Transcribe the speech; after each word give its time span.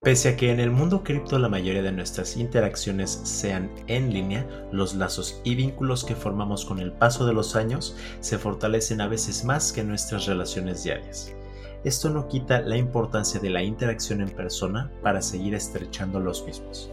Pese 0.00 0.28
a 0.28 0.36
que 0.36 0.52
en 0.52 0.60
el 0.60 0.70
mundo 0.70 1.02
cripto 1.02 1.40
la 1.40 1.48
mayoría 1.48 1.82
de 1.82 1.90
nuestras 1.90 2.36
interacciones 2.36 3.20
sean 3.24 3.68
en 3.88 4.12
línea, 4.12 4.46
los 4.70 4.94
lazos 4.94 5.40
y 5.42 5.56
vínculos 5.56 6.04
que 6.04 6.14
formamos 6.14 6.64
con 6.64 6.78
el 6.78 6.92
paso 6.92 7.26
de 7.26 7.32
los 7.32 7.56
años 7.56 7.96
se 8.20 8.38
fortalecen 8.38 9.00
a 9.00 9.08
veces 9.08 9.44
más 9.44 9.72
que 9.72 9.82
nuestras 9.82 10.26
relaciones 10.26 10.84
diarias. 10.84 11.34
Esto 11.82 12.10
no 12.10 12.28
quita 12.28 12.60
la 12.60 12.76
importancia 12.76 13.40
de 13.40 13.50
la 13.50 13.64
interacción 13.64 14.20
en 14.20 14.30
persona 14.30 14.88
para 15.02 15.20
seguir 15.20 15.56
estrechando 15.56 16.20
los 16.20 16.46
mismos. 16.46 16.88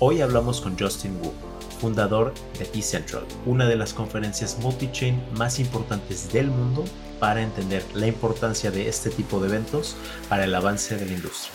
Hoy 0.00 0.20
hablamos 0.20 0.60
con 0.60 0.76
Justin 0.76 1.16
Wu, 1.22 1.32
fundador 1.80 2.34
de 2.58 2.68
Decentral, 2.74 3.24
una 3.46 3.66
de 3.68 3.76
las 3.76 3.94
conferencias 3.94 4.58
multi-chain 4.60 5.22
más 5.38 5.60
importantes 5.60 6.32
del 6.32 6.48
mundo 6.48 6.84
para 7.20 7.40
entender 7.40 7.84
la 7.94 8.08
importancia 8.08 8.72
de 8.72 8.88
este 8.88 9.10
tipo 9.10 9.38
de 9.38 9.46
eventos 9.46 9.96
para 10.28 10.42
el 10.42 10.54
avance 10.56 10.96
de 10.96 11.06
la 11.06 11.12
industria. 11.12 11.52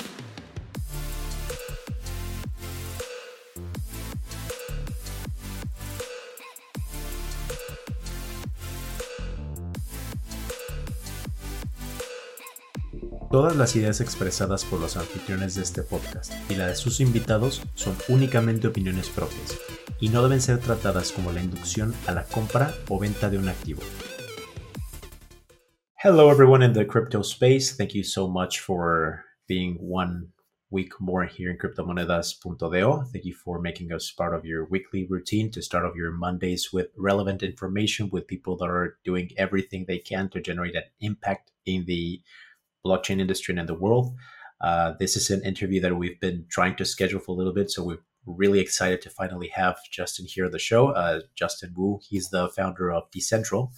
Todas 13.32 13.56
las 13.56 13.78
ideas 13.78 14.02
expresadas 14.02 14.66
por 14.66 14.82
los 14.82 14.98
anfitriones 14.98 15.56
de 15.56 15.62
este 15.62 15.84
podcast 15.84 16.34
y 16.52 16.56
la 16.56 16.68
de 16.68 16.76
sus 16.76 17.00
invitados 17.00 17.62
son 17.76 17.96
únicamente 18.10 18.68
opiniones 18.68 19.07
propias 19.07 19.57
y 20.02 20.10
no 20.10 20.21
deben 20.21 20.42
ser 20.42 20.60
tratadas 20.60 21.14
como 21.14 21.32
la 21.32 21.42
inducción 21.42 21.94
a 22.07 22.12
la 22.12 22.26
compra 22.26 22.74
o 22.90 23.00
venta 23.00 23.30
de 23.30 23.38
un 23.38 23.48
activo. 23.48 23.80
Hello, 26.04 26.30
everyone 26.30 26.62
in 26.62 26.74
the 26.74 26.86
crypto 26.86 27.21
space. 27.21 27.74
Thank 27.74 27.94
you 27.94 28.04
so 28.04 28.28
much 28.28 28.60
for 28.60 29.24
being 29.48 29.78
one 29.79 30.34
week 30.70 31.00
more 31.00 31.26
here 31.26 31.52
in 31.52 31.57
cryptomonedas.do. 31.57 33.04
Thank 33.14 33.23
you 33.23 33.34
for 33.34 33.62
making 33.62 33.94
us 33.94 34.12
part 34.12 34.36
of 34.36 34.44
your 34.44 34.66
weekly 34.66 35.08
routine 35.10 35.50
to 35.52 35.62
start 35.62 35.86
off 35.86 35.95
your 35.95 36.12
Mondays 36.12 36.73
with 36.73 36.88
relevant 36.98 37.44
information 37.44 38.10
with 38.12 38.28
people 38.28 38.58
that 38.58 38.70
are 38.70 38.98
doing 39.06 39.30
everything 39.38 39.86
they 39.88 40.00
can 40.00 40.28
to 40.32 40.42
generate 40.42 40.76
an 40.76 40.84
impact 41.00 41.52
in 41.66 41.86
the 41.86 42.22
blockchain 42.86 43.20
industry 43.20 43.56
and 43.56 43.68
the 43.68 43.74
world. 43.74 44.16
Uh, 44.62 44.94
this 45.00 45.18
is 45.18 45.30
an 45.30 45.44
interview 45.44 45.82
that 45.82 45.96
we've 45.96 46.20
been 46.20 46.46
trying 46.50 46.76
to 46.76 46.86
schedule 46.86 47.20
for 47.20 47.32
a 47.32 47.36
little 47.36 47.54
bit, 47.54 47.72
so 47.72 47.84
we're 47.84 47.98
really 48.26 48.60
excited 48.60 49.02
to 49.02 49.10
finally 49.10 49.48
have 49.48 49.78
Justin 49.92 50.26
here 50.28 50.46
on 50.46 50.52
the 50.52 50.60
show. 50.60 50.90
Uh, 50.90 51.22
Justin 51.36 51.73
Wu, 51.76 52.00
he's 52.08 52.30
the 52.30 52.50
founder 52.50 52.92
of 52.92 53.10
Decentral, 53.10 53.72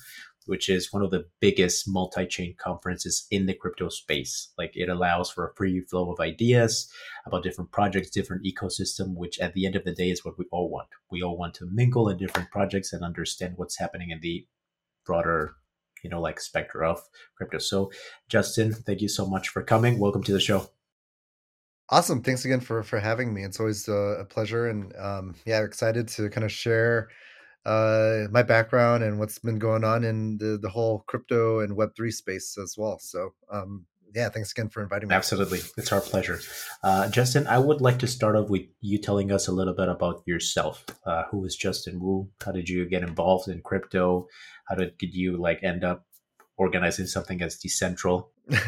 which 0.45 0.67
is 0.67 0.91
one 0.91 1.01
of 1.01 1.11
the 1.11 1.25
biggest 1.39 1.87
multi-chain 1.87 2.55
conferences 2.59 3.25
in 3.31 3.45
the 3.45 3.53
crypto 3.53 3.87
space. 3.87 4.51
Like 4.57 4.73
it 4.75 4.89
allows 4.89 5.29
for 5.29 5.47
a 5.47 5.55
free 5.55 5.81
flow 5.81 6.11
of 6.11 6.19
ideas 6.19 6.91
about 7.25 7.43
different 7.43 7.71
projects, 7.71 8.09
different 8.09 8.45
ecosystem, 8.45 9.15
which 9.15 9.39
at 9.39 9.53
the 9.53 9.65
end 9.65 9.77
of 9.77 9.85
the 9.85 9.93
day 9.93 10.09
is 10.09 10.25
what 10.25 10.37
we 10.37 10.45
all 10.51 10.69
want. 10.69 10.89
We 11.09 11.21
all 11.21 11.37
want 11.37 11.53
to 11.55 11.69
mingle 11.71 12.09
in 12.09 12.17
different 12.17 12.51
projects 12.51 12.91
and 12.91 13.03
understand 13.03 13.53
what's 13.55 13.79
happening 13.79 14.09
in 14.09 14.19
the 14.19 14.45
broader 15.05 15.55
you 16.03 16.09
know 16.09 16.21
like 16.21 16.39
specter 16.39 16.83
of 16.83 17.01
crypto. 17.35 17.57
So 17.59 17.91
justin 18.29 18.73
thank 18.73 19.01
you 19.01 19.09
so 19.09 19.25
much 19.25 19.49
for 19.49 19.63
coming. 19.63 19.99
Welcome 19.99 20.23
to 20.23 20.33
the 20.33 20.39
show. 20.39 20.69
Awesome. 21.89 22.21
Thanks 22.23 22.45
again 22.45 22.59
for 22.61 22.81
for 22.83 22.99
having 22.99 23.33
me. 23.33 23.43
It's 23.43 23.59
always 23.59 23.87
uh, 23.89 24.17
a 24.19 24.25
pleasure 24.25 24.67
and 24.67 24.93
um 24.97 25.35
yeah 25.45 25.63
excited 25.63 26.07
to 26.09 26.29
kind 26.29 26.45
of 26.45 26.51
share 26.51 27.09
uh 27.65 28.23
my 28.31 28.43
background 28.43 29.03
and 29.03 29.19
what's 29.19 29.39
been 29.39 29.59
going 29.59 29.83
on 29.83 30.03
in 30.03 30.37
the 30.37 30.57
the 30.61 30.69
whole 30.69 31.03
crypto 31.07 31.59
and 31.61 31.77
web3 31.77 32.11
space 32.11 32.57
as 32.57 32.75
well. 32.77 32.99
So 32.99 33.33
um 33.51 33.85
yeah 34.13 34.29
thanks 34.29 34.51
again 34.51 34.69
for 34.69 34.81
inviting 34.81 35.09
me. 35.09 35.15
Absolutely. 35.15 35.59
It's 35.77 35.91
our 35.91 36.01
pleasure. 36.01 36.39
Uh, 36.83 37.09
justin 37.09 37.47
i 37.47 37.57
would 37.57 37.81
like 37.81 37.99
to 37.99 38.07
start 38.07 38.35
off 38.35 38.49
with 38.49 38.63
you 38.81 38.97
telling 38.97 39.31
us 39.31 39.47
a 39.47 39.51
little 39.51 39.73
bit 39.73 39.89
about 39.89 40.23
yourself. 40.25 40.85
Uh, 41.05 41.23
who 41.31 41.45
is 41.45 41.55
justin 41.55 41.99
wu? 41.99 42.29
How 42.45 42.51
did 42.51 42.69
you 42.69 42.87
get 42.87 43.03
involved 43.03 43.47
in 43.47 43.61
crypto? 43.61 44.27
How 44.67 44.75
did, 44.75 44.97
did 44.97 45.13
you 45.13 45.37
like 45.37 45.63
end 45.63 45.83
up 45.83 46.05
organizing 46.57 47.07
something 47.07 47.41
as 47.41 47.57
decentral? 47.57 48.27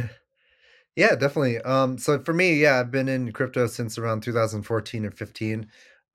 Yeah 0.96 1.16
definitely. 1.16 1.59
Um 1.59 1.97
so 1.97 2.20
for 2.24 2.34
me 2.34 2.56
yeah 2.56 2.80
i've 2.80 2.91
been 2.91 3.09
in 3.09 3.34
crypto 3.34 3.68
since 3.68 3.97
around 3.97 4.24
2014 4.24 5.06
and 5.06 5.14
15 5.14 5.68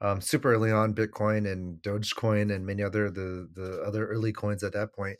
um, 0.02 0.20
super 0.22 0.54
early 0.54 0.72
on 0.72 0.94
bitcoin 0.94 1.50
and 1.50 1.82
dogecoin 1.82 2.50
and 2.54 2.64
many 2.64 2.82
other 2.82 3.10
the 3.10 3.48
the 3.52 3.82
other 3.86 4.06
early 4.06 4.32
coins 4.32 4.64
at 4.64 4.72
that 4.72 4.94
point 4.94 5.18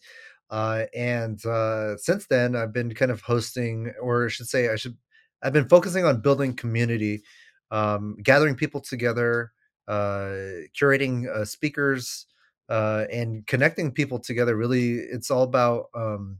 uh, 0.50 0.84
and 0.94 1.44
uh, 1.46 1.96
since 1.96 2.26
then 2.26 2.56
i've 2.56 2.72
been 2.72 2.94
kind 2.94 3.10
of 3.10 3.20
hosting 3.20 3.92
or 4.00 4.26
i 4.26 4.28
should 4.28 4.48
say 4.48 4.68
i 4.68 4.76
should 4.76 4.96
i've 5.42 5.52
been 5.52 5.68
focusing 5.68 6.04
on 6.04 6.20
building 6.20 6.54
community 6.54 7.22
um, 7.70 8.16
gathering 8.22 8.54
people 8.54 8.80
together 8.80 9.52
uh, 9.90 10.62
curating 10.78 11.28
uh, 11.28 11.44
speakers 11.44 12.26
uh, 12.68 13.06
and 13.12 13.44
connecting 13.48 13.90
people 13.90 14.20
together. 14.20 14.56
Really 14.56 14.94
it's 14.94 15.30
all 15.30 15.42
about 15.42 15.86
um, 15.94 16.38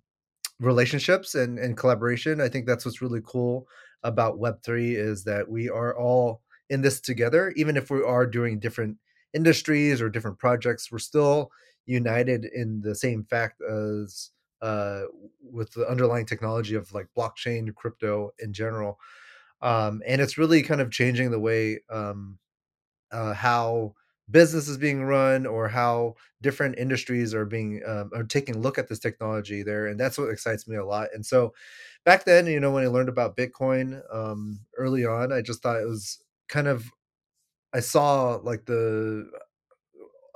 relationships 0.61 1.35
and, 1.35 1.59
and 1.59 1.77
collaboration. 1.77 2.41
I 2.41 2.49
think 2.49 2.65
that's 2.65 2.85
what's 2.85 3.03
really 3.03 3.23
cool 3.25 3.67
about 4.05 4.39
web3 4.39 4.95
is 4.97 5.25
that 5.25 5.49
we 5.49 5.69
are 5.69 5.99
all 5.99 6.43
in 6.71 6.81
this 6.81 7.01
together. 7.01 7.53
Even 7.57 7.77
if 7.77 7.91
we 7.91 8.03
are 8.05 8.25
doing 8.25 8.61
different 8.61 8.97
industries 9.35 10.01
or 10.01 10.09
different 10.09 10.39
projects 10.39 10.91
we're 10.91 10.99
still 10.99 11.53
united 11.87 12.45
in 12.47 12.81
the 12.83 12.95
same 12.95 13.25
fact 13.25 13.61
as 13.63 14.31
uh, 14.63 15.03
with 15.43 15.73
the 15.73 15.89
underlying 15.89 16.27
technology 16.27 16.75
of 16.75 16.93
like 16.93 17.07
blockchain 17.17 17.75
crypto 17.75 18.31
in 18.39 18.53
general 18.53 18.99
um, 19.63 20.03
and 20.07 20.21
it's 20.21 20.39
really 20.39 20.63
kind 20.63 20.81
of 20.81 20.91
changing 20.91 21.31
the 21.31 21.41
way 21.41 21.81
um, 21.91 22.39
uh, 23.13 23.35
how 23.35 23.95
business 24.31 24.69
is 24.69 24.79
being 24.79 25.03
run 25.03 25.45
or 25.47 25.69
how 25.69 26.15
different 26.41 26.79
industries 26.79 27.35
are 27.35 27.45
being 27.45 27.83
um, 27.87 28.11
are 28.15 28.23
taking 28.23 28.55
a 28.57 28.59
look 28.59 28.79
at 28.79 28.89
this 28.89 29.01
technology 29.01 29.63
there 29.63 29.87
and 29.87 29.99
that's 29.99 30.17
what 30.19 30.31
excites 30.31 30.69
me 30.69 30.77
a 30.77 30.85
lot 30.85 31.09
and 31.15 31.27
so 31.27 31.53
back 32.05 32.25
then 32.25 32.47
you 32.47 32.61
know 32.61 32.71
when 32.71 32.85
i 32.85 32.87
learned 32.87 33.09
about 33.09 33.37
bitcoin 33.37 34.01
um, 34.15 34.61
early 34.79 35.05
on 35.05 35.33
i 35.33 35.41
just 35.43 35.63
thought 35.63 35.81
it 35.81 35.89
was 35.89 36.23
kind 36.49 36.69
of 36.69 36.91
i 37.75 37.81
saw 37.81 38.35
like 38.43 38.65
the 38.67 39.29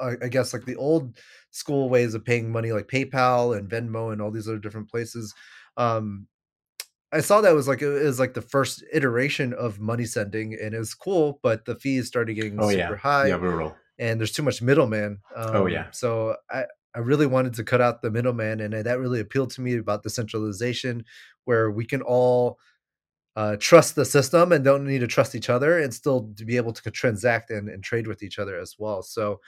I, 0.01 0.29
guess 0.29 0.53
like 0.53 0.65
the 0.65 0.77
old 0.77 1.17
school 1.51 1.89
ways 1.89 2.15
of 2.15 2.25
paying 2.25 2.51
money 2.51 2.73
like 2.73 2.89
paypal 2.89 3.57
and 3.57 3.69
venmo 3.69 4.13
and 4.13 4.21
all 4.21 4.31
these 4.31 4.49
other 4.49 4.59
different 4.59 4.91
places 4.91 5.35
um, 5.77 6.27
I 7.13 7.21
saw 7.21 7.41
that 7.41 7.55
was 7.55 7.69
like 7.69 7.81
it 7.81 7.89
was 7.89 8.19
like 8.19 8.35
the 8.35 8.43
first 8.43 8.83
iteration 8.93 9.53
of 9.53 9.79
money 9.79 10.05
sending, 10.05 10.59
and 10.61 10.75
it 10.75 10.79
was 10.79 10.95
cool, 10.95 11.39
but 11.45 11.65
the 11.65 11.77
fees 11.77 12.09
started 12.09 12.35
getting 12.35 12.59
oh, 12.61 12.69
super 12.71 12.77
yeah. 12.77 12.97
high. 12.97 13.29
Yeah, 13.29 13.37
brutal 13.37 13.77
and 13.99 14.19
there's 14.19 14.33
too 14.33 14.43
much 14.43 14.63
middleman. 14.63 15.19
Um, 15.35 15.57
oh 15.57 15.67
yeah. 15.67 15.87
So 15.91 16.37
I 16.51 16.65
I 16.95 17.01
really 17.01 17.27
wanted 17.27 17.55
to 17.55 17.65
cut 17.65 17.81
out 17.81 18.03
the 18.03 18.11
middleman, 18.11 18.61
and 18.61 18.73
that 18.73 18.99
really 18.99 19.21
appealed 19.21 19.51
to 19.53 19.61
me 19.61 19.77
about 19.77 20.03
the 20.03 20.11
centralization, 20.11 21.05
where 21.45 21.71
we 21.71 21.85
can 21.85 22.03
all 22.03 22.59
uh, 23.37 23.57
trust 23.59 23.97
the 23.97 24.05
system 24.05 24.53
and 24.53 24.65
don't 24.65 24.87
need 24.87 25.01
to 25.01 25.07
trust 25.07 25.35
each 25.35 25.51
other, 25.51 25.79
and 25.79 25.93
still 25.93 26.33
to 26.37 26.45
be 26.45 26.57
able 26.57 26.73
to 26.73 26.91
transact 26.91 27.51
and, 27.51 27.69
and 27.69 27.83
trade 27.83 28.07
with 28.07 28.23
each 28.23 28.39
other 28.39 28.59
as 28.59 28.77
well. 28.79 29.03
So 29.03 29.41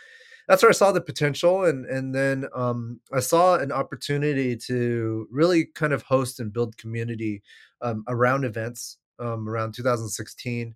that's 0.49 0.63
where 0.63 0.71
I 0.71 0.75
saw 0.75 0.93
the 0.93 1.01
potential, 1.01 1.65
and 1.65 1.87
and 1.87 2.15
then 2.15 2.47
um, 2.55 3.01
I 3.13 3.21
saw 3.21 3.57
an 3.57 3.73
opportunity 3.73 4.57
to 4.57 5.27
really 5.31 5.67
kind 5.67 5.93
of 5.93 6.03
host 6.03 6.41
and 6.41 6.53
build 6.53 6.77
community 6.77 7.43
um, 7.83 8.05
around 8.09 8.45
events 8.45 8.99
um, 9.19 9.49
around 9.49 9.75
2016. 9.75 10.75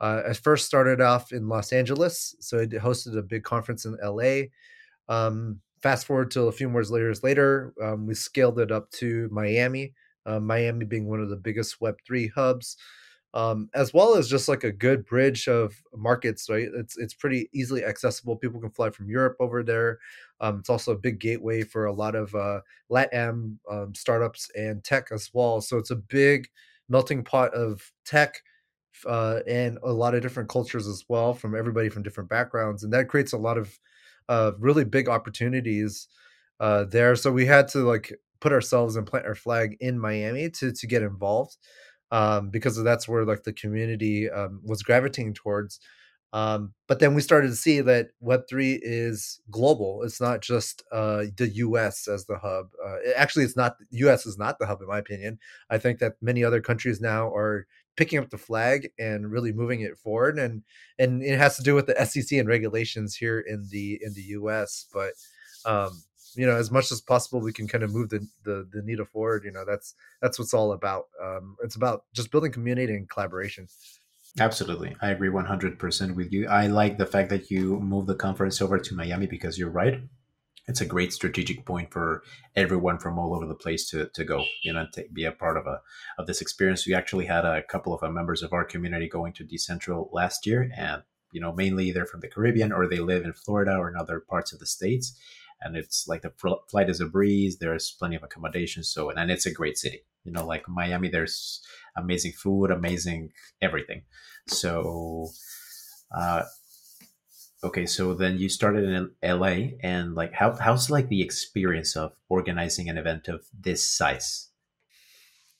Uh, 0.00 0.22
I 0.28 0.32
first 0.34 0.66
started 0.66 1.00
off 1.00 1.32
in 1.32 1.48
Los 1.48 1.72
Angeles, 1.72 2.34
so 2.40 2.60
I 2.60 2.66
hosted 2.66 3.16
a 3.16 3.22
big 3.22 3.44
conference 3.44 3.86
in 3.86 3.96
LA. 4.02 4.48
Um, 5.08 5.60
fast 5.82 6.06
forward 6.06 6.30
to 6.32 6.42
a 6.42 6.52
few 6.52 6.68
more 6.68 6.82
years 6.82 7.22
later, 7.22 7.72
um, 7.82 8.06
we 8.06 8.14
scaled 8.14 8.58
it 8.58 8.70
up 8.70 8.90
to 8.92 9.28
Miami. 9.30 9.94
Uh, 10.26 10.40
Miami 10.40 10.84
being 10.84 11.08
one 11.08 11.20
of 11.20 11.30
the 11.30 11.36
biggest 11.36 11.80
Web 11.80 11.96
three 12.06 12.28
hubs, 12.28 12.76
um, 13.36 13.70
as 13.74 13.94
well 13.94 14.16
as 14.16 14.28
just 14.28 14.48
like 14.48 14.64
a 14.64 14.72
good 14.72 15.06
bridge 15.06 15.48
of 15.48 15.74
markets. 15.94 16.48
Right, 16.50 16.68
it's 16.74 16.96
it's 16.98 17.14
pretty 17.14 17.48
easily 17.54 17.84
accessible. 17.84 18.36
People 18.36 18.60
can 18.60 18.70
fly 18.70 18.90
from 18.90 19.08
Europe 19.10 19.36
over 19.40 19.62
there. 19.62 19.98
Um, 20.40 20.58
it's 20.60 20.70
also 20.70 20.92
a 20.92 20.98
big 20.98 21.20
gateway 21.20 21.62
for 21.62 21.86
a 21.86 21.92
lot 21.92 22.14
of 22.16 22.34
uh, 22.34 22.60
LATAM 22.90 23.58
um, 23.70 23.94
startups 23.94 24.50
and 24.56 24.84
tech 24.84 25.08
as 25.12 25.30
well. 25.32 25.60
So 25.60 25.78
it's 25.78 25.90
a 25.90 25.96
big 25.96 26.48
melting 26.88 27.24
pot 27.24 27.54
of 27.54 27.92
tech 28.04 28.42
uh, 29.06 29.40
and 29.46 29.78
a 29.82 29.92
lot 29.92 30.14
of 30.14 30.22
different 30.22 30.48
cultures 30.48 30.86
as 30.86 31.04
well 31.08 31.34
from 31.34 31.54
everybody 31.54 31.88
from 31.88 32.02
different 32.02 32.30
backgrounds 32.30 32.82
and 32.82 32.92
that 32.92 33.08
creates 33.08 33.32
a 33.32 33.38
lot 33.38 33.58
of 33.58 33.78
uh, 34.28 34.52
really 34.58 34.84
big 34.84 35.08
opportunities 35.08 36.08
uh, 36.60 36.84
there 36.84 37.14
so 37.14 37.30
we 37.30 37.44
had 37.44 37.68
to 37.68 37.80
like 37.80 38.12
put 38.40 38.52
ourselves 38.52 38.96
and 38.96 39.06
plant 39.06 39.26
our 39.26 39.34
flag 39.34 39.76
in 39.80 39.98
miami 39.98 40.48
to 40.48 40.72
to 40.72 40.86
get 40.86 41.02
involved 41.02 41.56
um, 42.10 42.50
because 42.50 42.82
that's 42.82 43.08
where 43.08 43.24
like 43.24 43.44
the 43.44 43.52
community 43.52 44.30
um, 44.30 44.60
was 44.64 44.82
gravitating 44.82 45.34
towards 45.34 45.80
um, 46.32 46.74
but 46.86 46.98
then 46.98 47.14
we 47.14 47.22
started 47.22 47.48
to 47.48 47.56
see 47.56 47.80
that 47.80 48.08
web3 48.22 48.78
is 48.82 49.40
global. 49.50 50.02
It's 50.02 50.20
not 50.20 50.42
just 50.42 50.82
uh, 50.92 51.24
the 51.36 51.48
us 51.48 52.08
as 52.08 52.26
the 52.26 52.36
hub 52.36 52.66
uh, 52.84 52.96
actually 53.16 53.44
it's 53.44 53.56
not 53.56 53.76
us 53.92 54.26
is 54.26 54.36
not 54.36 54.58
the 54.58 54.66
hub 54.66 54.82
in 54.82 54.88
my 54.88 54.98
opinion. 54.98 55.38
I 55.70 55.78
think 55.78 55.98
that 56.00 56.14
many 56.20 56.44
other 56.44 56.60
countries 56.60 57.00
now 57.00 57.32
are 57.34 57.66
picking 57.96 58.18
up 58.18 58.28
the 58.28 58.38
flag 58.38 58.90
and 58.98 59.30
really 59.30 59.52
moving 59.52 59.80
it 59.80 59.96
forward 59.96 60.38
and 60.38 60.62
and 60.98 61.22
it 61.22 61.38
has 61.38 61.56
to 61.56 61.62
do 61.62 61.74
with 61.74 61.86
the 61.86 62.04
SEC 62.04 62.38
and 62.38 62.48
regulations 62.48 63.16
here 63.16 63.40
in 63.40 63.66
the 63.70 63.98
in 64.02 64.12
the 64.12 64.22
US 64.38 64.86
but 64.92 65.12
um 65.64 66.02
you 66.36 66.46
know 66.46 66.56
as 66.56 66.70
much 66.70 66.92
as 66.92 67.00
possible 67.00 67.40
we 67.40 67.52
can 67.52 67.66
kind 67.66 67.84
of 67.84 67.92
move 67.92 68.08
the 68.10 68.26
the, 68.44 68.68
the 68.72 68.82
needle 68.82 69.06
forward 69.06 69.44
you 69.44 69.52
know 69.52 69.64
that's 69.64 69.94
that's 70.20 70.38
what's 70.38 70.54
all 70.54 70.72
about 70.72 71.04
um 71.22 71.56
it's 71.62 71.76
about 71.76 72.04
just 72.12 72.30
building 72.30 72.52
community 72.52 72.94
and 72.94 73.08
collaboration 73.08 73.66
Absolutely. 74.38 74.94
I 75.00 75.10
agree 75.10 75.30
100% 75.30 76.14
with 76.14 76.30
you. 76.32 76.46
I 76.46 76.66
like 76.66 76.98
the 76.98 77.06
fact 77.06 77.30
that 77.30 77.50
you 77.50 77.80
moved 77.80 78.06
the 78.06 78.14
conference 78.14 78.60
over 78.60 78.78
to 78.78 78.94
Miami 78.94 79.26
because 79.26 79.58
you're 79.58 79.70
right. 79.70 80.02
It's 80.68 80.80
a 80.80 80.86
great 80.86 81.12
strategic 81.12 81.64
point 81.64 81.90
for 81.90 82.22
everyone 82.54 82.98
from 82.98 83.18
all 83.18 83.34
over 83.34 83.46
the 83.46 83.54
place 83.54 83.88
to, 83.90 84.10
to 84.12 84.24
go, 84.24 84.44
you 84.62 84.72
know, 84.72 84.86
to 84.92 85.06
be 85.12 85.24
a 85.24 85.32
part 85.32 85.56
of 85.56 85.66
a 85.66 85.80
of 86.18 86.26
this 86.26 86.40
experience. 86.40 86.86
We 86.86 86.92
actually 86.92 87.26
had 87.26 87.44
a 87.44 87.62
couple 87.62 87.94
of 87.94 88.02
uh, 88.02 88.10
members 88.10 88.42
of 88.42 88.52
our 88.52 88.64
community 88.64 89.08
going 89.08 89.32
to 89.34 89.44
Decentral 89.44 90.12
last 90.12 90.44
year, 90.44 90.70
and 90.76 91.02
you 91.32 91.40
know, 91.40 91.52
mainly 91.52 91.92
they're 91.92 92.04
from 92.04 92.20
the 92.20 92.28
Caribbean 92.28 92.72
or 92.72 92.86
they 92.86 92.98
live 92.98 93.24
in 93.24 93.32
Florida 93.32 93.76
or 93.76 93.88
in 93.88 93.96
other 93.96 94.20
parts 94.20 94.52
of 94.52 94.58
the 94.58 94.66
states. 94.66 95.16
And 95.60 95.76
it's 95.76 96.06
like 96.06 96.22
the 96.22 96.32
flight 96.70 96.90
is 96.90 97.00
a 97.00 97.06
breeze. 97.06 97.58
There's 97.58 97.96
plenty 97.98 98.16
of 98.16 98.22
accommodation. 98.22 98.82
so 98.82 99.10
and 99.10 99.30
it's 99.30 99.46
a 99.46 99.52
great 99.52 99.78
city. 99.78 100.02
You 100.24 100.32
know, 100.32 100.44
like 100.44 100.68
Miami, 100.68 101.08
there's 101.08 101.62
amazing 101.96 102.32
food, 102.32 102.70
amazing 102.70 103.30
everything. 103.62 104.02
So, 104.48 105.28
uh, 106.16 106.42
okay, 107.62 107.86
so 107.86 108.12
then 108.12 108.38
you 108.38 108.48
started 108.48 108.84
in 108.84 109.10
LA, 109.22 109.78
and 109.82 110.14
like, 110.14 110.32
how 110.32 110.56
how's 110.56 110.90
like 110.90 111.08
the 111.08 111.22
experience 111.22 111.96
of 111.96 112.12
organizing 112.28 112.88
an 112.88 112.98
event 112.98 113.28
of 113.28 113.46
this 113.58 113.88
size? 113.88 114.50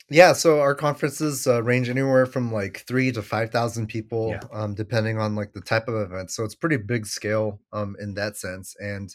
Yeah, 0.09 0.35
so 0.35 0.61
our 0.61 0.77
conferences 0.77 1.49
uh, 1.49 1.65
range 1.65 1.89
anywhere 1.89 2.27
from 2.27 2.53
like 2.53 2.85
three 2.87 3.11
to 3.11 3.23
five 3.23 3.51
thousand 3.51 3.89
people, 3.89 4.31
yeah. 4.31 4.41
um, 4.53 4.75
depending 4.75 5.19
on 5.19 5.35
like 5.35 5.53
the 5.53 5.61
type 5.61 5.89
of 5.89 5.95
event. 5.97 6.31
So 6.31 6.45
it's 6.45 6.55
pretty 6.55 6.77
big 6.77 7.07
scale 7.07 7.61
um, 7.73 7.97
in 8.01 8.15
that 8.15 8.37
sense, 8.37 8.77
and 8.79 9.15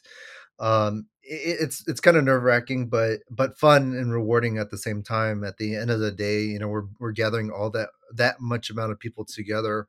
um, 0.62 1.08
it, 1.24 1.58
it's 1.60 1.84
it's 1.88 2.00
kind 2.00 2.16
of 2.16 2.24
nerve 2.24 2.44
wracking, 2.44 2.88
but 2.88 3.19
but 3.30 3.58
fun 3.58 3.94
and 3.96 4.13
rewarding 4.13 4.58
at 4.58 4.69
the 4.69 4.78
same 4.78 5.04
time. 5.04 5.44
At 5.44 5.58
the 5.58 5.75
end 5.75 5.92
of 5.92 6.00
the 6.00 6.12
day, 6.12 6.44
you 6.44 6.60
know, 6.60 6.69
we're 6.69 6.86
we're 7.00 7.12
gathering 7.12 7.52
all 7.52 7.69
that 7.72 7.90
that 8.13 8.40
much 8.40 8.69
amount 8.69 8.92
of 8.92 9.00
people 9.00 9.25
together 9.25 9.88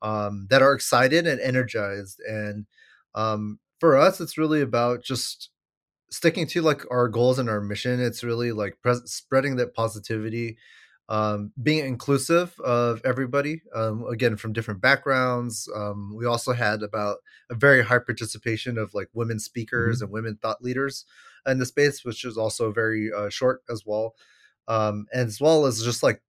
um, 0.00 0.46
that 0.48 0.62
are 0.62 0.72
excited 0.72 1.26
and 1.26 1.40
energized, 1.40 2.20
and 2.20 2.66
um, 3.14 3.58
for 3.80 3.98
us, 3.98 4.20
it's 4.20 4.38
really 4.38 4.62
about 4.62 5.02
just 5.02 5.50
sticking 6.10 6.46
to 6.46 6.62
like 6.62 6.82
our 6.90 7.08
goals 7.08 7.38
and 7.38 7.50
our 7.50 7.60
mission. 7.60 8.00
It's 8.00 8.22
really 8.22 8.52
like 8.52 8.78
spreading 9.06 9.56
that 9.56 9.74
positivity 9.74 10.56
um, 11.12 11.52
being 11.62 11.84
inclusive 11.84 12.58
of 12.60 13.02
everybody, 13.04 13.60
um, 13.74 14.06
again 14.06 14.34
from 14.38 14.54
different 14.54 14.80
backgrounds. 14.80 15.68
Um, 15.76 16.14
we 16.16 16.24
also 16.24 16.54
had 16.54 16.82
about 16.82 17.18
a 17.50 17.54
very 17.54 17.84
high 17.84 17.98
participation 17.98 18.78
of 18.78 18.94
like 18.94 19.10
women 19.12 19.38
speakers 19.38 19.98
mm-hmm. 19.98 20.04
and 20.04 20.12
women 20.12 20.38
thought 20.40 20.62
leaders 20.62 21.04
in 21.46 21.58
the 21.58 21.66
space, 21.66 22.02
which 22.02 22.24
is 22.24 22.38
also 22.38 22.72
very 22.72 23.12
uh, 23.14 23.28
short 23.28 23.60
as 23.68 23.82
well, 23.84 24.14
um, 24.68 25.04
as 25.12 25.38
well 25.38 25.66
as 25.66 25.84
just 25.84 26.02
like 26.02 26.22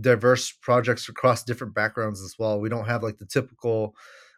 diverse 0.00 0.52
projects 0.52 1.08
across 1.08 1.42
different 1.42 1.74
backgrounds 1.74 2.22
as 2.22 2.36
well. 2.38 2.60
We 2.60 2.68
don't 2.68 2.86
have 2.86 3.02
like 3.02 3.18
the 3.18 3.26
typical 3.26 3.96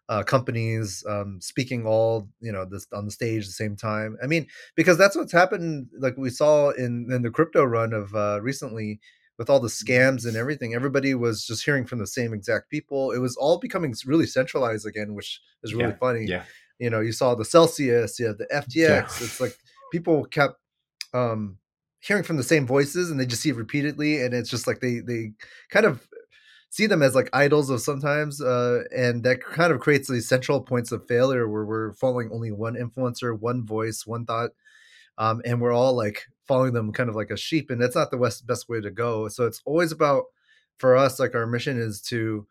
uh, 0.09 0.23
companies 0.23 1.05
um, 1.06 1.39
speaking 1.43 1.87
all 1.87 2.31
you 2.41 2.50
know 2.50 2.65
this 2.65 2.87
on 2.94 3.05
the 3.05 3.11
stage 3.11 3.43
at 3.43 3.49
the 3.49 3.53
same 3.53 3.77
time. 3.77 4.17
I 4.23 4.27
mean, 4.27 4.47
because 4.75 4.97
that's 4.97 5.17
what's 5.17 5.33
happened. 5.33 5.89
Like 5.99 6.17
we 6.17 6.31
saw 6.31 6.71
in 6.71 7.09
in 7.12 7.21
the 7.21 7.31
crypto 7.31 7.62
run 7.62 7.93
of 7.93 8.15
uh, 8.15 8.41
recently 8.41 8.99
with 9.43 9.50
all 9.50 9.59
the 9.59 9.67
scams 9.67 10.25
and 10.25 10.37
everything, 10.37 10.73
everybody 10.73 11.17
was 11.17 11.44
just 11.44 11.65
hearing 11.65 11.85
from 11.85 11.99
the 11.99 12.06
same 12.06 12.33
exact 12.33 12.71
people. 12.71 13.11
It 13.11 13.19
was 13.19 13.37
all 13.37 13.59
becoming 13.59 13.93
really 14.06 14.25
centralized 14.25 14.87
again, 14.87 15.15
which 15.15 15.41
is 15.65 15.75
really 15.75 15.91
yeah, 15.91 15.97
funny. 15.97 16.27
Yeah. 16.27 16.44
You 16.79 16.91
know, 16.91 17.00
you 17.00 17.11
saw 17.11 17.35
the 17.35 17.44
Celsius, 17.44 18.21
you 18.21 18.27
have 18.27 18.39
the 18.39 18.47
FTX. 18.55 18.77
Yeah. 18.77 19.00
It's 19.00 19.41
like 19.41 19.56
people 19.91 20.27
kept 20.27 20.61
um, 21.12 21.59
hearing 21.99 22.23
from 22.23 22.37
the 22.37 22.44
same 22.44 22.69
voices 22.69 23.11
and 23.11 23.19
they 23.19 23.27
just 23.27 23.43
see 23.43 23.49
it 23.49 23.56
repeatedly. 23.56 24.23
And 24.23 24.33
it's 24.33 24.49
just 24.49 24.69
like 24.69 24.79
they, 24.79 25.00
they 25.00 25.33
kind 25.71 25.87
of 25.87 26.06
see 26.71 26.87
them 26.87 27.03
as 27.03 27.17
like 27.17 27.29
idols 27.33 27.69
of 27.69 27.81
sometimes. 27.81 28.41
Uh, 28.41 28.85
and 28.97 29.25
that 29.25 29.43
kind 29.43 29.73
of 29.73 29.81
creates 29.81 30.09
these 30.09 30.29
central 30.29 30.61
points 30.61 30.93
of 30.93 31.09
failure 31.09 31.49
where 31.49 31.65
we're 31.65 31.94
following 31.94 32.31
only 32.33 32.53
one 32.53 32.77
influencer, 32.77 33.37
one 33.37 33.67
voice, 33.67 34.06
one 34.06 34.25
thought. 34.25 34.50
Um, 35.19 35.43
and 35.44 35.61
we're 35.61 35.73
all 35.75 35.94
like 35.94 36.29
following 36.47 36.73
them 36.73 36.93
kind 36.93 37.09
of 37.09 37.17
like 37.17 37.31
a 37.31 37.37
sheep 37.37 37.71
and 37.71 37.81
that's 37.81 37.97
not 37.97 38.11
the 38.11 38.17
best 38.17 38.47
best 38.47 38.69
way 38.69 38.81
to 38.81 38.91
go. 38.91 39.29
So 39.29 39.47
it's 39.47 39.62
always 39.65 39.93
about 39.93 40.25
for 40.79 40.97
us 40.97 41.21
like 41.21 41.35
our 41.35 41.47
mission 41.47 41.79
is 41.79 42.00
to 42.00 42.47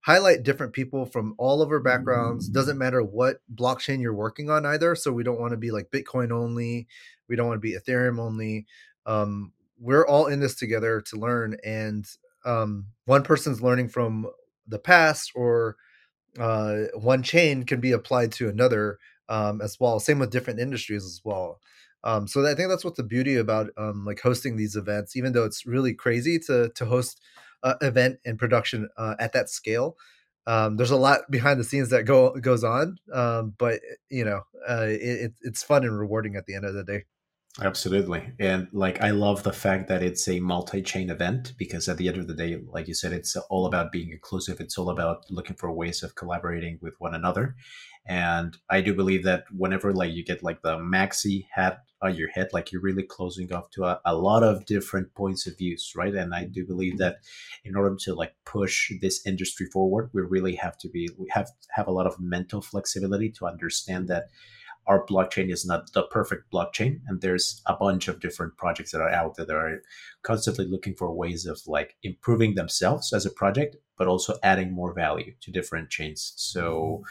highlight 0.00 0.42
different 0.42 0.72
people 0.72 1.04
from 1.04 1.34
all 1.38 1.62
over 1.62 1.80
backgrounds. 1.80 2.48
Doesn't 2.48 2.78
matter 2.78 3.02
what 3.02 3.38
blockchain 3.54 4.00
you're 4.00 4.14
working 4.14 4.50
on 4.50 4.64
either 4.66 4.94
so 4.94 5.12
we 5.12 5.24
don't 5.24 5.40
want 5.40 5.52
to 5.52 5.56
be 5.56 5.70
like 5.70 5.90
bitcoin 5.90 6.30
only. 6.30 6.86
We 7.28 7.36
don't 7.36 7.48
want 7.48 7.56
to 7.56 7.60
be 7.60 7.76
ethereum 7.76 8.20
only. 8.20 8.66
Um, 9.04 9.52
we're 9.78 10.06
all 10.06 10.26
in 10.26 10.40
this 10.40 10.54
together 10.54 11.00
to 11.02 11.16
learn 11.16 11.56
and 11.64 12.06
um, 12.44 12.86
one 13.04 13.22
person's 13.22 13.60
learning 13.60 13.88
from 13.88 14.28
the 14.68 14.78
past 14.78 15.32
or 15.34 15.76
uh, 16.38 16.82
one 16.94 17.22
chain 17.22 17.64
can 17.64 17.80
be 17.80 17.92
applied 17.92 18.32
to 18.32 18.48
another 18.48 18.98
um, 19.28 19.60
as 19.60 19.78
well. 19.80 19.98
Same 19.98 20.18
with 20.18 20.30
different 20.30 20.60
industries 20.60 21.04
as 21.04 21.20
well 21.24 21.60
um, 22.04 22.28
so 22.28 22.46
I 22.46 22.54
think 22.54 22.68
that's 22.68 22.84
what 22.84 22.96
the 22.96 23.02
beauty 23.02 23.36
about 23.36 23.70
um, 23.76 24.04
like 24.04 24.20
hosting 24.20 24.56
these 24.56 24.76
events, 24.76 25.16
even 25.16 25.32
though 25.32 25.44
it's 25.44 25.66
really 25.66 25.94
crazy 25.94 26.38
to 26.46 26.70
to 26.74 26.84
host 26.84 27.20
uh, 27.62 27.74
event 27.80 28.18
and 28.24 28.38
production 28.38 28.88
uh, 28.96 29.14
at 29.18 29.32
that 29.32 29.48
scale. 29.50 29.96
Um, 30.46 30.76
there's 30.76 30.92
a 30.92 30.96
lot 30.96 31.28
behind 31.30 31.58
the 31.58 31.64
scenes 31.64 31.90
that 31.90 32.04
go 32.04 32.30
goes 32.36 32.62
on, 32.62 32.98
um, 33.12 33.54
but 33.58 33.80
you 34.10 34.24
know, 34.24 34.42
uh, 34.68 34.86
it, 34.88 35.32
it's 35.42 35.62
fun 35.64 35.84
and 35.84 35.98
rewarding 35.98 36.36
at 36.36 36.46
the 36.46 36.54
end 36.54 36.64
of 36.64 36.74
the 36.74 36.84
day. 36.84 37.04
Absolutely. 37.62 38.32
And 38.38 38.68
like, 38.72 39.00
I 39.00 39.10
love 39.10 39.42
the 39.42 39.52
fact 39.52 39.88
that 39.88 40.02
it's 40.02 40.28
a 40.28 40.40
multi 40.40 40.82
chain 40.82 41.08
event 41.08 41.54
because 41.56 41.88
at 41.88 41.96
the 41.96 42.08
end 42.08 42.18
of 42.18 42.26
the 42.26 42.34
day, 42.34 42.60
like 42.68 42.86
you 42.86 42.92
said, 42.92 43.12
it's 43.14 43.34
all 43.34 43.64
about 43.64 43.92
being 43.92 44.10
inclusive. 44.10 44.60
It's 44.60 44.76
all 44.76 44.90
about 44.90 45.24
looking 45.30 45.56
for 45.56 45.72
ways 45.72 46.02
of 46.02 46.16
collaborating 46.16 46.78
with 46.82 46.94
one 46.98 47.14
another. 47.14 47.56
And 48.06 48.56
I 48.68 48.82
do 48.82 48.94
believe 48.94 49.24
that 49.24 49.44
whenever 49.50 49.94
like 49.94 50.12
you 50.12 50.22
get 50.22 50.42
like 50.42 50.60
the 50.60 50.76
maxi 50.76 51.46
hat 51.50 51.78
on 52.02 52.14
your 52.14 52.28
head, 52.28 52.48
like 52.52 52.70
you're 52.70 52.82
really 52.82 53.02
closing 53.02 53.50
off 53.52 53.70
to 53.70 53.84
a, 53.84 54.00
a 54.04 54.14
lot 54.14 54.42
of 54.42 54.66
different 54.66 55.14
points 55.14 55.46
of 55.46 55.56
views, 55.56 55.92
right? 55.96 56.14
And 56.14 56.34
I 56.34 56.44
do 56.44 56.66
believe 56.66 56.94
mm-hmm. 56.94 57.04
that 57.04 57.16
in 57.64 57.74
order 57.74 57.96
to 58.00 58.14
like 58.14 58.34
push 58.44 58.92
this 59.00 59.26
industry 59.26 59.66
forward, 59.72 60.10
we 60.12 60.20
really 60.20 60.56
have 60.56 60.76
to 60.78 60.90
be, 60.90 61.08
we 61.16 61.26
have 61.30 61.50
have 61.70 61.88
a 61.88 61.92
lot 61.92 62.06
of 62.06 62.20
mental 62.20 62.60
flexibility 62.60 63.30
to 63.30 63.46
understand 63.46 64.08
that 64.08 64.26
our 64.86 65.04
blockchain 65.06 65.50
is 65.50 65.66
not 65.66 65.92
the 65.92 66.04
perfect 66.04 66.50
blockchain 66.52 67.00
and 67.06 67.20
there's 67.20 67.60
a 67.66 67.74
bunch 67.74 68.08
of 68.08 68.20
different 68.20 68.56
projects 68.56 68.92
that 68.92 69.00
are 69.00 69.10
out 69.10 69.36
there 69.36 69.46
that 69.46 69.56
are 69.56 69.82
constantly 70.22 70.66
looking 70.66 70.94
for 70.94 71.12
ways 71.12 71.46
of 71.46 71.60
like 71.66 71.96
improving 72.02 72.54
themselves 72.54 73.12
as 73.12 73.26
a 73.26 73.30
project 73.30 73.76
but 73.96 74.06
also 74.06 74.34
adding 74.42 74.72
more 74.72 74.92
value 74.92 75.32
to 75.40 75.50
different 75.50 75.90
chains. 75.90 76.32
So 76.36 77.02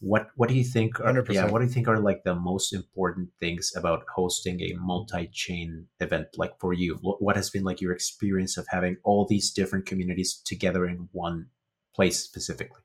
what 0.00 0.28
what 0.36 0.48
do 0.48 0.54
you 0.54 0.64
think 0.64 1.00
are, 1.00 1.12
100%. 1.12 1.32
yeah 1.32 1.46
what 1.46 1.60
do 1.60 1.64
you 1.64 1.70
think 1.72 1.88
are 1.88 1.98
like 1.98 2.22
the 2.22 2.34
most 2.34 2.74
important 2.74 3.30
things 3.40 3.72
about 3.74 4.04
hosting 4.14 4.60
a 4.60 4.74
multi-chain 4.78 5.86
event 6.00 6.28
like 6.36 6.58
for 6.60 6.72
you? 6.72 6.98
What, 7.00 7.36
has 7.36 7.50
been 7.50 7.64
like 7.64 7.80
your 7.80 7.92
experience 7.92 8.56
of 8.56 8.66
having 8.68 8.98
all 9.04 9.26
these 9.26 9.50
different 9.50 9.86
communities 9.86 10.40
together 10.44 10.86
in 10.86 11.08
one 11.12 11.46
place 11.94 12.18
specifically 12.22 12.82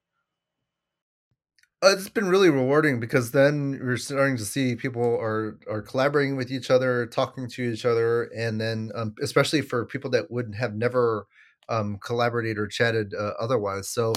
it's 1.83 2.09
been 2.09 2.29
really 2.29 2.50
rewarding 2.50 3.00
because 3.00 3.31
then 3.31 3.79
we're 3.81 3.97
starting 3.97 4.38
to 4.38 4.45
see 4.45 4.75
people 4.75 5.03
are 5.03 5.57
are 5.69 5.81
collaborating 5.81 6.35
with 6.35 6.51
each 6.51 6.69
other, 6.69 7.07
talking 7.07 7.47
to 7.50 7.63
each 7.63 7.85
other, 7.85 8.23
and 8.35 8.61
then 8.61 8.91
um, 8.95 9.15
especially 9.21 9.61
for 9.61 9.85
people 9.85 10.09
that 10.11 10.29
would 10.29 10.53
have 10.55 10.75
never 10.75 11.27
um, 11.69 11.97
collaborated 12.03 12.57
or 12.59 12.67
chatted 12.67 13.13
uh, 13.19 13.33
otherwise. 13.39 13.89
So, 13.89 14.13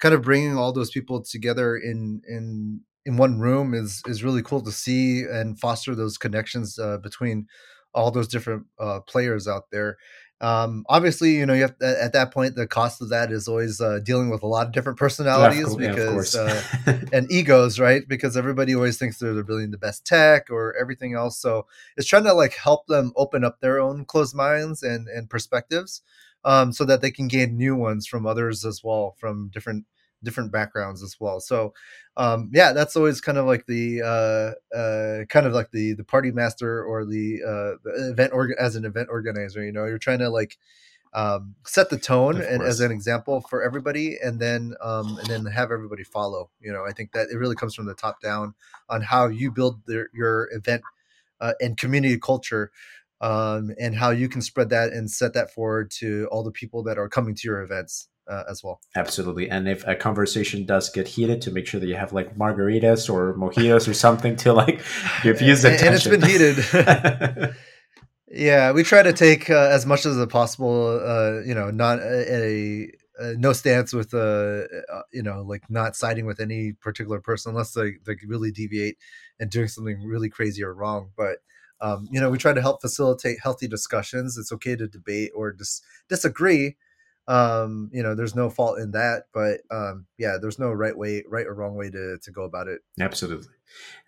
kind 0.00 0.14
of 0.14 0.22
bringing 0.22 0.56
all 0.56 0.72
those 0.72 0.90
people 0.90 1.22
together 1.22 1.76
in 1.76 2.22
in 2.28 2.80
in 3.04 3.16
one 3.16 3.40
room 3.40 3.74
is 3.74 4.00
is 4.06 4.22
really 4.22 4.42
cool 4.42 4.60
to 4.62 4.72
see 4.72 5.22
and 5.22 5.58
foster 5.58 5.94
those 5.96 6.18
connections 6.18 6.78
uh, 6.78 6.98
between 6.98 7.46
all 7.94 8.10
those 8.12 8.28
different 8.28 8.64
uh, 8.78 9.00
players 9.00 9.48
out 9.48 9.64
there. 9.72 9.96
Um, 10.40 10.84
obviously, 10.88 11.32
you 11.32 11.46
know, 11.46 11.54
you 11.54 11.62
have 11.62 11.76
to, 11.78 12.02
at 12.02 12.12
that 12.12 12.32
point, 12.32 12.54
the 12.54 12.66
cost 12.66 13.02
of 13.02 13.08
that 13.08 13.32
is 13.32 13.48
always 13.48 13.80
uh, 13.80 13.98
dealing 14.04 14.30
with 14.30 14.42
a 14.42 14.46
lot 14.46 14.66
of 14.66 14.72
different 14.72 14.98
personalities 14.98 15.74
yeah, 15.78 15.90
because 15.90 16.36
uh, 16.36 16.62
and 17.12 17.30
egos, 17.30 17.80
right? 17.80 18.02
Because 18.06 18.36
everybody 18.36 18.74
always 18.74 18.98
thinks 18.98 19.18
they're, 19.18 19.34
they're 19.34 19.42
building 19.42 19.72
the 19.72 19.78
best 19.78 20.06
tech 20.06 20.48
or 20.50 20.76
everything 20.76 21.14
else. 21.14 21.40
So 21.40 21.66
it's 21.96 22.06
trying 22.06 22.24
to 22.24 22.34
like 22.34 22.54
help 22.54 22.86
them 22.86 23.12
open 23.16 23.42
up 23.42 23.60
their 23.60 23.80
own 23.80 24.04
closed 24.04 24.34
minds 24.34 24.82
and 24.82 25.08
and 25.08 25.28
perspectives, 25.28 26.02
um, 26.44 26.72
so 26.72 26.84
that 26.84 27.00
they 27.00 27.10
can 27.10 27.26
gain 27.26 27.56
new 27.56 27.74
ones 27.74 28.06
from 28.06 28.24
others 28.24 28.64
as 28.64 28.82
well, 28.84 29.16
from 29.18 29.50
different 29.52 29.86
different 30.22 30.52
backgrounds 30.52 31.02
as 31.02 31.16
well. 31.20 31.40
So, 31.40 31.74
um, 32.16 32.50
yeah, 32.52 32.72
that's 32.72 32.96
always 32.96 33.20
kind 33.20 33.38
of 33.38 33.46
like 33.46 33.66
the 33.66 34.02
uh, 34.02 34.76
uh, 34.76 35.24
kind 35.26 35.46
of 35.46 35.52
like 35.52 35.70
the 35.70 35.94
the 35.94 36.04
party 36.04 36.30
master 36.32 36.82
or 36.82 37.04
the, 37.04 37.40
uh, 37.42 37.78
the 37.84 38.10
event 38.10 38.32
org- 38.32 38.56
as 38.58 38.76
an 38.76 38.84
event 38.84 39.08
organizer. 39.10 39.64
You 39.64 39.72
know, 39.72 39.84
you're 39.84 39.98
trying 39.98 40.18
to 40.18 40.28
like 40.28 40.58
um, 41.14 41.54
set 41.66 41.90
the 41.90 41.98
tone 41.98 42.40
and, 42.40 42.62
as 42.62 42.80
an 42.80 42.90
example 42.90 43.40
for 43.40 43.62
everybody, 43.62 44.16
and 44.22 44.40
then 44.40 44.74
um, 44.80 45.18
and 45.18 45.26
then 45.28 45.46
have 45.46 45.70
everybody 45.70 46.04
follow. 46.04 46.50
You 46.60 46.72
know, 46.72 46.84
I 46.84 46.92
think 46.92 47.12
that 47.12 47.28
it 47.32 47.36
really 47.36 47.56
comes 47.56 47.74
from 47.74 47.86
the 47.86 47.94
top 47.94 48.20
down 48.20 48.54
on 48.88 49.02
how 49.02 49.28
you 49.28 49.50
build 49.50 49.80
their, 49.86 50.08
your 50.12 50.48
event 50.52 50.82
uh, 51.40 51.54
and 51.60 51.76
community 51.76 52.18
culture. 52.18 52.70
Um, 53.20 53.72
and 53.80 53.96
how 53.96 54.10
you 54.10 54.28
can 54.28 54.40
spread 54.40 54.70
that 54.70 54.92
and 54.92 55.10
set 55.10 55.34
that 55.34 55.52
forward 55.52 55.90
to 55.98 56.28
all 56.30 56.44
the 56.44 56.52
people 56.52 56.84
that 56.84 56.98
are 56.98 57.08
coming 57.08 57.34
to 57.34 57.48
your 57.48 57.62
events 57.62 58.08
uh, 58.28 58.44
as 58.48 58.62
well. 58.62 58.80
Absolutely. 58.94 59.48
And 59.48 59.68
if 59.68 59.86
a 59.86 59.94
conversation 59.94 60.64
does 60.66 60.90
get 60.90 61.08
heated, 61.08 61.40
to 61.42 61.50
make 61.50 61.66
sure 61.66 61.80
that 61.80 61.86
you 61.86 61.96
have 61.96 62.12
like 62.12 62.36
margaritas 62.36 63.12
or 63.12 63.34
mojitos 63.34 63.88
or 63.88 63.94
something 63.94 64.36
to 64.36 64.52
like 64.52 64.80
you 65.24 65.32
the 65.32 65.68
and, 65.68 65.82
and 65.82 65.94
it's 65.94 66.06
been 66.06 66.22
heated. 66.22 67.54
yeah, 68.30 68.72
we 68.72 68.82
try 68.82 69.02
to 69.02 69.12
take 69.12 69.48
uh, 69.50 69.68
as 69.70 69.86
much 69.86 70.04
as 70.06 70.24
possible. 70.26 71.00
Uh, 71.02 71.40
you 71.44 71.54
know, 71.54 71.70
not 71.70 71.98
a, 72.00 72.34
a, 72.34 72.92
a 73.18 73.34
no 73.36 73.52
stance 73.52 73.92
with 73.92 74.12
uh, 74.14 74.64
uh, 74.92 75.02
you 75.12 75.22
know, 75.22 75.42
like 75.42 75.62
not 75.70 75.96
siding 75.96 76.26
with 76.26 76.40
any 76.40 76.72
particular 76.72 77.20
person 77.20 77.50
unless 77.50 77.72
they 77.72 77.92
they 78.04 78.16
really 78.26 78.50
deviate 78.50 78.96
and 79.40 79.50
doing 79.50 79.68
something 79.68 80.02
really 80.04 80.28
crazy 80.28 80.62
or 80.62 80.74
wrong. 80.74 81.10
But 81.16 81.38
um, 81.80 82.08
you 82.10 82.20
know, 82.20 82.28
we 82.30 82.38
try 82.38 82.52
to 82.52 82.60
help 82.60 82.80
facilitate 82.80 83.38
healthy 83.42 83.68
discussions. 83.68 84.36
It's 84.36 84.52
okay 84.52 84.76
to 84.76 84.88
debate 84.88 85.30
or 85.34 85.52
dis- 85.52 85.80
disagree 86.08 86.76
um 87.28 87.90
you 87.92 88.02
know 88.02 88.14
there's 88.14 88.34
no 88.34 88.48
fault 88.48 88.78
in 88.78 88.90
that 88.90 89.24
but 89.34 89.60
um 89.70 90.06
yeah 90.16 90.38
there's 90.40 90.58
no 90.58 90.72
right 90.72 90.96
way 90.96 91.22
right 91.28 91.46
or 91.46 91.54
wrong 91.54 91.76
way 91.76 91.90
to 91.90 92.16
to 92.22 92.30
go 92.30 92.42
about 92.42 92.66
it. 92.66 92.80
Absolutely. 92.98 93.48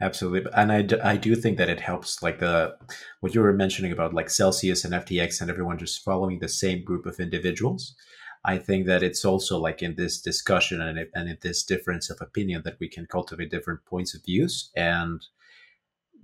Absolutely 0.01 0.51
and 0.55 0.73
i, 0.73 1.13
I 1.13 1.17
do 1.19 1.37
think 1.37 1.59
that 1.59 1.69
it 1.69 1.81
helps 1.81 2.23
like 2.23 2.39
the 2.39 2.77
what 3.21 3.35
you 3.35 3.43
were 3.43 3.53
mentioning 3.53 3.93
about 3.93 4.15
like 4.15 4.31
celsius 4.31 4.85
and 4.85 4.95
ftx 4.95 5.41
and 5.41 5.51
everyone 5.51 5.79
just 5.79 6.03
following 6.03 6.39
the 6.39 6.49
same 6.49 6.83
group 6.83 7.05
of 7.05 7.21
individuals 7.21 7.95
i 8.43 8.57
think 8.57 8.87
that 8.87 9.03
it's 9.03 9.23
also 9.23 9.59
like 9.59 9.83
in 9.83 9.97
this 9.97 10.19
discussion 10.19 10.81
and, 10.81 10.99
and 11.15 11.29
in 11.29 11.37
this 11.43 11.63
difference 11.63 12.09
of 12.09 12.23
opinion 12.23 12.63
that 12.65 12.81
we 12.81 12.89
can 12.89 13.05
cultivate 13.05 13.51
different 13.51 13.85
points 13.85 14.15
of 14.15 14.25
views 14.25 14.71
and 14.75 15.27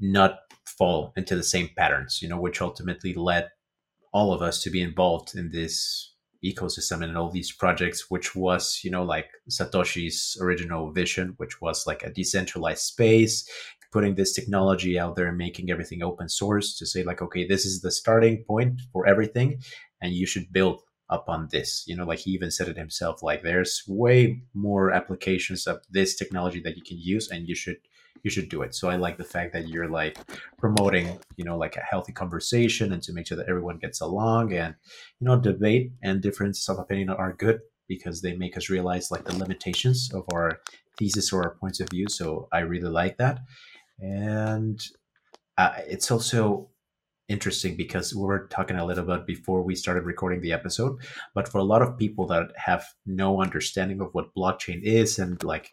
not 0.01 0.39
fall 0.65 1.13
into 1.15 1.37
the 1.37 1.43
same 1.43 1.69
patterns 1.77 2.23
you 2.23 2.29
know 2.29 2.41
which 2.41 2.63
ultimately 2.63 3.13
led 3.13 3.51
all 4.13 4.33
of 4.33 4.41
us 4.41 4.63
to 4.63 4.71
be 4.71 4.81
involved 4.81 5.35
in 5.35 5.51
this 5.51 6.15
ecosystem 6.53 7.03
and 7.03 7.17
all 7.17 7.31
these 7.31 7.53
projects, 7.53 8.11
which 8.11 8.37
was, 8.37 8.81
you 8.85 8.91
know, 8.91 9.05
like 9.05 9.29
Satoshi's 9.51 10.37
original 10.41 10.93
vision, 10.93 11.35
which 11.39 11.61
was 11.61 11.87
like 11.87 12.03
a 12.03 12.13
decentralized 12.13 12.83
space, 12.83 13.49
putting 13.93 14.15
this 14.15 14.35
technology 14.35 14.99
out 14.99 15.17
there 15.17 15.29
and 15.29 15.39
making 15.39 15.71
everything 15.71 16.03
open 16.03 16.29
source 16.29 16.77
to 16.79 16.85
say, 16.85 17.03
like, 17.03 17.23
okay, 17.23 17.47
this 17.47 17.65
is 17.65 17.81
the 17.81 17.91
starting 17.91 18.45
point 18.45 18.81
for 18.93 19.07
everything, 19.07 19.59
and 20.03 20.13
you 20.13 20.27
should 20.27 20.53
build 20.53 20.83
upon 21.09 21.49
this. 21.51 21.85
You 21.87 21.97
know, 21.97 22.05
like 22.05 22.19
he 22.19 22.33
even 22.33 22.51
said 22.51 22.69
it 22.69 22.77
himself, 22.77 23.23
like, 23.23 23.43
there's 23.43 23.83
way 23.89 24.43
more 24.53 24.91
applications 24.91 25.67
of 25.67 25.81
this 25.91 26.17
technology 26.17 26.61
that 26.61 26.77
you 26.77 26.83
can 26.83 26.99
use, 26.99 27.31
and 27.31 27.49
you 27.49 27.55
should 27.55 27.79
you 28.23 28.31
should 28.31 28.49
do 28.49 28.63
it. 28.63 28.75
So 28.75 28.89
I 28.89 28.97
like 28.97 29.17
the 29.17 29.25
fact 29.25 29.53
that 29.53 29.69
you're 29.69 29.89
like 29.89 30.19
promoting, 30.59 31.19
you 31.37 31.45
know, 31.45 31.57
like 31.57 31.77
a 31.77 31.81
healthy 31.81 32.13
conversation 32.13 32.93
and 32.93 33.03
to 33.03 33.13
make 33.13 33.27
sure 33.27 33.37
that 33.37 33.49
everyone 33.49 33.79
gets 33.79 34.01
along 34.01 34.53
and, 34.53 34.75
you 35.21 35.27
know, 35.27 35.39
debate 35.39 35.93
and 36.03 36.21
differences 36.21 36.69
of 36.69 36.79
opinion 36.79 37.11
are 37.11 37.33
good 37.33 37.61
because 37.89 38.21
they 38.21 38.37
make 38.37 38.57
us 38.57 38.69
realize 38.69 39.11
like 39.11 39.25
the 39.25 39.37
limitations 39.37 40.11
of 40.13 40.25
our 40.33 40.61
thesis 40.99 41.33
or 41.33 41.45
our 41.45 41.55
points 41.55 41.81
of 41.81 41.89
view. 41.91 42.07
So 42.09 42.49
I 42.53 42.61
really 42.61 42.89
like 42.89 43.19
that. 43.19 43.41
And 44.01 44.81
uh, 45.57 45.75
it's 45.87 46.11
also 46.11 46.71
interesting 47.29 47.77
because 47.77 48.15
we 48.15 48.23
were 48.23 48.47
talking 48.49 48.77
a 48.77 48.85
little 48.85 49.05
bit 49.05 49.27
before 49.27 49.63
we 49.63 49.75
started 49.75 50.05
recording 50.05 50.41
the 50.41 50.53
episode 50.53 50.97
but 51.35 51.49
for 51.49 51.59
a 51.59 51.65
lot 51.65 51.83
of 51.83 51.99
people 51.99 52.25
that 52.25 52.53
have 52.57 52.87
no 53.05 53.43
understanding 53.43 54.01
of 54.01 54.11
what 54.13 54.33
blockchain 54.37 54.81
is 54.83 55.19
and 55.19 55.43
like 55.43 55.71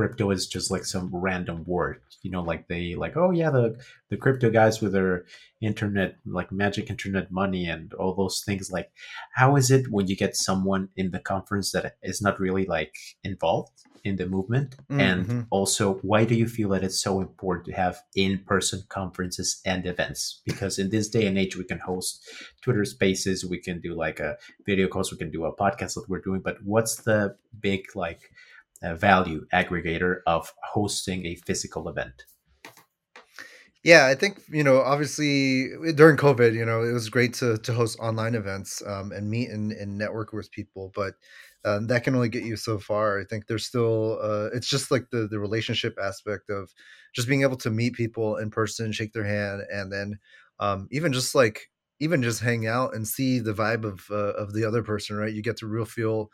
crypto 0.00 0.30
is 0.30 0.46
just 0.46 0.70
like 0.70 0.86
some 0.86 1.10
random 1.12 1.62
word 1.66 2.00
you 2.22 2.30
know 2.30 2.40
like 2.40 2.68
they 2.68 2.94
like 2.94 3.18
oh 3.18 3.30
yeah 3.30 3.50
the 3.50 3.78
the 4.08 4.16
crypto 4.16 4.48
guys 4.48 4.80
with 4.80 4.92
their 4.92 5.26
internet 5.60 6.16
like 6.24 6.50
magic 6.50 6.88
internet 6.88 7.30
money 7.30 7.66
and 7.66 7.92
all 7.92 8.14
those 8.14 8.40
things 8.40 8.72
like 8.72 8.90
how 9.34 9.56
is 9.56 9.70
it 9.70 9.90
when 9.90 10.06
you 10.06 10.16
get 10.16 10.34
someone 10.34 10.88
in 10.96 11.10
the 11.10 11.18
conference 11.18 11.72
that 11.72 11.98
is 12.02 12.22
not 12.22 12.40
really 12.40 12.64
like 12.64 12.94
involved 13.24 13.72
in 14.02 14.16
the 14.16 14.24
movement 14.24 14.74
mm-hmm. 14.90 15.00
and 15.00 15.46
also 15.50 15.96
why 15.96 16.24
do 16.24 16.34
you 16.34 16.48
feel 16.48 16.70
that 16.70 16.82
it's 16.82 17.02
so 17.02 17.20
important 17.20 17.66
to 17.66 17.72
have 17.72 17.98
in-person 18.16 18.82
conferences 18.88 19.60
and 19.66 19.84
events 19.84 20.40
because 20.46 20.78
in 20.78 20.88
this 20.88 21.10
day 21.10 21.26
and 21.26 21.36
age 21.36 21.58
we 21.58 21.64
can 21.64 21.80
host 21.80 22.26
twitter 22.62 22.86
spaces 22.86 23.44
we 23.44 23.60
can 23.60 23.78
do 23.82 23.94
like 23.94 24.18
a 24.18 24.38
video 24.64 24.88
calls 24.88 25.12
we 25.12 25.18
can 25.18 25.30
do 25.30 25.44
a 25.44 25.54
podcast 25.54 25.92
that 25.92 26.08
we're 26.08 26.22
doing 26.22 26.40
but 26.40 26.56
what's 26.64 27.02
the 27.02 27.36
big 27.60 27.84
like 27.94 28.30
value 28.82 29.46
aggregator 29.52 30.18
of 30.26 30.52
hosting 30.72 31.26
a 31.26 31.34
physical 31.36 31.88
event? 31.88 32.24
Yeah, 33.82 34.06
I 34.06 34.14
think 34.14 34.42
you 34.50 34.62
know, 34.62 34.80
obviously 34.80 35.68
during 35.94 36.18
COVID, 36.18 36.52
you 36.52 36.66
know, 36.66 36.82
it 36.82 36.92
was 36.92 37.08
great 37.08 37.32
to 37.34 37.56
to 37.58 37.72
host 37.72 37.98
online 37.98 38.34
events 38.34 38.82
um, 38.86 39.10
and 39.12 39.30
meet 39.30 39.48
and, 39.48 39.72
and 39.72 39.96
network 39.96 40.32
with 40.34 40.50
people, 40.50 40.92
but 40.94 41.14
um, 41.64 41.86
that 41.86 42.04
can 42.04 42.14
only 42.14 42.28
get 42.28 42.44
you 42.44 42.56
so 42.56 42.78
far. 42.78 43.20
I 43.20 43.24
think 43.24 43.46
there's 43.46 43.66
still 43.66 44.18
uh, 44.20 44.48
it's 44.52 44.68
just 44.68 44.90
like 44.90 45.08
the 45.10 45.28
the 45.28 45.38
relationship 45.38 45.96
aspect 46.02 46.50
of 46.50 46.70
just 47.14 47.26
being 47.26 47.42
able 47.42 47.56
to 47.58 47.70
meet 47.70 47.94
people 47.94 48.36
in 48.36 48.50
person, 48.50 48.92
shake 48.92 49.14
their 49.14 49.24
hand, 49.24 49.62
and 49.72 49.90
then 49.90 50.18
um, 50.58 50.86
even 50.90 51.12
just 51.12 51.34
like 51.34 51.70
even 52.00 52.22
just 52.22 52.40
hang 52.40 52.66
out 52.66 52.94
and 52.94 53.08
see 53.08 53.38
the 53.38 53.54
vibe 53.54 53.84
of 53.84 54.06
uh, 54.10 54.34
of 54.34 54.52
the 54.52 54.64
other 54.64 54.82
person. 54.82 55.16
Right, 55.16 55.32
you 55.32 55.42
get 55.42 55.56
to 55.58 55.66
real 55.66 55.86
feel 55.86 56.30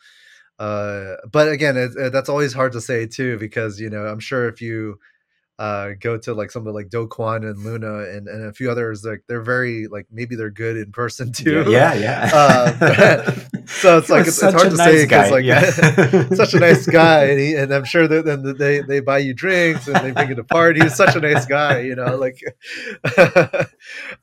uh, 0.58 1.16
but 1.30 1.48
again, 1.48 1.76
it, 1.76 1.92
it, 1.96 2.12
that's 2.12 2.28
always 2.28 2.52
hard 2.52 2.72
to 2.72 2.80
say 2.80 3.06
too, 3.06 3.38
because 3.38 3.80
you 3.80 3.90
know 3.90 4.06
I'm 4.06 4.20
sure 4.20 4.48
if 4.48 4.60
you 4.60 4.98
uh, 5.58 5.90
go 6.00 6.18
to 6.18 6.34
like 6.34 6.50
somebody 6.50 6.74
like 6.74 6.90
Do 6.90 7.06
Kwon 7.06 7.48
and 7.48 7.58
Luna 7.64 8.00
and, 8.00 8.28
and 8.28 8.44
a 8.44 8.52
few 8.52 8.70
others, 8.70 9.04
like 9.04 9.24
they're 9.26 9.42
very 9.42 9.86
like 9.86 10.06
maybe 10.10 10.36
they're 10.36 10.50
good 10.50 10.76
in 10.76 10.92
person 10.92 11.32
too. 11.32 11.64
Yeah, 11.68 11.94
yeah. 11.94 12.30
uh, 12.34 13.22
so 13.66 13.98
it's 13.98 14.10
like 14.10 14.26
it's, 14.26 14.42
it's, 14.42 14.54
hard 14.54 14.70
to 14.70 14.76
nice 14.76 14.86
say 14.86 15.04
because 15.04 15.30
like 15.30 15.44
yeah. 15.44 16.28
such 16.34 16.54
a 16.54 16.58
nice 16.58 16.86
guy, 16.86 17.24
and, 17.24 17.40
he, 17.40 17.54
and 17.54 17.72
I'm 17.72 17.84
sure 17.84 18.06
that 18.06 18.24
then 18.24 18.56
they 18.58 18.80
they 18.80 19.00
buy 19.00 19.18
you 19.18 19.32
drinks 19.34 19.86
and 19.88 19.96
they 19.96 20.10
bring 20.10 20.28
you 20.28 20.34
to 20.34 20.44
party. 20.44 20.80
He's 20.80 20.94
such 20.94 21.16
a 21.16 21.20
nice 21.20 21.46
guy, 21.46 21.80
you 21.80 21.94
know. 21.96 22.16
Like, 22.16 22.40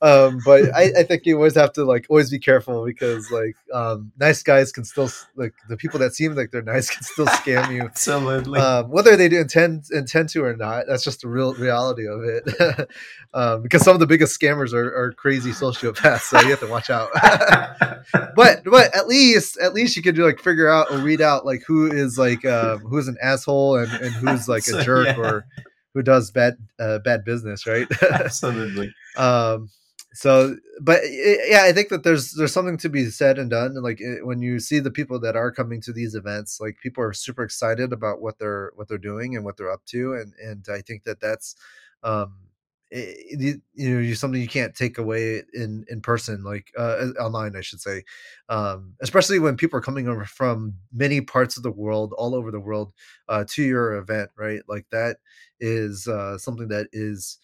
um, 0.02 0.40
but 0.46 0.74
I, 0.76 0.92
I 1.00 1.04
think 1.04 1.26
you 1.26 1.36
always 1.36 1.56
have 1.56 1.74
to 1.74 1.86
like 1.86 2.06
always 2.10 2.30
be 2.30 2.40
careful 2.40 2.86
because 2.86 3.30
like 3.32 3.56
um, 3.74 4.12
nice 4.20 4.44
guys 4.44 4.72
can 4.72 4.84
still 4.84 5.10
like 5.36 5.54
the 5.70 5.78
people 5.78 6.00
that 6.00 6.14
seem 6.14 6.36
like 6.36 6.52
they're 6.52 6.62
nice 6.62 6.90
can 6.94 7.04
still 7.04 7.26
scam 7.28 7.72
you. 7.72 7.82
Absolutely. 7.84 8.60
Um, 8.60 8.90
whether 8.90 9.16
they 9.16 9.30
do 9.30 9.40
intend 9.40 9.86
intend 9.92 10.30
to 10.30 10.44
or 10.44 10.56
not, 10.56 10.86
that's 10.88 11.04
just 11.04 11.22
the 11.22 11.28
real 11.28 11.54
reality 11.56 12.08
of 12.08 12.24
it. 12.24 12.90
um, 13.34 13.62
because 13.62 13.84
some 13.84 13.94
of 13.94 14.00
the 14.00 14.08
biggest 14.08 14.40
scammers 14.40 14.74
are, 14.74 14.96
are 14.96 15.14
crazy 15.14 15.52
sociopaths, 15.52 16.22
so 16.22 16.40
you 16.42 16.50
have 16.50 16.60
to 16.60 16.68
watch 16.68 16.90
out. 16.90 17.10
but 18.36 18.64
but 18.66 18.96
at 18.96 19.08
least 19.08 19.58
at 19.60 19.74
least 19.74 19.96
you 19.96 20.04
could 20.04 20.18
like 20.18 20.40
figure 20.40 20.70
out 20.70 20.92
or 20.92 20.98
read 20.98 21.22
out 21.22 21.46
like 21.46 21.64
who 21.66 21.92
is 21.92 22.18
like 22.18 22.46
um, 22.46 22.80
who's 22.80 23.08
an 23.08 23.18
asshole 23.22 23.78
and, 23.78 23.92
and 23.94 24.14
who's 24.14 24.48
like 24.48 24.68
a 24.68 24.84
jerk 24.84 25.08
yeah. 25.08 25.18
or 25.18 25.46
who 25.94 26.02
does 26.02 26.32
bad 26.32 26.58
uh, 26.80 27.00
bad 27.00 27.24
business, 27.24 27.68
right? 27.68 27.88
Absolutely. 28.02 28.94
Um, 29.18 29.70
so 30.14 30.56
but 30.82 31.02
yeah 31.10 31.64
i 31.64 31.72
think 31.74 31.90
that 31.90 32.04
there's 32.04 32.34
there's 32.34 32.54
something 32.54 32.78
to 32.78 32.88
be 32.90 33.06
said 33.10 33.40
and 33.40 33.50
done 33.50 33.72
and 33.72 33.82
like 33.84 34.00
it, 34.00 34.26
when 34.26 34.42
you 34.44 34.60
see 34.60 34.80
the 34.80 34.92
people 34.92 35.20
that 35.20 35.36
are 35.36 35.52
coming 35.52 35.82
to 35.82 35.92
these 35.92 36.14
events 36.14 36.60
like 36.62 36.78
people 36.84 37.04
are 37.04 37.14
super 37.14 37.44
excited 37.44 37.92
about 37.92 38.22
what 38.22 38.38
they're 38.38 38.72
what 38.76 38.88
they're 38.88 38.98
doing 39.00 39.36
and 39.36 39.44
what 39.44 39.58
they're 39.58 39.72
up 39.72 39.84
to 39.86 40.14
and 40.14 40.34
and 40.44 40.68
i 40.72 40.82
think 40.82 41.04
that 41.04 41.20
that's 41.20 41.56
um 42.04 42.36
it, 42.92 43.60
you 43.74 44.00
know 44.08 44.14
something 44.14 44.40
you 44.40 44.48
can't 44.48 44.76
take 44.76 45.00
away 45.00 45.42
in 45.54 45.84
in 45.90 46.00
person 46.00 46.44
like 46.44 46.72
uh 46.78 47.08
online 47.20 47.56
i 47.56 47.62
should 47.62 47.82
say. 47.82 48.04
Um 48.50 48.94
especially 49.02 49.40
when 49.40 49.58
people 49.58 49.78
are 49.80 49.82
coming 49.82 50.08
over 50.08 50.26
from 50.26 50.76
many 50.94 51.22
parts 51.22 51.58
of 51.58 51.64
the 51.64 51.72
world 51.72 52.14
all 52.18 52.36
over 52.36 52.52
the 52.52 52.60
world 52.60 52.94
uh 53.30 53.46
to 53.50 53.64
your 53.64 53.94
event 53.96 54.30
right? 54.38 54.62
Like 54.68 54.86
that 54.92 55.18
is 55.60 56.08
uh 56.08 56.38
something 56.38 56.68
that 56.68 56.88
is 56.94 57.40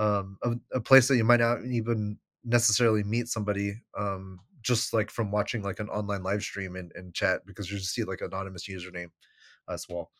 um, 0.00 0.38
a, 0.42 0.52
a, 0.78 0.80
place 0.80 1.08
that 1.08 1.18
you 1.18 1.24
might 1.24 1.40
not 1.40 1.58
even 1.66 2.18
necessarily 2.42 3.04
meet 3.04 3.28
somebody 3.28 3.74
um, 3.98 4.40
just 4.62 4.94
like 4.94 5.10
from 5.10 5.30
watching 5.30 5.62
like 5.62 5.78
an 5.78 5.90
online 5.90 6.22
live 6.22 6.42
stream 6.42 6.74
and, 6.74 6.90
and 6.94 7.14
chat 7.14 7.42
because 7.46 7.70
you 7.70 7.76
just 7.76 7.92
see 7.92 8.02
like 8.02 8.22
anonymous 8.22 8.66
username 8.66 9.10
as 9.68 9.86
well. 9.88 10.10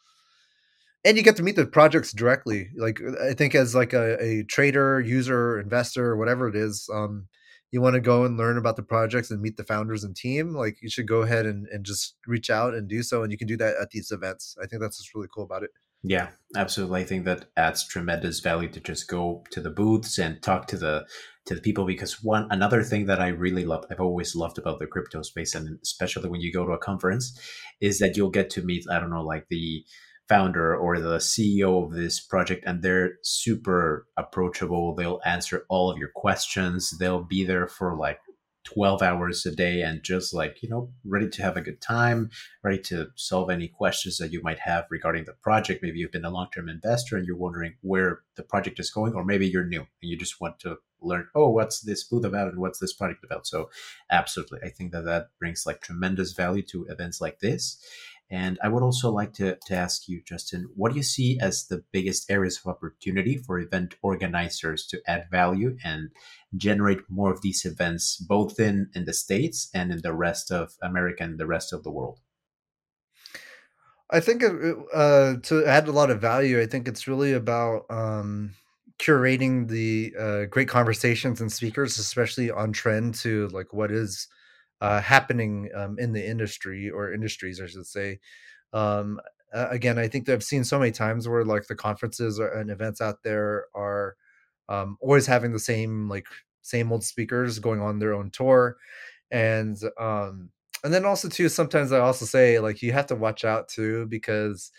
And 1.06 1.16
you 1.16 1.22
get 1.22 1.36
to 1.36 1.42
meet 1.42 1.56
the 1.56 1.64
projects 1.64 2.12
directly 2.12 2.68
like 2.76 3.00
i 3.22 3.32
think 3.32 3.54
as 3.54 3.74
like 3.74 3.94
a, 3.94 4.22
a 4.22 4.44
trader 4.44 5.00
user 5.00 5.58
investor 5.58 6.14
whatever 6.14 6.46
it 6.46 6.54
is 6.54 6.86
um, 6.92 7.26
you 7.70 7.80
want 7.80 7.94
to 7.94 8.02
go 8.02 8.26
and 8.26 8.36
learn 8.36 8.58
about 8.58 8.76
the 8.76 8.82
projects 8.82 9.30
and 9.30 9.40
meet 9.40 9.56
the 9.56 9.64
founders 9.64 10.04
and 10.04 10.14
team 10.14 10.54
like 10.54 10.76
you 10.82 10.90
should 10.90 11.08
go 11.08 11.22
ahead 11.22 11.46
and, 11.46 11.66
and 11.68 11.86
just 11.86 12.16
reach 12.26 12.50
out 12.50 12.74
and 12.74 12.86
do 12.86 13.02
so 13.02 13.22
and 13.22 13.32
you 13.32 13.38
can 13.38 13.48
do 13.48 13.56
that 13.56 13.76
at 13.80 13.88
these 13.92 14.10
events. 14.10 14.56
I 14.62 14.66
think 14.66 14.82
that's 14.82 15.00
what's 15.00 15.14
really 15.14 15.28
cool 15.34 15.44
about 15.44 15.62
it 15.62 15.70
Yeah, 16.02 16.28
absolutely. 16.56 17.02
I 17.02 17.04
think 17.04 17.24
that 17.26 17.46
adds 17.56 17.86
tremendous 17.86 18.40
value 18.40 18.70
to 18.70 18.80
just 18.80 19.06
go 19.08 19.44
to 19.50 19.60
the 19.60 19.70
booths 19.70 20.18
and 20.18 20.42
talk 20.42 20.66
to 20.68 20.76
the 20.76 21.06
to 21.46 21.54
the 21.54 21.60
people 21.60 21.84
because 21.84 22.22
one 22.22 22.46
another 22.50 22.82
thing 22.82 23.06
that 23.06 23.20
I 23.20 23.28
really 23.28 23.64
love, 23.64 23.84
I've 23.90 24.00
always 24.00 24.34
loved 24.34 24.58
about 24.58 24.78
the 24.78 24.86
crypto 24.86 25.22
space, 25.22 25.54
and 25.54 25.78
especially 25.82 26.28
when 26.28 26.40
you 26.40 26.52
go 26.52 26.64
to 26.64 26.72
a 26.72 26.78
conference, 26.78 27.38
is 27.80 27.98
that 27.98 28.16
you'll 28.16 28.30
get 28.30 28.50
to 28.50 28.62
meet 28.62 28.84
I 28.90 28.98
don't 28.98 29.10
know 29.10 29.22
like 29.24 29.46
the 29.50 29.84
founder 30.28 30.76
or 30.76 31.00
the 31.00 31.18
CEO 31.18 31.84
of 31.84 31.92
this 31.92 32.20
project, 32.20 32.64
and 32.66 32.82
they're 32.82 33.14
super 33.22 34.06
approachable. 34.16 34.94
They'll 34.94 35.20
answer 35.26 35.66
all 35.68 35.90
of 35.90 35.98
your 35.98 36.10
questions. 36.14 36.96
They'll 36.98 37.24
be 37.24 37.44
there 37.44 37.66
for 37.66 37.96
like 37.96 38.20
12 38.74 39.02
hours 39.02 39.44
a 39.46 39.50
day 39.50 39.82
and 39.82 40.02
just 40.02 40.32
like, 40.32 40.62
you 40.62 40.68
know, 40.68 40.90
ready 41.04 41.28
to 41.28 41.42
have 41.42 41.56
a 41.56 41.60
good 41.60 41.80
time, 41.80 42.30
ready 42.62 42.78
to 42.78 43.08
solve 43.16 43.50
any 43.50 43.68
questions 43.68 44.18
that 44.18 44.32
you 44.32 44.42
might 44.42 44.60
have 44.60 44.86
regarding 44.90 45.24
the 45.24 45.32
project. 45.32 45.82
Maybe 45.82 45.98
you've 45.98 46.12
been 46.12 46.24
a 46.24 46.30
long 46.30 46.48
term 46.54 46.68
investor 46.68 47.16
and 47.16 47.26
you're 47.26 47.36
wondering 47.36 47.74
where 47.82 48.20
the 48.36 48.42
project 48.42 48.78
is 48.78 48.90
going, 48.90 49.14
or 49.14 49.24
maybe 49.24 49.46
you're 49.46 49.64
new 49.64 49.80
and 49.80 50.10
you 50.10 50.16
just 50.16 50.40
want 50.40 50.58
to 50.60 50.76
learn, 51.02 51.26
oh, 51.34 51.48
what's 51.48 51.80
this 51.80 52.04
booth 52.04 52.24
about 52.24 52.48
and 52.48 52.58
what's 52.58 52.78
this 52.78 52.92
project 52.92 53.24
about? 53.24 53.46
So, 53.46 53.70
absolutely. 54.10 54.60
I 54.62 54.68
think 54.68 54.92
that 54.92 55.04
that 55.04 55.28
brings 55.38 55.66
like 55.66 55.80
tremendous 55.80 56.32
value 56.32 56.62
to 56.70 56.86
events 56.88 57.20
like 57.20 57.40
this. 57.40 57.82
And 58.30 58.58
I 58.62 58.68
would 58.68 58.84
also 58.84 59.10
like 59.10 59.32
to, 59.34 59.58
to 59.66 59.74
ask 59.74 60.08
you, 60.08 60.22
Justin, 60.24 60.68
what 60.76 60.92
do 60.92 60.96
you 60.96 61.02
see 61.02 61.38
as 61.40 61.66
the 61.66 61.82
biggest 61.90 62.30
areas 62.30 62.58
of 62.58 62.70
opportunity 62.70 63.36
for 63.36 63.58
event 63.58 63.96
organizers 64.02 64.86
to 64.86 65.00
add 65.06 65.26
value 65.32 65.76
and 65.84 66.10
generate 66.56 67.00
more 67.08 67.32
of 67.32 67.42
these 67.42 67.64
events, 67.64 68.16
both 68.16 68.60
in, 68.60 68.88
in 68.94 69.04
the 69.04 69.12
States 69.12 69.68
and 69.74 69.90
in 69.90 70.02
the 70.02 70.12
rest 70.12 70.52
of 70.52 70.74
America 70.80 71.24
and 71.24 71.38
the 71.38 71.46
rest 71.46 71.72
of 71.72 71.82
the 71.82 71.90
world? 71.90 72.20
I 74.12 74.20
think 74.20 74.42
uh, 74.44 75.34
to 75.42 75.64
add 75.66 75.88
a 75.88 75.92
lot 75.92 76.10
of 76.10 76.20
value, 76.20 76.60
I 76.60 76.66
think 76.66 76.86
it's 76.86 77.08
really 77.08 77.32
about 77.32 77.84
um, 77.90 78.54
curating 79.00 79.68
the 79.68 80.14
uh, 80.18 80.44
great 80.46 80.68
conversations 80.68 81.40
and 81.40 81.50
speakers, 81.50 81.98
especially 81.98 82.50
on 82.50 82.72
trend 82.72 83.14
to 83.16 83.48
like 83.48 83.72
what 83.72 83.90
is 83.90 84.28
uh, 84.80 85.00
happening 85.00 85.70
um, 85.74 85.98
in 85.98 86.12
the 86.12 86.26
industry 86.26 86.90
or 86.90 87.12
industries, 87.12 87.60
I 87.60 87.66
should 87.66 87.86
say. 87.86 88.20
Um, 88.72 89.20
again, 89.52 89.98
I 89.98 90.08
think 90.08 90.26
that 90.26 90.34
I've 90.34 90.44
seen 90.44 90.64
so 90.64 90.78
many 90.78 90.92
times 90.92 91.28
where 91.28 91.44
like 91.44 91.66
the 91.66 91.74
conferences 91.74 92.38
and 92.38 92.70
events 92.70 93.00
out 93.00 93.22
there 93.22 93.66
are 93.74 94.16
um, 94.68 94.96
always 95.00 95.26
having 95.26 95.52
the 95.52 95.58
same 95.58 96.08
like 96.08 96.26
same 96.62 96.92
old 96.92 97.04
speakers 97.04 97.58
going 97.58 97.80
on 97.80 97.98
their 97.98 98.14
own 98.14 98.30
tour, 98.30 98.76
and 99.30 99.76
um, 99.98 100.50
and 100.84 100.92
then 100.94 101.04
also 101.04 101.28
too 101.28 101.48
sometimes 101.48 101.92
I 101.92 101.98
also 102.00 102.24
say 102.24 102.58
like 102.58 102.82
you 102.82 102.92
have 102.92 103.06
to 103.06 103.14
watch 103.16 103.44
out 103.44 103.68
too 103.68 104.06
because 104.06 104.70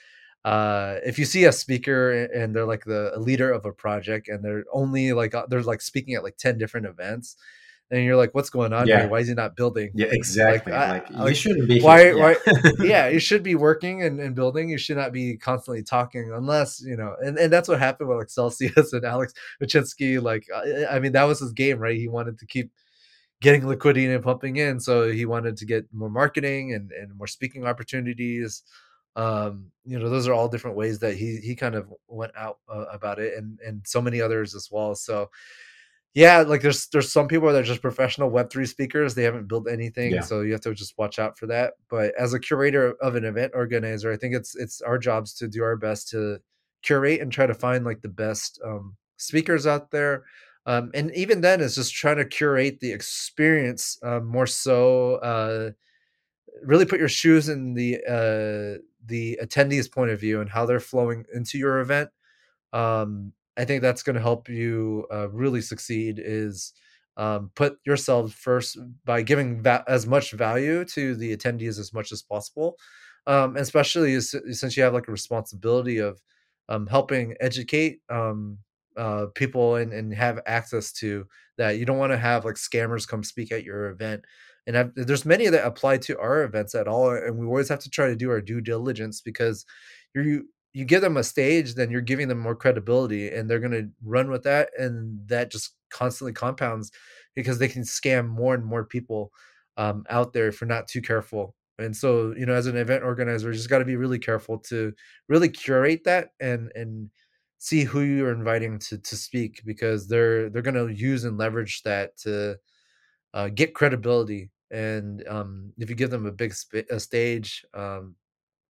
uh 0.44 0.96
if 1.06 1.20
you 1.20 1.26
see 1.26 1.46
a 1.46 1.52
speaker 1.52 2.24
and 2.26 2.56
they're 2.56 2.66
like 2.66 2.84
the 2.86 3.14
leader 3.18 3.52
of 3.52 3.66
a 3.66 3.72
project 3.72 4.28
and 4.28 4.44
they're 4.44 4.64
only 4.74 5.14
like 5.14 5.36
uh, 5.36 5.46
they're 5.48 5.62
like 5.62 5.82
speaking 5.82 6.16
at 6.16 6.24
like 6.24 6.38
10 6.38 6.58
different 6.58 6.88
events 6.88 7.36
and 7.92 8.06
you're 8.06 8.16
like, 8.16 8.34
what's 8.34 8.50
going 8.50 8.72
on 8.72 8.88
yeah. 8.88 9.02
here? 9.02 9.10
Why 9.10 9.20
is 9.20 9.28
he 9.28 9.34
not 9.34 9.58
building? 9.58 9.92
Yeah, 9.94 10.08
exactly. 10.12 10.72
Like, 10.72 11.10
like 11.12 11.30
you 11.30 11.36
shouldn't 11.36 11.68
be. 11.68 11.82
Why? 11.82 12.12
Yeah. 12.12 12.16
why 12.16 12.36
yeah, 12.80 13.08
you 13.10 13.20
should 13.28 13.44
be 13.44 13.56
working 13.56 14.02
and, 14.04 14.20
and 14.22 14.34
building. 14.34 14.70
You 14.70 14.78
should 14.78 14.96
not 14.96 15.12
be 15.12 15.36
constantly 15.36 15.84
talking, 15.84 16.32
unless 16.34 16.82
you 16.82 16.96
know. 16.96 17.16
And, 17.22 17.38
and 17.38 17.52
that's 17.52 17.68
what 17.68 17.80
happened 17.80 18.08
with 18.08 18.18
like 18.18 18.30
Celsius 18.30 18.94
and 18.94 19.04
Alex 19.04 19.34
Mashinsky. 19.62 20.22
Like, 20.22 20.48
I 20.90 21.00
mean, 21.00 21.12
that 21.12 21.26
was 21.26 21.42
his 21.42 21.52
game, 21.52 21.80
right? 21.80 21.98
He 21.98 22.08
wanted 22.08 22.40
to 22.40 22.46
keep 22.46 22.72
getting 23.42 23.68
liquidity 23.68 24.06
and 24.06 24.24
pumping 24.24 24.56
in, 24.56 24.80
so 24.80 25.12
he 25.12 25.26
wanted 25.26 25.58
to 25.58 25.66
get 25.66 25.86
more 25.94 26.10
marketing 26.10 26.74
and 26.74 26.92
and 26.94 27.18
more 27.18 27.28
speaking 27.28 27.68
opportunities. 27.68 28.64
Um, 29.18 29.72
you 29.84 30.00
know, 30.00 30.10
those 30.10 30.30
are 30.30 30.34
all 30.34 30.48
different 30.48 30.78
ways 30.78 31.00
that 31.00 31.16
he 31.16 31.38
he 31.44 31.56
kind 31.58 31.76
of 31.76 31.92
went 32.08 32.32
out 32.38 32.60
uh, 32.74 32.86
about 32.86 33.20
it, 33.20 33.38
and 33.38 33.60
and 33.68 33.82
so 33.86 34.02
many 34.02 34.22
others 34.22 34.56
as 34.56 34.70
well. 34.72 34.96
So 34.96 35.30
yeah, 36.14 36.40
like 36.40 36.62
there's 36.62 36.88
there's 36.88 37.12
some 37.12 37.28
people 37.28 37.48
that 37.52 37.60
are 37.62 37.64
just 37.64 37.82
professional 37.82 38.30
Web3 38.30 38.68
speakers. 38.68 39.16
They 39.16 39.24
haven't 39.24 39.48
built 39.48 39.70
anything, 39.70 40.12
yeah. 40.12 40.22
so 40.22 40.42
you 40.42 40.52
have 40.52 40.62
to 40.62 40.74
just 40.74 40.98
watch 40.98 41.20
out 41.20 41.38
for 41.38 41.48
that. 41.48 41.74
But 41.90 42.14
as 42.20 42.34
a 42.34 42.40
curator 42.40 42.96
of 43.02 43.16
an 43.16 43.24
event 43.24 43.54
organizer, 43.56 44.12
I 44.12 44.18
think 44.18 44.36
it's 44.36 44.56
it's 44.56 44.82
our 44.82 44.98
jobs 44.98 45.34
to 45.36 45.48
do 45.48 45.64
our 45.64 45.78
best 45.78 46.10
to 46.10 46.40
curate 46.82 47.22
and 47.22 47.32
try 47.32 47.48
to 47.48 47.54
find 47.54 47.86
like 47.86 48.02
the 48.02 48.10
best 48.10 48.60
um, 48.66 48.98
speakers 49.18 49.66
out 49.66 49.92
there. 49.92 50.26
Um, 50.66 50.92
and 50.94 51.16
even 51.16 51.42
then, 51.42 51.62
it's 51.62 51.76
just 51.76 51.94
trying 51.94 52.18
to 52.18 52.26
curate 52.26 52.82
the 52.82 52.92
experience 52.92 53.98
um, 54.04 54.26
more 54.28 54.48
so. 54.48 55.16
Uh, 55.16 55.72
really 56.62 56.86
put 56.86 57.00
your 57.00 57.08
shoes 57.08 57.48
in 57.48 57.74
the 57.74 57.98
uh, 58.06 58.82
the 59.06 59.40
attendees' 59.42 59.92
point 59.92 60.12
of 60.12 60.20
view 60.20 60.42
and 60.42 60.50
how 60.50 60.66
they're 60.66 60.82
flowing 60.82 61.26
into 61.34 61.58
your 61.58 61.80
event. 61.80 62.10
Um, 62.74 63.32
I 63.58 63.66
think 63.66 63.82
that's 63.82 64.04
going 64.04 64.16
to 64.16 64.22
help 64.22 64.50
you 64.50 65.06
uh, 65.12 65.30
really 65.30 65.62
succeed. 65.62 66.22
Is 66.24 66.74
um, 67.18 67.52
put 67.56 67.78
yourself 67.86 68.34
first 68.34 68.78
by 69.06 69.22
giving 69.22 69.62
va- 69.62 69.84
as 69.88 70.08
much 70.08 70.32
value 70.32 70.86
to 70.86 71.16
the 71.16 71.36
attendees 71.36 71.80
as 71.80 71.94
much 71.94 72.12
as 72.12 72.22
possible, 72.22 72.78
um, 73.28 73.58
especially 73.58 74.14
as, 74.16 74.34
since 74.52 74.78
you 74.78 74.84
have 74.84 74.94
like 74.94 75.08
a 75.08 75.12
responsibility 75.12 75.98
of 75.98 76.22
um, 76.70 76.88
helping 76.88 77.36
educate 77.42 78.00
um, 78.10 78.58
uh, 78.98 79.26
people 79.36 79.76
and, 79.76 79.94
and 79.94 80.14
have 80.14 80.40
access 80.46 80.92
to 80.94 81.26
that. 81.58 81.78
You 81.78 81.86
don't 81.86 81.98
want 81.98 82.14
to 82.14 82.18
have 82.18 82.46
like 82.46 82.56
scammers 82.56 83.08
come 83.08 83.24
speak 83.24 83.52
at 83.52 83.64
your 83.64 83.90
event. 83.90 84.24
And 84.68 84.78
I've, 84.78 84.92
there's 84.96 85.26
many 85.26 85.48
that 85.48 85.66
apply 85.66 85.98
to 85.98 86.20
our 86.20 86.44
events 86.44 86.76
at 86.76 86.88
all, 86.88 87.12
and 87.12 87.38
we 87.38 87.46
always 87.46 87.70
have 87.70 87.80
to 87.80 87.90
try 87.90 88.08
to 88.08 88.16
do 88.16 88.30
our 88.30 88.42
due 88.42 88.62
diligence 88.62 89.20
because 89.20 89.66
you're 90.14 90.44
you 90.74 90.86
give 90.86 91.02
them 91.02 91.18
a 91.18 91.24
stage, 91.24 91.76
then 91.76 91.92
you're 91.92 92.02
giving 92.02 92.28
them 92.28 92.40
more 92.40 92.56
credibility 92.56 93.30
and 93.30 93.50
they're 93.50 93.60
going 93.60 93.72
to 93.72 93.90
run 94.04 94.30
with 94.30 94.44
that. 94.44 94.70
And 94.78 95.28
that 95.28 95.52
just 95.52 95.76
constantly 95.90 96.34
compounds 96.34 96.92
because 97.36 97.60
they 97.60 97.68
can 97.68 97.84
scam 97.84 98.28
more 98.28 98.54
and 98.54 98.66
more 98.66 98.86
people 98.86 99.32
um, 99.78 100.06
out 100.10 100.34
there 100.34 100.48
if 100.48 100.62
you're 100.62 100.68
not 100.68 100.88
too 100.88 101.02
careful. 101.02 101.56
And 101.80 101.96
so, 101.96 102.34
you 102.38 102.46
know, 102.46 102.54
as 102.54 102.68
an 102.68 102.78
event 102.78 103.04
organizer, 103.04 103.50
you 103.50 103.56
just 103.56 103.70
got 103.70 103.80
to 103.80 103.86
be 103.86 103.96
really 103.96 104.20
careful 104.20 104.60
to 104.60 104.94
really 105.28 105.50
curate 105.50 106.04
that 106.06 106.30
and, 106.40 106.72
and, 106.76 107.10
see 107.64 107.84
who 107.84 108.02
you're 108.02 108.34
inviting 108.34 108.80
to 108.80 108.98
to 108.98 109.16
speak 109.16 109.62
because 109.64 110.08
they're 110.08 110.50
they're 110.50 110.64
going 110.64 110.74
to 110.74 110.92
use 110.92 111.26
and 111.26 111.38
leverage 111.38 111.84
that 111.84 112.18
to 112.18 112.56
uh, 113.36 113.50
get 113.50 113.76
credibility 113.76 114.50
and 114.72 115.24
um, 115.28 115.72
if 115.78 115.88
you 115.88 115.96
give 115.96 116.10
them 116.10 116.26
a 116.26 116.32
big 116.32 116.56
sp- 116.58 116.90
a 116.90 117.00
stage 117.00 117.64
um, 117.76 118.16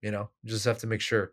you 0.02 0.12
know 0.12 0.30
just 0.46 0.66
have 0.66 0.80
to 0.80 0.88
make 0.88 1.02
sure. 1.02 1.32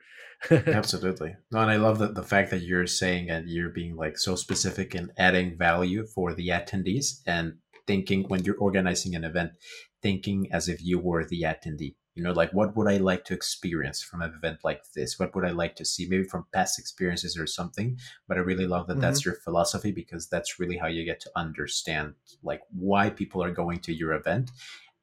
Absolutely. 0.51 1.35
No 1.51 1.61
and 1.61 1.71
i 1.71 1.77
love 1.77 1.99
the, 1.99 2.09
the 2.09 2.23
fact 2.23 2.51
that 2.51 2.63
you're 2.63 2.87
saying 2.87 3.31
and 3.31 3.49
you're 3.49 3.71
being 3.71 3.97
like 3.97 4.19
so 4.19 4.37
specific 4.37 4.95
and 4.95 5.11
adding 5.19 5.57
value 5.57 6.07
for 6.07 6.35
the 6.35 6.49
attendees 6.49 7.21
and 7.27 7.55
thinking 7.87 8.25
when 8.29 8.45
you're 8.45 8.59
organizing 8.59 9.15
an 9.15 9.25
event 9.25 9.53
thinking 10.01 10.47
as 10.53 10.69
if 10.69 10.85
you 10.85 10.99
were 11.01 11.25
the 11.25 11.43
attendee. 11.43 11.97
You 12.15 12.23
know 12.23 12.33
like 12.33 12.53
what 12.53 12.77
would 12.77 12.89
i 12.89 12.99
like 12.99 13.25
to 13.27 13.35
experience 13.35 14.03
from 14.03 14.23
an 14.23 14.33
event 14.37 14.59
like 14.63 14.83
this? 14.95 15.19
What 15.19 15.35
would 15.35 15.45
i 15.45 15.51
like 15.51 15.75
to 15.77 15.85
see? 15.85 16.07
Maybe 16.09 16.25
from 16.25 16.47
past 16.53 16.79
experiences 16.79 17.37
or 17.37 17.47
something 17.47 17.97
but 18.29 18.37
i 18.37 18.41
really 18.41 18.67
love 18.67 18.87
that 18.87 18.95
mm-hmm. 18.95 19.03
that's 19.03 19.25
your 19.25 19.35
philosophy 19.35 19.93
because 19.93 20.29
that's 20.29 20.61
really 20.61 20.77
how 20.77 20.89
you 20.89 21.05
get 21.05 21.21
to 21.21 21.31
understand 21.35 22.15
like 22.43 22.61
why 22.71 23.11
people 23.11 23.43
are 23.43 23.53
going 23.53 23.81
to 23.81 23.95
your 23.95 24.13
event 24.13 24.51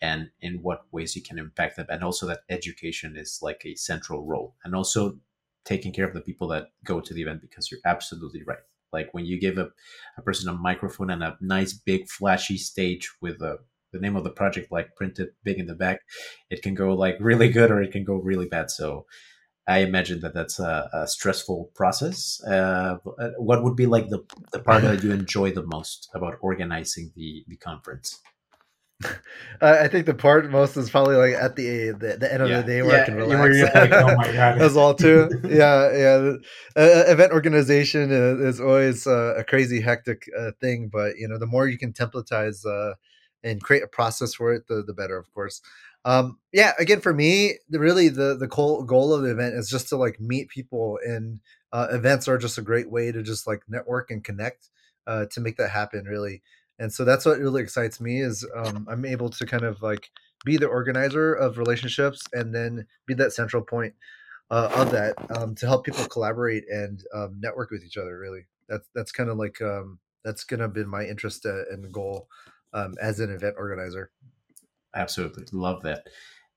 and 0.01 0.29
in 0.41 0.61
what 0.61 0.81
ways 0.91 1.15
you 1.15 1.21
can 1.21 1.39
impact 1.39 1.77
them 1.77 1.85
and 1.89 2.03
also 2.03 2.27
that 2.27 2.41
education 2.49 3.15
is 3.15 3.39
like 3.41 3.61
a 3.65 3.75
central 3.75 4.25
role 4.25 4.55
and 4.63 4.75
also 4.75 5.17
taking 5.63 5.91
care 5.91 6.07
of 6.07 6.13
the 6.13 6.21
people 6.21 6.47
that 6.47 6.67
go 6.83 6.99
to 6.99 7.13
the 7.13 7.21
event 7.21 7.41
because 7.41 7.71
you're 7.71 7.79
absolutely 7.85 8.43
right 8.45 8.59
like 8.93 9.13
when 9.13 9.25
you 9.25 9.39
give 9.39 9.57
a, 9.57 9.69
a 10.17 10.21
person 10.21 10.49
a 10.49 10.53
microphone 10.53 11.09
and 11.09 11.23
a 11.23 11.37
nice 11.41 11.73
big 11.73 12.07
flashy 12.07 12.57
stage 12.57 13.09
with 13.21 13.41
a, 13.41 13.57
the 13.91 13.99
name 13.99 14.15
of 14.15 14.23
the 14.23 14.29
project 14.29 14.71
like 14.71 14.95
printed 14.95 15.29
big 15.43 15.59
in 15.59 15.67
the 15.67 15.75
back 15.75 16.01
it 16.49 16.61
can 16.61 16.73
go 16.73 16.93
like 16.93 17.15
really 17.19 17.49
good 17.49 17.71
or 17.71 17.81
it 17.81 17.91
can 17.91 18.03
go 18.03 18.15
really 18.15 18.47
bad 18.47 18.69
so 18.69 19.05
I 19.67 19.79
imagine 19.79 20.19
that 20.19 20.35
that's 20.35 20.59
a, 20.59 20.89
a 20.93 21.07
stressful 21.07 21.71
process. 21.73 22.39
Uh, 22.43 22.97
what 23.37 23.63
would 23.63 23.75
be 23.75 23.87
like 23.87 24.09
the, 24.09 24.23
the 24.51 24.59
part 24.59 24.83
that 24.83 25.03
you 25.03 25.11
enjoy 25.11 25.51
the 25.51 25.65
most 25.65 26.07
about 26.13 26.37
organizing 26.39 27.11
the, 27.15 27.43
the 27.47 27.57
conference? 27.57 28.21
I 29.61 29.87
think 29.87 30.05
the 30.05 30.13
part 30.13 30.49
most 30.49 30.77
is 30.77 30.89
probably 30.89 31.15
like 31.15 31.33
at 31.33 31.55
the 31.55 31.91
the, 31.91 32.17
the 32.17 32.33
end 32.33 32.43
of 32.43 32.49
yeah. 32.49 32.61
the 32.61 32.67
day 32.67 32.81
where 32.81 32.95
yeah. 32.95 33.01
I 33.01 33.05
can 33.05 33.15
relax. 33.15 33.75
Like, 33.75 33.91
oh 33.91 34.15
my 34.15 34.31
god, 34.31 34.61
as 34.61 34.73
well 34.73 34.93
too. 34.93 35.29
yeah, 35.43 35.91
yeah. 35.91 36.33
Uh, 36.77 37.03
event 37.07 37.33
organization 37.33 38.11
is, 38.11 38.55
is 38.55 38.61
always 38.61 39.05
uh, 39.05 39.35
a 39.37 39.43
crazy 39.43 39.81
hectic 39.81 40.29
uh, 40.37 40.51
thing, 40.61 40.89
but 40.91 41.17
you 41.17 41.27
know, 41.27 41.37
the 41.37 41.45
more 41.45 41.67
you 41.67 41.77
can 41.77 41.91
templatize 41.91 42.65
uh, 42.65 42.95
and 43.43 43.61
create 43.61 43.83
a 43.83 43.87
process 43.87 44.33
for 44.33 44.53
it, 44.53 44.67
the 44.67 44.81
the 44.81 44.93
better, 44.93 45.17
of 45.17 45.31
course. 45.33 45.61
Um, 46.05 46.37
yeah, 46.53 46.73
again, 46.77 47.01
for 47.01 47.13
me, 47.13 47.55
the, 47.67 47.79
really 47.79 48.09
the 48.09 48.35
the 48.37 48.47
goal 48.47 48.83
goal 48.83 49.13
of 49.13 49.23
the 49.23 49.31
event 49.31 49.55
is 49.55 49.69
just 49.69 49.89
to 49.89 49.97
like 49.97 50.19
meet 50.19 50.49
people, 50.49 50.99
and 51.05 51.41
uh, 51.73 51.87
events 51.91 52.27
are 52.27 52.37
just 52.37 52.57
a 52.57 52.61
great 52.61 52.89
way 52.89 53.11
to 53.11 53.23
just 53.23 53.47
like 53.47 53.63
network 53.67 54.11
and 54.11 54.23
connect 54.23 54.69
uh, 55.07 55.25
to 55.31 55.41
make 55.41 55.57
that 55.57 55.71
happen. 55.71 56.05
Really, 56.05 56.43
and 56.79 56.91
so 56.91 57.05
that's 57.05 57.25
what 57.25 57.39
really 57.39 57.61
excites 57.61 57.99
me 58.01 58.21
is 58.21 58.45
um, 58.55 58.87
i'm 58.89 59.05
able 59.05 59.29
to 59.29 59.45
kind 59.45 59.63
of 59.63 59.81
like 59.81 60.09
be 60.43 60.57
the 60.57 60.67
organizer 60.67 61.33
of 61.33 61.57
relationships 61.57 62.21
and 62.33 62.53
then 62.53 62.85
be 63.05 63.13
that 63.13 63.33
central 63.33 63.61
point 63.61 63.93
uh, 64.51 64.69
of 64.75 64.91
that 64.91 65.15
um, 65.35 65.55
to 65.55 65.65
help 65.65 65.85
people 65.85 66.05
collaborate 66.05 66.65
and 66.69 67.03
um, 67.13 67.37
network 67.39 67.71
with 67.71 67.83
each 67.83 67.97
other. 67.97 68.17
Really, 68.17 68.45
that's 68.69 68.87
that's 68.93 69.11
kind 69.11 69.29
of 69.29 69.37
like 69.37 69.61
um, 69.61 69.99
that's 70.23 70.43
gonna 70.43 70.67
be 70.67 70.83
my 70.83 71.03
interest 71.03 71.45
uh, 71.45 71.65
and 71.71 71.91
goal 71.91 72.27
um, 72.73 72.95
as 73.01 73.19
an 73.19 73.31
event 73.31 73.55
organizer. 73.57 74.11
Absolutely, 74.95 75.45
love 75.51 75.81
that. 75.83 76.07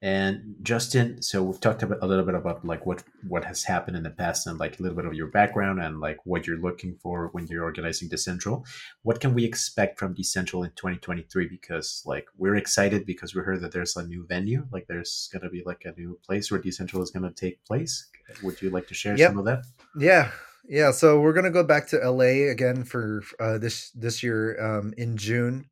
And 0.00 0.54
Justin, 0.62 1.22
so 1.22 1.42
we've 1.42 1.60
talked 1.60 1.82
about 1.82 1.98
a 2.02 2.06
little 2.06 2.24
bit 2.24 2.36
about 2.36 2.64
like 2.64 2.86
what 2.86 3.02
what 3.26 3.44
has 3.44 3.64
happened 3.64 3.96
in 3.96 4.04
the 4.04 4.10
past 4.10 4.46
and 4.46 4.58
like 4.58 4.78
a 4.78 4.82
little 4.82 4.96
bit 4.96 5.06
of 5.06 5.14
your 5.14 5.26
background 5.26 5.80
and 5.80 5.98
like 5.98 6.18
what 6.24 6.46
you're 6.46 6.60
looking 6.60 6.96
for 7.02 7.30
when 7.32 7.48
you're 7.48 7.64
organizing 7.64 8.08
Decentral. 8.08 8.64
What 9.02 9.20
can 9.20 9.34
we 9.34 9.44
expect 9.44 9.98
from 9.98 10.14
Decentral 10.14 10.64
in 10.64 10.70
2023? 10.76 11.48
Because 11.48 12.04
like 12.06 12.26
we're 12.36 12.54
excited 12.54 13.06
because 13.06 13.34
we 13.34 13.42
heard 13.42 13.60
that 13.62 13.72
there's 13.72 13.96
a 13.96 14.06
new 14.06 14.24
venue, 14.24 14.68
like 14.70 14.86
there's 14.86 15.28
gonna 15.32 15.50
be 15.50 15.64
like 15.66 15.82
a 15.84 15.98
new 16.00 16.16
place 16.24 16.48
where 16.48 16.60
Decentral 16.60 17.02
is 17.02 17.10
gonna 17.10 17.32
take 17.32 17.64
place. 17.64 18.08
Would 18.44 18.62
you 18.62 18.70
like 18.70 18.86
to 18.88 18.94
share 18.94 19.16
yep. 19.16 19.30
some 19.30 19.38
of 19.38 19.46
that? 19.46 19.64
Yeah, 19.98 20.30
yeah. 20.68 20.92
So 20.92 21.18
we're 21.18 21.32
gonna 21.32 21.50
go 21.50 21.64
back 21.64 21.88
to 21.88 21.96
LA 21.96 22.50
again 22.52 22.84
for 22.84 23.24
uh, 23.40 23.58
this 23.58 23.90
this 23.96 24.22
year 24.22 24.62
um, 24.64 24.94
in 24.96 25.16
June. 25.16 25.68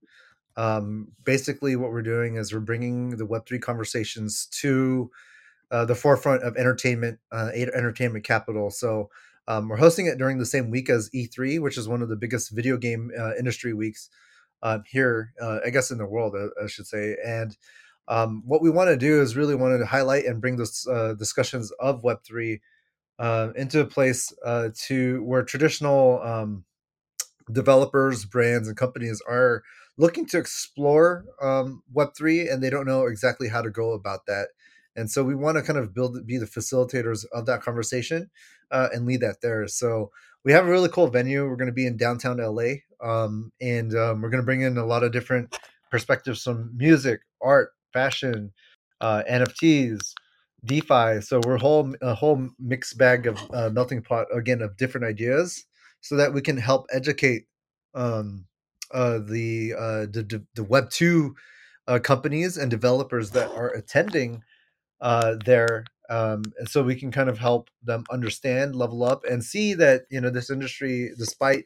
Um, 0.57 1.09
basically, 1.25 1.77
what 1.77 1.91
we're 1.91 2.03
doing 2.03 2.37
is 2.37 2.53
we're 2.53 2.61
bringing 2.61 3.11
the 3.11 3.27
Web3 3.27 3.61
conversations 3.61 4.47
to 4.61 5.11
uh, 5.71 5.85
the 5.85 5.95
forefront 5.95 6.43
of 6.43 6.57
entertainment, 6.57 7.19
uh, 7.33 7.51
entertainment 7.55 8.25
capital. 8.25 8.71
So 8.71 9.11
um, 9.49 9.69
we're 9.69 9.77
hosting 9.77 10.07
it 10.07 10.19
during 10.19 10.39
the 10.39 10.47
same 10.47 10.71
week 10.71 10.89
as 10.89 11.11
E3, 11.11 11.61
which 11.61 11.77
is 11.77 11.89
one 11.89 12.03
of 12.03 12.09
the 12.09 12.17
biggest 12.17 12.51
video 12.51 12.77
game 12.77 13.11
uh, 13.19 13.35
industry 13.35 13.73
weeks 13.75 14.09
um, 14.63 14.83
here, 14.87 15.33
uh, 15.41 15.59
I 15.65 15.71
guess, 15.71 15.91
in 15.91 15.99
the 15.99 16.07
world, 16.07 16.35
uh, 16.35 16.49
I 16.63 16.67
should 16.69 16.87
say. 16.87 17.17
And 17.25 17.57
um, 18.09 18.43
what 18.47 18.63
we 18.63 18.71
want 18.71 18.89
to 18.89 18.97
do 18.97 19.21
is 19.21 19.37
really 19.37 19.55
want 19.55 19.79
to 19.79 19.87
highlight 19.87 20.25
and 20.25 20.41
bring 20.41 20.57
those 20.57 20.87
uh, 20.87 21.15
discussions 21.15 21.71
of 21.73 22.03
Web3 22.03 22.61
into 23.57 23.81
a 23.81 23.87
place 23.87 24.33
to 24.87 25.23
where 25.25 25.43
traditional 25.43 26.23
um, 26.23 26.65
developers, 27.51 28.25
brands, 28.25 28.69
and 28.69 28.77
companies 28.77 29.21
are 29.29 29.63
looking 29.99 30.27
to 30.27 30.39
explore 30.39 31.25
um, 31.41 31.83
Web3 31.95 32.53
and 32.53 32.63
they 32.63 32.71
don't 32.71 32.87
know 32.87 33.07
exactly 33.07 33.49
how 33.49 33.63
to 33.63 33.71
go 33.71 33.93
about 33.93 34.27
that. 34.27 34.49
And 34.95 35.11
so 35.11 35.23
we 35.23 35.35
want 35.35 35.57
to 35.57 35.63
kind 35.63 35.79
of 35.79 35.95
build, 35.95 36.27
be 36.27 36.39
the 36.39 36.47
facilitators 36.47 37.25
of 37.33 37.47
that 37.47 37.63
conversation 37.63 38.31
uh, 38.71 38.89
and 38.93 39.07
lead 39.07 39.21
that 39.21 39.41
there. 39.43 39.67
So 39.69 40.11
we 40.45 40.53
have 40.53 40.67
a 40.67 40.71
really 40.71 40.89
cool 40.89 41.09
venue. 41.09 41.47
We're 41.47 41.57
going 41.57 41.67
to 41.67 41.73
be 41.73 41.87
in 41.87 41.97
downtown 41.97 42.39
LA 42.39 42.77
um, 43.03 43.53
and 43.61 43.95
um, 43.95 44.23
we're 44.23 44.31
going 44.31 44.43
to 44.43 44.47
bring 44.47 44.63
in 44.63 44.79
a 44.79 44.87
lot 44.87 45.03
of 45.03 45.13
different 45.13 45.59
perspectives 45.91 46.43
from 46.43 46.71
music, 46.77 47.21
art, 47.43 47.73
fashion, 47.93 48.53
uh, 49.01 49.23
NFTs, 49.31 50.13
DeFi. 50.65 51.21
So 51.21 51.41
we're 51.45 51.59
whole 51.59 51.95
a 52.03 52.15
whole 52.15 52.49
mixed 52.59 52.99
bag 52.99 53.27
of 53.27 53.39
uh, 53.53 53.71
melting 53.71 54.03
pot 54.03 54.27
again 54.35 54.63
of 54.63 54.77
different 54.77 55.07
ideas, 55.07 55.65
so 56.01 56.17
that 56.17 56.33
we 56.33 56.41
can 56.41 56.57
help 56.57 56.87
educate 56.93 57.47
um, 57.95 58.47
uh, 58.93 59.19
the, 59.19 59.75
uh, 59.75 60.07
the 60.07 60.45
the 60.55 60.65
Web 60.65 60.91
two 60.91 61.35
uh, 61.89 61.99
companies 61.99 62.57
and 62.57 62.71
developers 62.71 63.31
that 63.33 63.51
are 63.51 63.71
attending 63.75 64.43
uh, 65.01 65.37
there, 65.45 65.85
um, 66.09 66.43
and 66.59 66.69
so 66.69 66.83
we 66.83 66.95
can 66.95 67.11
kind 67.11 67.29
of 67.29 67.39
help 67.39 67.69
them 67.83 68.05
understand, 68.11 68.77
level 68.77 69.05
up, 69.05 69.25
and 69.25 69.45
see 69.45 69.75
that 69.75 70.03
you 70.11 70.21
know 70.21 70.31
this 70.31 70.51
industry, 70.51 71.11
despite 71.19 71.65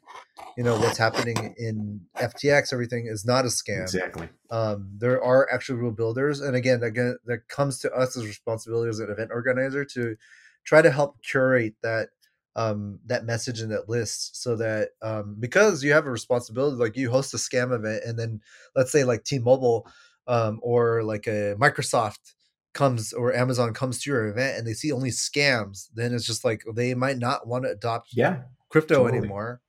you 0.56 0.64
know 0.64 0.78
what's 0.78 0.98
happening 0.98 1.54
in 1.58 2.00
FTX, 2.16 2.72
everything 2.72 3.06
is 3.06 3.24
not 3.24 3.44
a 3.44 3.48
scam. 3.48 3.82
Exactly. 3.82 4.28
Um, 4.50 4.90
there 4.98 5.22
are 5.22 5.48
actual 5.52 5.76
real 5.76 5.92
builders, 5.92 6.40
and 6.40 6.56
again, 6.56 6.82
again, 6.82 7.16
that 7.26 7.48
comes 7.48 7.78
to 7.80 7.92
us 7.92 8.16
as 8.16 8.26
responsibility 8.26 8.88
as 8.88 8.98
an 8.98 9.10
event 9.10 9.30
organizer 9.32 9.84
to 9.84 10.16
try 10.64 10.82
to 10.82 10.90
help 10.90 11.22
curate 11.22 11.74
that 11.82 12.08
um, 12.56 12.98
that 13.06 13.24
message 13.24 13.60
in 13.60 13.68
that 13.70 13.88
list 13.88 14.42
so 14.42 14.56
that 14.56 14.90
um, 15.02 15.36
because 15.38 15.84
you 15.84 15.92
have 15.92 16.06
a 16.06 16.10
responsibility 16.10 16.76
like 16.76 16.96
you 16.96 17.10
host 17.10 17.34
a 17.34 17.36
scam 17.36 17.72
event 17.72 18.02
and 18.04 18.18
then 18.18 18.40
let's 18.74 18.92
say 18.92 19.04
like 19.04 19.24
t-mobile 19.24 19.86
um, 20.26 20.58
or 20.62 21.02
like 21.02 21.26
a 21.26 21.54
microsoft 21.60 22.34
comes 22.72 23.12
or 23.12 23.34
amazon 23.34 23.72
comes 23.72 24.00
to 24.00 24.10
your 24.10 24.28
event 24.28 24.58
and 24.58 24.66
they 24.66 24.72
see 24.72 24.92
only 24.92 25.10
scams 25.10 25.88
then 25.94 26.12
it's 26.12 26.26
just 26.26 26.44
like 26.44 26.62
they 26.74 26.94
might 26.94 27.18
not 27.18 27.46
want 27.46 27.64
to 27.64 27.70
adopt 27.70 28.10
yeah 28.12 28.42
crypto 28.68 28.96
totally. 28.96 29.18
anymore 29.18 29.60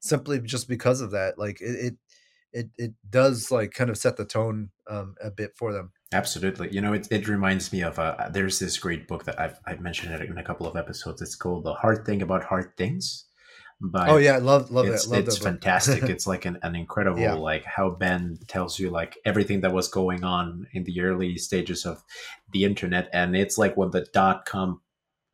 simply 0.00 0.40
just 0.40 0.68
because 0.68 1.00
of 1.00 1.12
that 1.12 1.38
like 1.38 1.60
it, 1.60 1.64
it 1.86 1.94
it 2.52 2.70
it 2.76 2.92
does 3.08 3.50
like 3.50 3.72
kind 3.72 3.88
of 3.90 3.96
set 3.96 4.16
the 4.16 4.24
tone 4.24 4.70
um, 4.88 5.14
a 5.22 5.30
bit 5.30 5.52
for 5.56 5.72
them 5.72 5.92
Absolutely. 6.12 6.72
You 6.72 6.80
know, 6.80 6.92
it, 6.92 7.08
it 7.10 7.28
reminds 7.28 7.72
me 7.72 7.82
of 7.82 7.98
uh, 7.98 8.28
there's 8.30 8.58
this 8.58 8.78
great 8.78 9.08
book 9.08 9.24
that 9.24 9.40
I've, 9.40 9.58
I've 9.66 9.80
mentioned 9.80 10.12
it 10.14 10.28
in 10.28 10.38
a 10.38 10.42
couple 10.42 10.66
of 10.66 10.76
episodes. 10.76 11.22
It's 11.22 11.34
called 11.34 11.64
The 11.64 11.74
Hard 11.74 12.04
Thing 12.04 12.22
About 12.22 12.44
Hard 12.44 12.76
Things. 12.76 13.24
But 13.84 14.10
oh 14.10 14.18
yeah, 14.18 14.34
I 14.34 14.38
love 14.38 14.70
love 14.70 14.86
it's, 14.86 15.06
it. 15.06 15.10
Love 15.10 15.26
it's 15.26 15.38
fantastic. 15.38 16.02
it's 16.08 16.24
like 16.24 16.44
an, 16.44 16.56
an 16.62 16.76
incredible 16.76 17.20
yeah. 17.20 17.34
like 17.34 17.64
how 17.64 17.90
Ben 17.90 18.38
tells 18.46 18.78
you 18.78 18.90
like 18.90 19.18
everything 19.24 19.62
that 19.62 19.72
was 19.72 19.88
going 19.88 20.22
on 20.22 20.68
in 20.72 20.84
the 20.84 21.00
early 21.00 21.36
stages 21.36 21.84
of 21.84 22.00
the 22.52 22.64
internet, 22.64 23.10
and 23.12 23.34
it's 23.34 23.58
like 23.58 23.76
when 23.76 23.90
the 23.90 24.06
dot 24.12 24.46
com 24.46 24.80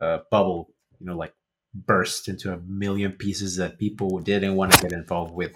uh, 0.00 0.20
bubble, 0.30 0.72
you 0.98 1.06
know, 1.06 1.16
like 1.16 1.34
burst 1.74 2.28
into 2.28 2.52
a 2.52 2.58
million 2.60 3.12
pieces 3.12 3.56
that 3.56 3.78
people 3.78 4.18
didn't 4.18 4.56
want 4.56 4.72
to 4.72 4.82
get 4.82 4.92
involved 4.92 5.34
with 5.34 5.54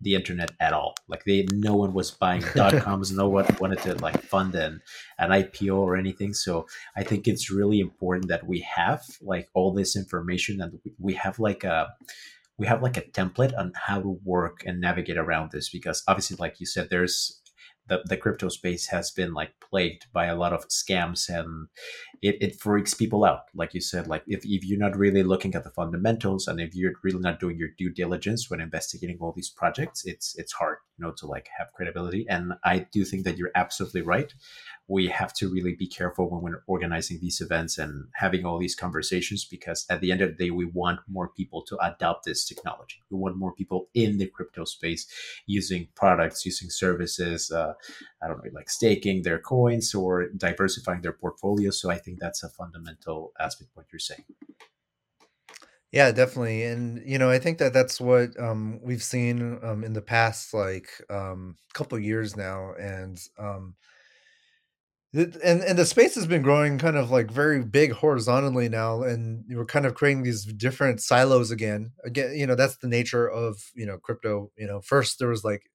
the 0.00 0.14
internet 0.14 0.52
at 0.60 0.72
all. 0.72 0.94
Like 1.08 1.24
they, 1.24 1.46
no 1.52 1.74
one 1.74 1.94
was 1.94 2.10
buying 2.10 2.42
dot 2.54 2.74
coms. 2.74 3.12
no 3.12 3.28
one 3.28 3.46
wanted 3.58 3.80
to 3.80 3.94
like 3.94 4.20
fund 4.22 4.54
an 4.54 4.82
an 5.18 5.30
IPO 5.30 5.76
or 5.76 5.96
anything. 5.96 6.34
So 6.34 6.66
I 6.96 7.02
think 7.02 7.26
it's 7.26 7.50
really 7.50 7.80
important 7.80 8.28
that 8.28 8.46
we 8.46 8.60
have 8.60 9.02
like 9.22 9.48
all 9.54 9.72
this 9.72 9.96
information 9.96 10.60
and 10.60 10.78
we 10.98 11.14
have 11.14 11.38
like 11.38 11.64
a 11.64 11.88
we 12.56 12.66
have 12.66 12.82
like 12.82 12.96
a 12.96 13.02
template 13.02 13.56
on 13.58 13.72
how 13.74 14.00
to 14.00 14.20
work 14.24 14.62
and 14.64 14.80
navigate 14.80 15.18
around 15.18 15.50
this 15.50 15.70
because 15.70 16.04
obviously 16.06 16.36
like 16.38 16.60
you 16.60 16.66
said 16.66 16.88
there's 16.88 17.40
the, 17.86 18.02
the 18.06 18.16
crypto 18.16 18.48
space 18.48 18.86
has 18.86 19.10
been 19.10 19.34
like 19.34 19.52
plagued 19.60 20.06
by 20.12 20.26
a 20.26 20.36
lot 20.36 20.52
of 20.52 20.68
scams 20.68 21.28
and 21.28 21.68
it, 22.22 22.36
it 22.40 22.60
freaks 22.60 22.94
people 22.94 23.24
out. 23.24 23.44
Like 23.54 23.74
you 23.74 23.80
said 23.80 24.06
like 24.06 24.22
if, 24.26 24.44
if 24.44 24.64
you're 24.64 24.78
not 24.78 24.96
really 24.96 25.22
looking 25.22 25.54
at 25.54 25.64
the 25.64 25.70
fundamentals 25.70 26.48
and 26.48 26.60
if 26.60 26.74
you're 26.74 26.92
really 27.02 27.20
not 27.20 27.40
doing 27.40 27.58
your 27.58 27.70
due 27.76 27.90
diligence 27.90 28.50
when 28.50 28.60
investigating 28.60 29.18
all 29.20 29.32
these 29.32 29.50
projects 29.50 30.04
it's 30.04 30.34
it's 30.36 30.52
hard 30.52 30.78
you 30.98 31.04
know 31.04 31.12
to 31.12 31.26
like 31.26 31.48
have 31.58 31.72
credibility. 31.72 32.26
And 32.28 32.54
i 32.64 32.78
do 32.92 33.04
think 33.04 33.24
that 33.24 33.36
you're 33.36 33.50
absolutely 33.54 34.02
right. 34.02 34.32
We 34.86 35.08
have 35.08 35.32
to 35.34 35.50
really 35.50 35.74
be 35.74 35.86
careful 35.86 36.28
when 36.28 36.42
we're 36.42 36.62
organizing 36.66 37.18
these 37.20 37.40
events 37.40 37.78
and 37.78 38.06
having 38.14 38.44
all 38.44 38.58
these 38.58 38.74
conversations 38.74 39.44
because 39.44 39.86
at 39.88 40.00
the 40.00 40.12
end 40.12 40.20
of 40.20 40.36
the 40.36 40.44
day 40.44 40.50
we 40.50 40.66
want 40.66 41.00
more 41.08 41.28
people 41.28 41.62
to 41.62 41.78
adopt 41.78 42.26
this 42.26 42.44
technology. 42.44 43.02
We 43.10 43.18
want 43.18 43.36
more 43.36 43.54
people 43.54 43.88
in 43.94 44.18
the 44.18 44.26
crypto 44.26 44.64
space 44.64 45.06
using 45.46 45.88
products 45.94 46.44
using 46.44 46.70
services 46.70 47.50
uh, 47.50 47.72
i 48.22 48.28
don't 48.28 48.44
know 48.44 48.50
like 48.52 48.70
staking 48.70 49.22
their 49.22 49.38
coins 49.38 49.94
or 49.94 50.28
diversifying 50.28 51.00
their 51.00 51.12
portfolio. 51.12 51.70
So 51.70 51.90
i 51.90 51.98
think 52.04 52.18
that's 52.20 52.42
a 52.42 52.48
fundamental 52.48 53.32
aspect 53.40 53.70
what 53.74 53.86
you're 53.92 53.98
saying 53.98 54.24
yeah, 55.92 56.10
definitely. 56.10 56.64
And 56.64 57.00
you 57.06 57.18
know, 57.18 57.30
I 57.30 57.38
think 57.38 57.58
that 57.58 57.72
that's 57.72 58.00
what 58.00 58.30
um, 58.36 58.80
we've 58.82 59.00
seen 59.00 59.60
um, 59.62 59.84
in 59.84 59.92
the 59.92 60.02
past 60.02 60.52
like 60.52 60.88
um, 61.08 61.54
couple 61.72 61.96
years 62.00 62.36
now, 62.36 62.72
and 62.76 63.16
um, 63.38 63.76
and 65.14 65.62
and 65.62 65.78
the 65.78 65.86
space 65.86 66.16
has 66.16 66.26
been 66.26 66.42
growing 66.42 66.78
kind 66.78 66.96
of 66.96 67.10
like 67.10 67.30
very 67.30 67.62
big 67.62 67.92
horizontally 67.92 68.68
now 68.68 69.02
and 69.02 69.44
we're 69.48 69.64
kind 69.64 69.86
of 69.86 69.94
creating 69.94 70.24
these 70.24 70.44
different 70.44 71.00
silos 71.00 71.50
again 71.50 71.92
again 72.04 72.34
you 72.34 72.46
know 72.46 72.56
that's 72.56 72.78
the 72.78 72.88
nature 72.88 73.30
of 73.30 73.70
you 73.74 73.86
know 73.86 73.96
crypto 73.96 74.50
you 74.58 74.66
know 74.66 74.80
first 74.80 75.18
there 75.18 75.28
was 75.28 75.44
like 75.44 75.70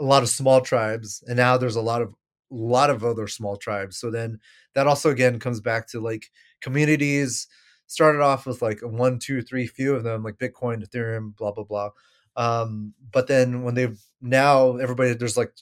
a 0.00 0.04
lot 0.04 0.22
of 0.22 0.28
small 0.28 0.60
tribes 0.60 1.24
and 1.26 1.36
now 1.36 1.56
there's 1.56 1.76
a 1.76 1.80
lot 1.80 2.02
of 2.02 2.12
lot 2.54 2.90
of 2.90 3.04
other 3.04 3.26
small 3.26 3.56
tribes 3.56 3.96
so 3.96 4.10
then 4.10 4.38
that 4.74 4.86
also 4.86 5.10
again 5.10 5.38
comes 5.38 5.60
back 5.60 5.86
to 5.86 6.00
like 6.00 6.30
communities 6.60 7.46
started 7.86 8.20
off 8.20 8.46
with 8.46 8.62
like 8.62 8.80
one 8.80 9.18
two 9.18 9.42
three 9.42 9.66
few 9.66 9.94
of 9.94 10.04
them 10.04 10.22
like 10.22 10.36
bitcoin 10.36 10.86
ethereum 10.86 11.34
blah 11.36 11.52
blah 11.52 11.64
blah 11.64 11.90
um 12.36 12.94
but 13.12 13.26
then 13.26 13.62
when 13.62 13.74
they've 13.74 14.00
now 14.20 14.76
everybody 14.76 15.12
there's 15.14 15.36
like 15.36 15.52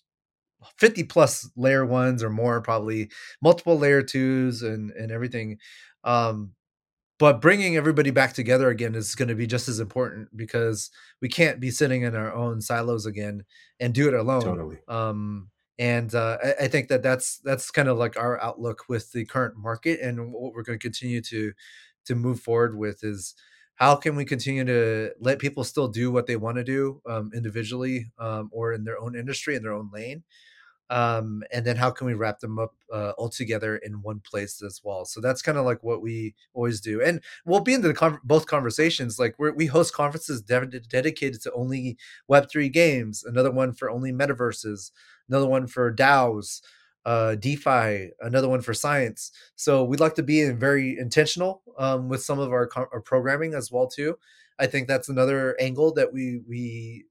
50 0.79 1.05
plus 1.05 1.51
layer 1.57 1.87
ones 1.87 2.23
or 2.23 2.31
more 2.31 2.61
probably 2.61 3.11
multiple 3.43 3.79
layer 3.79 4.03
twos 4.03 4.63
and 4.63 4.91
and 4.91 5.11
everything 5.11 5.59
um 6.05 6.53
but 7.19 7.43
bringing 7.43 7.77
everybody 7.77 8.11
back 8.11 8.33
together 8.33 8.71
again 8.71 8.95
is 8.95 9.15
going 9.15 9.29
to 9.29 9.35
be 9.35 9.47
just 9.47 9.69
as 9.69 9.79
important 9.79 10.35
because 10.35 10.91
we 11.21 11.29
can't 11.29 11.61
be 11.61 11.71
sitting 11.71 12.03
in 12.03 12.15
our 12.15 12.33
own 12.33 12.61
silos 12.61 13.07
again 13.07 13.45
and 13.79 13.95
do 13.95 14.09
it 14.09 14.15
alone 14.15 14.43
totally. 14.43 14.79
um 14.89 15.49
and 15.81 16.15
uh, 16.15 16.37
I, 16.45 16.65
I 16.65 16.69
think 16.69 16.89
that 16.89 17.03
that's 17.03 17.39
that's 17.39 17.71
kind 17.71 17.89
of 17.89 17.97
like 17.97 18.17
our 18.19 18.41
outlook 18.41 18.85
with 18.89 19.11
the 19.13 19.25
current 19.25 19.57
market 19.57 19.99
and 20.01 20.33
what 20.33 20.53
we're 20.53 20.63
going 20.63 20.79
to 20.79 20.83
continue 20.83 21.23
to 21.23 21.53
to 22.05 22.15
move 22.15 22.41
forward 22.41 22.77
with 22.77 23.03
is 23.03 23.35
how 23.77 23.97
can 23.97 24.15
we 24.15 24.27
continue 24.27 24.65
to 24.65 25.11
let 25.21 25.39
people 25.39 25.65
still 25.65 25.89
do 25.89 26.13
what 26.13 26.27
they 26.27 26.37
want 26.37 26.59
to 26.59 26.65
do 26.65 27.01
um, 27.09 27.31
individually 27.35 28.13
um, 28.19 28.51
or 28.53 28.75
in 28.75 28.85
their 28.85 29.01
own 29.01 29.17
industry 29.17 29.57
in 29.57 29.63
their 29.63 29.73
own 29.73 29.91
lane 29.93 30.23
um, 30.91 31.45
and 31.53 31.65
then 31.65 31.77
how 31.77 31.91
can 31.91 32.09
we 32.09 32.15
wrap 32.15 32.41
them 32.41 32.59
up 32.59 32.75
uh, 32.93 33.11
all 33.11 33.29
together 33.29 33.77
in 33.77 34.03
one 34.03 34.21
place 34.29 34.61
as 34.61 34.81
well? 34.83 35.05
So 35.05 35.21
that's 35.21 35.41
kind 35.41 35.57
of 35.57 35.65
like 35.65 35.85
what 35.85 36.03
we 36.03 36.35
always 36.53 36.81
do. 36.81 37.01
And 37.01 37.23
we'll 37.47 37.61
be 37.61 37.75
in 37.75 37.83
the 37.83 37.95
con- 37.95 38.19
both 38.25 38.47
conversations 38.47 39.17
like 39.17 39.37
we 39.39 39.53
we 39.53 39.67
host 39.67 39.95
conferences 39.95 40.43
de- 40.43 40.81
dedicated 40.81 41.41
to 41.43 41.53
only 41.53 41.97
web3 42.29 42.73
games 42.73 43.23
another 43.25 43.53
one 43.53 43.73
for 43.73 43.89
only 43.89 44.13
metaverses 44.13 44.91
another 45.31 45.47
one 45.47 45.67
for 45.67 45.93
daos 45.93 46.61
uh, 47.07 47.35
DeFi, 47.37 48.11
another 48.21 48.49
one 48.49 48.61
for 48.61 48.75
science. 48.75 49.33
So 49.57 49.85
we'd 49.85 50.01
like 50.01 50.15
to 50.17 50.23
be 50.23 50.43
in 50.43 50.59
very 50.59 50.99
intentional 50.99 51.63
um, 51.79 52.09
with 52.09 52.23
some 52.23 52.39
of 52.39 52.53
our, 52.53 52.69
our 52.77 53.01
programming 53.01 53.55
as 53.55 53.73
well 53.73 53.87
too. 53.87 54.19
I 54.59 54.67
think 54.67 54.87
that's 54.87 55.09
another 55.09 55.59
angle 55.59 55.93
that 55.95 56.13
we 56.13 56.43
we 56.47 57.07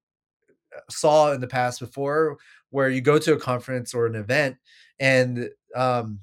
uh, 0.76 0.82
saw 0.90 1.32
in 1.32 1.42
the 1.42 1.48
past 1.48 1.80
before 1.80 2.38
where 2.70 2.90
you 2.90 3.02
go 3.02 3.18
to 3.18 3.34
a 3.34 3.40
conference 3.40 3.94
or 3.94 4.06
an 4.06 4.16
event 4.16 4.58
and 5.00 5.50
um, 5.76 6.20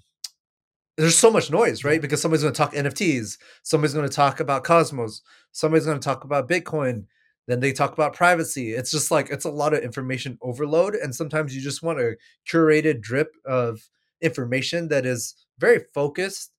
there's 0.96 1.18
so 1.18 1.30
much 1.30 1.50
noise, 1.50 1.82
right? 1.82 2.00
Because 2.00 2.22
somebody's 2.22 2.42
going 2.42 2.54
to 2.54 2.58
talk 2.58 2.72
NFTs, 2.72 3.38
somebody's 3.64 3.94
going 3.94 4.08
to 4.08 4.14
talk 4.14 4.38
about 4.38 4.62
Cosmos, 4.62 5.22
somebody's 5.50 5.86
going 5.86 5.98
to 5.98 6.04
talk 6.04 6.22
about 6.24 6.48
Bitcoin, 6.48 7.04
then 7.46 7.60
they 7.60 7.72
talk 7.72 7.92
about 7.92 8.14
privacy. 8.14 8.72
It's 8.72 8.90
just 8.90 9.10
like 9.10 9.30
it's 9.30 9.44
a 9.44 9.50
lot 9.50 9.74
of 9.74 9.82
information 9.82 10.38
overload, 10.42 10.94
and 10.94 11.14
sometimes 11.14 11.54
you 11.54 11.62
just 11.62 11.82
want 11.82 12.00
a 12.00 12.16
curated 12.50 13.00
drip 13.00 13.32
of 13.44 13.80
information 14.20 14.88
that 14.88 15.06
is 15.06 15.34
very 15.58 15.80
focused, 15.94 16.52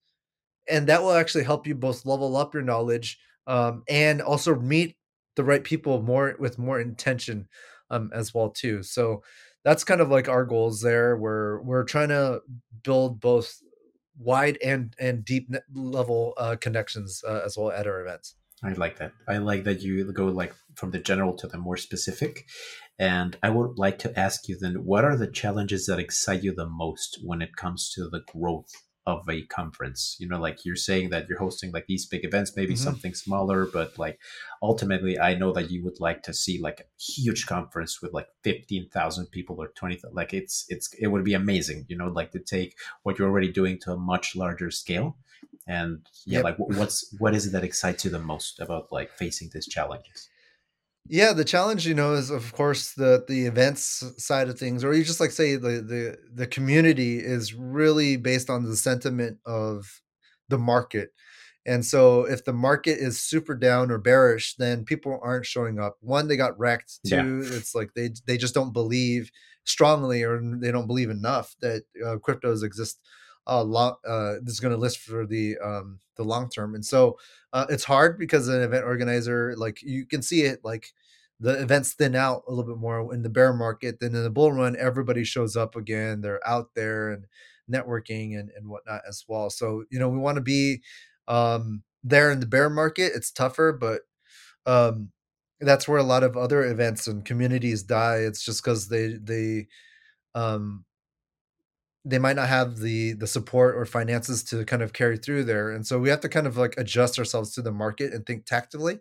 and 0.70 0.88
that 0.88 1.02
will 1.02 1.14
actually 1.14 1.44
help 1.44 1.68
you 1.68 1.76
both 1.76 2.06
level 2.06 2.36
up 2.38 2.54
your 2.54 2.64
knowledge 2.64 3.20
um, 3.48 3.84
and 3.88 4.22
also 4.22 4.56
meet 4.60 4.98
the 5.36 5.44
right 5.44 5.64
people 5.64 6.02
more 6.02 6.36
with 6.40 6.58
more 6.58 6.80
intention 6.80 7.48
um, 7.90 8.10
as 8.14 8.34
well 8.34 8.50
too. 8.50 8.84
So 8.84 9.24
that's 9.64 9.84
kind 9.84 10.02
of 10.02 10.10
like 10.10 10.28
our 10.30 10.46
goals 10.46 10.82
there. 10.82 11.18
We're 11.18 11.62
we're 11.62 11.84
trying 11.84 12.10
to 12.10 12.42
build 12.84 13.20
both 13.20 13.62
wide 14.18 14.58
and 14.64 14.94
and 15.00 15.24
deep 15.24 15.50
level 15.74 16.34
uh, 16.38 16.56
connections 16.60 17.24
uh, 17.28 17.42
as 17.46 17.58
well 17.58 17.72
at 17.72 17.88
our 17.88 18.02
events. 18.02 18.36
I 18.64 18.74
like 18.74 18.98
that. 18.98 19.12
I 19.28 19.38
like 19.38 19.66
that 19.66 19.82
you 19.82 20.12
go 20.12 20.26
like 20.26 20.54
from 20.76 20.92
the 20.92 21.00
general 21.00 21.36
to 21.38 21.48
the 21.48 21.58
more 21.58 21.78
specific. 21.78 22.46
And 23.00 23.38
I 23.44 23.52
would 23.52 23.78
like 23.78 24.00
to 24.00 24.20
ask 24.20 24.48
you 24.48 24.58
then, 24.60 24.84
what 24.84 25.06
are 25.06 25.16
the 25.16 25.28
challenges 25.28 25.86
that 25.86 26.00
excite 26.00 26.44
you 26.44 26.54
the 26.54 26.68
most 26.68 27.20
when 27.24 27.44
it 27.44 27.56
comes 27.56 27.92
to 27.94 28.10
the 28.10 28.24
growth 28.32 28.72
of 29.08 29.28
a 29.30 29.42
conference 29.44 30.18
you 30.20 30.28
know 30.28 30.38
like 30.38 30.66
you're 30.66 30.76
saying 30.76 31.10
that 31.10 31.30
you're 31.30 31.40
hosting 31.40 31.72
like 31.72 31.88
these 31.88 32.06
big 32.06 32.26
events 32.26 32.58
maybe 32.58 32.74
mm-hmm. 32.74 32.84
something 32.84 33.14
smaller 33.14 33.66
but 33.66 33.98
like 33.98 34.20
ultimately 34.62 35.18
i 35.18 35.34
know 35.34 35.54
that 35.54 35.72
you 35.72 35.82
would 35.82 35.98
like 36.02 36.22
to 36.22 36.34
see 36.34 36.60
like 36.60 36.82
a 36.82 37.02
huge 37.02 37.46
conference 37.46 38.02
with 38.02 38.12
like 38.12 38.28
15,000 38.44 39.28
people 39.28 39.56
or 39.58 39.70
20 39.70 40.02
like 40.12 40.34
it's 40.34 40.66
it's 40.68 40.94
it 41.00 41.08
would 41.08 41.24
be 41.24 41.34
amazing 41.34 41.86
you 41.88 41.98
know 41.98 42.10
like 42.10 42.32
to 42.32 42.40
take 42.40 42.76
what 43.04 43.18
you're 43.18 43.30
already 43.30 43.52
doing 43.52 43.80
to 43.80 43.94
a 43.94 43.98
much 43.98 44.36
larger 44.36 44.70
scale 44.70 45.16
and 45.68 46.00
yeah 46.26 46.38
yep. 46.38 46.44
like 46.44 46.56
what's 46.58 47.14
what 47.20 47.36
is 47.36 47.46
it 47.46 47.52
that 47.52 47.64
excites 47.64 48.06
you 48.06 48.12
the 48.12 48.20
most 48.20 48.60
about 48.60 48.92
like 48.92 49.12
facing 49.12 49.50
these 49.54 49.68
challenges 49.68 50.30
yeah, 51.10 51.32
the 51.32 51.46
challenge, 51.46 51.88
you 51.88 51.94
know, 51.94 52.14
is 52.14 52.30
of 52.30 52.52
course 52.54 52.94
the 52.94 53.24
the 53.28 53.46
events 53.46 54.04
side 54.18 54.50
of 54.50 54.60
things, 54.60 54.84
or 54.84 54.94
you 54.94 55.04
just 55.04 55.20
like 55.20 55.32
say 55.32 55.56
the 55.56 55.82
the 55.82 56.18
the 56.34 56.48
community 56.48 57.20
is 57.20 57.54
really 57.54 58.18
based 58.18 58.50
on 58.50 58.66
the 58.66 58.76
sentiment 58.76 59.38
of 59.46 60.02
the 60.50 60.58
market. 60.58 61.12
And 61.66 61.86
so 61.86 62.24
if 62.24 62.46
the 62.46 62.54
market 62.54 62.98
is 63.00 63.20
super 63.20 63.54
down 63.56 63.92
or 63.92 63.98
bearish, 63.98 64.56
then 64.56 64.86
people 64.86 65.20
aren't 65.22 65.46
showing 65.46 65.80
up. 65.80 65.98
One, 66.02 66.28
they 66.28 66.38
got 66.38 66.58
wrecked. 66.58 67.00
Two, 67.06 67.16
yeah. 67.16 67.58
it's 67.58 67.74
like 67.74 67.94
they 67.96 68.10
they 68.26 68.38
just 68.38 68.54
don't 68.54 68.74
believe 68.74 69.32
strongly 69.64 70.24
or 70.24 70.42
they 70.42 70.72
don't 70.72 70.88
believe 70.88 71.10
enough 71.10 71.56
that 71.62 71.84
uh, 72.06 72.16
cryptos 72.18 72.64
exist 72.64 73.00
a 73.48 73.64
lot 73.64 74.00
uh, 74.08 74.36
this 74.42 74.54
is 74.54 74.60
going 74.60 74.74
to 74.74 74.80
list 74.80 75.00
for 75.00 75.26
the 75.26 75.58
um, 75.60 76.00
the 76.16 76.24
long 76.24 76.50
term. 76.50 76.76
And 76.76 76.86
so 76.86 77.18
uh, 77.54 77.66
it's 77.70 77.84
hard 77.84 78.20
because 78.20 78.48
an 78.48 78.62
event 78.62 78.86
organizer 78.86 79.56
like 79.58 79.82
you 79.82 80.06
can 80.06 80.22
see 80.22 80.44
it 80.44 80.60
like 80.64 80.94
the 81.40 81.62
events 81.62 81.94
thin 81.94 82.16
out 82.16 82.44
a 82.48 82.52
little 82.52 82.66
bit 82.72 82.80
more 82.80 83.14
in 83.14 83.22
the 83.22 83.30
bear 83.30 83.54
market 83.54 84.00
than 84.00 84.16
in 84.16 84.24
the 84.24 84.30
bull 84.30 84.52
run. 84.52 84.76
Everybody 84.78 85.24
shows 85.24 85.56
up 85.56 85.76
again 85.76 86.22
they're 86.22 86.46
out 86.48 86.70
there 86.76 87.12
and 87.12 87.26
networking 87.72 88.40
and, 88.40 88.50
and 88.56 88.68
whatnot 88.68 89.02
as 89.08 89.24
well. 89.28 89.50
So 89.50 89.84
you 89.90 90.00
know 90.00 90.10
we 90.10 90.20
want 90.20 90.36
to 90.36 90.42
be 90.42 90.82
um, 91.28 91.84
there 92.04 92.32
in 92.32 92.40
the 92.40 92.46
bear 92.46 92.70
market. 92.70 93.14
It's 93.16 93.32
tougher 93.32 93.72
but 93.74 94.02
um, 94.66 95.12
that's 95.62 95.88
where 95.88 96.00
a 96.00 96.04
lot 96.04 96.24
of 96.24 96.38
other 96.38 96.66
events 96.66 97.08
and 97.08 97.26
communities 97.26 97.84
die. 97.84 98.18
It's 98.18 98.44
just 98.44 98.64
because 98.64 98.90
they 98.90 99.14
they 99.22 99.68
um, 100.36 100.86
they 102.10 102.20
might 102.20 102.36
not 102.36 102.48
have 102.50 102.78
the 102.80 103.14
the 103.14 103.28
support 103.28 103.76
or 103.76 103.86
finances 103.86 104.44
to 104.46 104.66
kind 104.66 104.82
of 104.82 104.94
carry 104.94 105.18
through 105.18 105.44
there. 105.46 105.72
And 105.72 105.86
so 105.86 106.00
we 106.00 106.10
have 106.10 106.22
to 106.22 106.30
kind 106.30 106.48
of 106.48 106.58
like 106.58 106.76
adjust 106.78 107.20
ourselves 107.20 107.54
to 107.56 107.62
the 107.62 107.72
market 107.72 108.14
and 108.14 108.26
think 108.26 108.46
tactically 108.46 109.00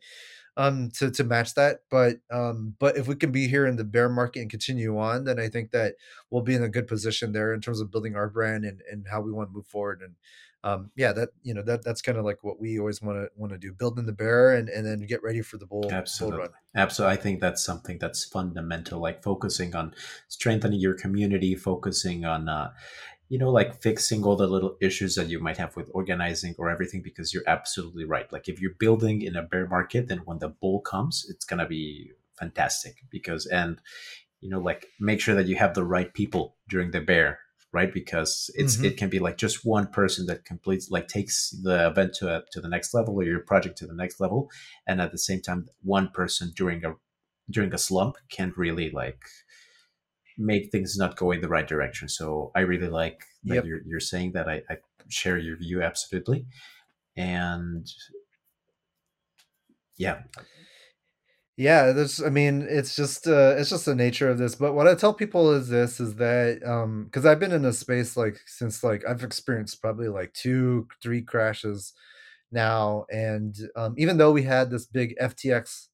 um 0.56 0.90
to 0.92 1.10
to 1.10 1.24
match 1.24 1.54
that. 1.54 1.80
But 1.90 2.18
um 2.30 2.74
but 2.78 2.96
if 2.96 3.06
we 3.08 3.14
can 3.16 3.32
be 3.32 3.48
here 3.48 3.66
in 3.66 3.76
the 3.76 3.84
bear 3.84 4.08
market 4.08 4.40
and 4.40 4.50
continue 4.50 4.98
on 4.98 5.24
then 5.24 5.38
i 5.40 5.48
think 5.48 5.70
that 5.72 5.94
we'll 6.30 6.42
be 6.42 6.54
in 6.54 6.62
a 6.62 6.68
good 6.68 6.86
position 6.88 7.32
there 7.32 7.52
in 7.54 7.60
terms 7.60 7.80
of 7.80 7.90
building 7.90 8.16
our 8.16 8.28
brand 8.28 8.64
and 8.64 8.80
and 8.90 9.06
how 9.10 9.20
we 9.20 9.32
want 9.32 9.50
to 9.50 9.54
move 9.54 9.66
forward. 9.66 10.00
And 10.02 10.14
um 10.64 10.90
yeah 10.96 11.12
that 11.12 11.28
you 11.42 11.54
know 11.54 11.62
that 11.62 11.84
that's 11.84 12.02
kind 12.02 12.18
of 12.18 12.24
like 12.24 12.42
what 12.42 12.60
we 12.60 12.78
always 12.78 13.00
want 13.02 13.16
to 13.16 13.28
want 13.36 13.52
to 13.52 13.58
do 13.58 13.72
building 13.72 14.06
the 14.06 14.12
bear 14.12 14.54
and 14.54 14.68
and 14.68 14.86
then 14.86 15.00
get 15.06 15.22
ready 15.22 15.42
for 15.42 15.58
the 15.58 15.66
bull 15.66 15.88
absolutely 15.92 16.38
bull 16.38 16.48
absolutely 16.74 17.12
i 17.12 17.20
think 17.20 17.40
that's 17.40 17.64
something 17.64 17.98
that's 17.98 18.24
fundamental 18.24 19.00
like 19.00 19.22
focusing 19.22 19.74
on 19.74 19.94
strengthening 20.28 20.80
your 20.80 20.94
community 20.94 21.54
focusing 21.54 22.24
on 22.24 22.48
uh 22.48 22.70
you 23.28 23.38
know, 23.38 23.50
like 23.50 23.82
fixing 23.82 24.22
all 24.22 24.36
the 24.36 24.46
little 24.46 24.76
issues 24.80 25.16
that 25.16 25.28
you 25.28 25.40
might 25.40 25.56
have 25.56 25.74
with 25.76 25.90
organizing 25.92 26.54
or 26.58 26.70
everything, 26.70 27.02
because 27.02 27.34
you're 27.34 27.42
absolutely 27.46 28.04
right. 28.04 28.32
Like 28.32 28.48
if 28.48 28.60
you're 28.60 28.74
building 28.78 29.22
in 29.22 29.34
a 29.34 29.42
bear 29.42 29.66
market, 29.66 30.08
then 30.08 30.18
when 30.18 30.38
the 30.38 30.48
bull 30.48 30.80
comes, 30.80 31.26
it's 31.28 31.44
gonna 31.44 31.66
be 31.66 32.12
fantastic 32.38 32.96
because 33.10 33.46
and 33.46 33.80
you 34.40 34.50
know, 34.50 34.60
like 34.60 34.86
make 35.00 35.20
sure 35.20 35.34
that 35.34 35.46
you 35.46 35.56
have 35.56 35.74
the 35.74 35.84
right 35.84 36.12
people 36.14 36.56
during 36.68 36.90
the 36.92 37.00
bear, 37.00 37.40
right? 37.72 37.92
Because 37.92 38.50
it's 38.54 38.76
mm-hmm. 38.76 38.86
it 38.86 38.96
can 38.96 39.08
be 39.08 39.18
like 39.18 39.36
just 39.36 39.64
one 39.64 39.86
person 39.88 40.26
that 40.26 40.44
completes 40.44 40.90
like 40.90 41.08
takes 41.08 41.50
the 41.62 41.86
event 41.86 42.14
to 42.14 42.34
a, 42.34 42.42
to 42.52 42.60
the 42.60 42.68
next 42.68 42.94
level 42.94 43.14
or 43.14 43.24
your 43.24 43.40
project 43.40 43.78
to 43.78 43.86
the 43.86 43.94
next 43.94 44.20
level, 44.20 44.50
and 44.86 45.00
at 45.00 45.12
the 45.12 45.18
same 45.18 45.40
time, 45.40 45.66
one 45.82 46.08
person 46.08 46.52
during 46.56 46.84
a 46.84 46.94
during 47.50 47.72
a 47.74 47.78
slump 47.78 48.16
can't 48.30 48.56
really 48.56 48.90
like 48.90 49.20
make 50.38 50.70
things 50.70 50.96
not 50.96 51.16
go 51.16 51.30
in 51.30 51.40
the 51.40 51.48
right 51.48 51.66
direction. 51.66 52.08
So 52.08 52.50
I 52.54 52.60
really 52.60 52.88
like 52.88 53.24
that 53.44 53.54
yep. 53.54 53.64
you're, 53.64 53.80
you're 53.86 54.00
saying 54.00 54.32
that. 54.32 54.48
I, 54.48 54.62
I 54.68 54.76
share 55.08 55.38
your 55.38 55.56
view 55.56 55.82
absolutely. 55.82 56.46
And 57.16 57.86
yeah. 59.96 60.22
Yeah, 61.58 61.92
there's 61.92 62.22
I 62.22 62.28
mean, 62.28 62.66
it's 62.68 62.94
just 62.94 63.26
uh 63.26 63.54
it's 63.56 63.70
just 63.70 63.86
the 63.86 63.94
nature 63.94 64.28
of 64.28 64.36
this. 64.38 64.54
But 64.54 64.74
what 64.74 64.86
I 64.86 64.94
tell 64.94 65.14
people 65.14 65.52
is 65.52 65.68
this 65.68 66.00
is 66.00 66.14
that 66.16 66.60
um 66.66 67.04
because 67.04 67.24
I've 67.24 67.40
been 67.40 67.52
in 67.52 67.64
a 67.64 67.72
space 67.72 68.16
like 68.16 68.38
since 68.46 68.84
like 68.84 69.04
I've 69.08 69.22
experienced 69.24 69.80
probably 69.80 70.08
like 70.08 70.32
two, 70.34 70.86
three 71.02 71.22
crashes 71.22 71.94
now. 72.52 73.06
And 73.12 73.56
um 73.76 73.94
even 73.98 74.18
though 74.18 74.32
we 74.32 74.42
had 74.44 74.70
this 74.70 74.86
big 74.86 75.14
FTX 75.20 75.88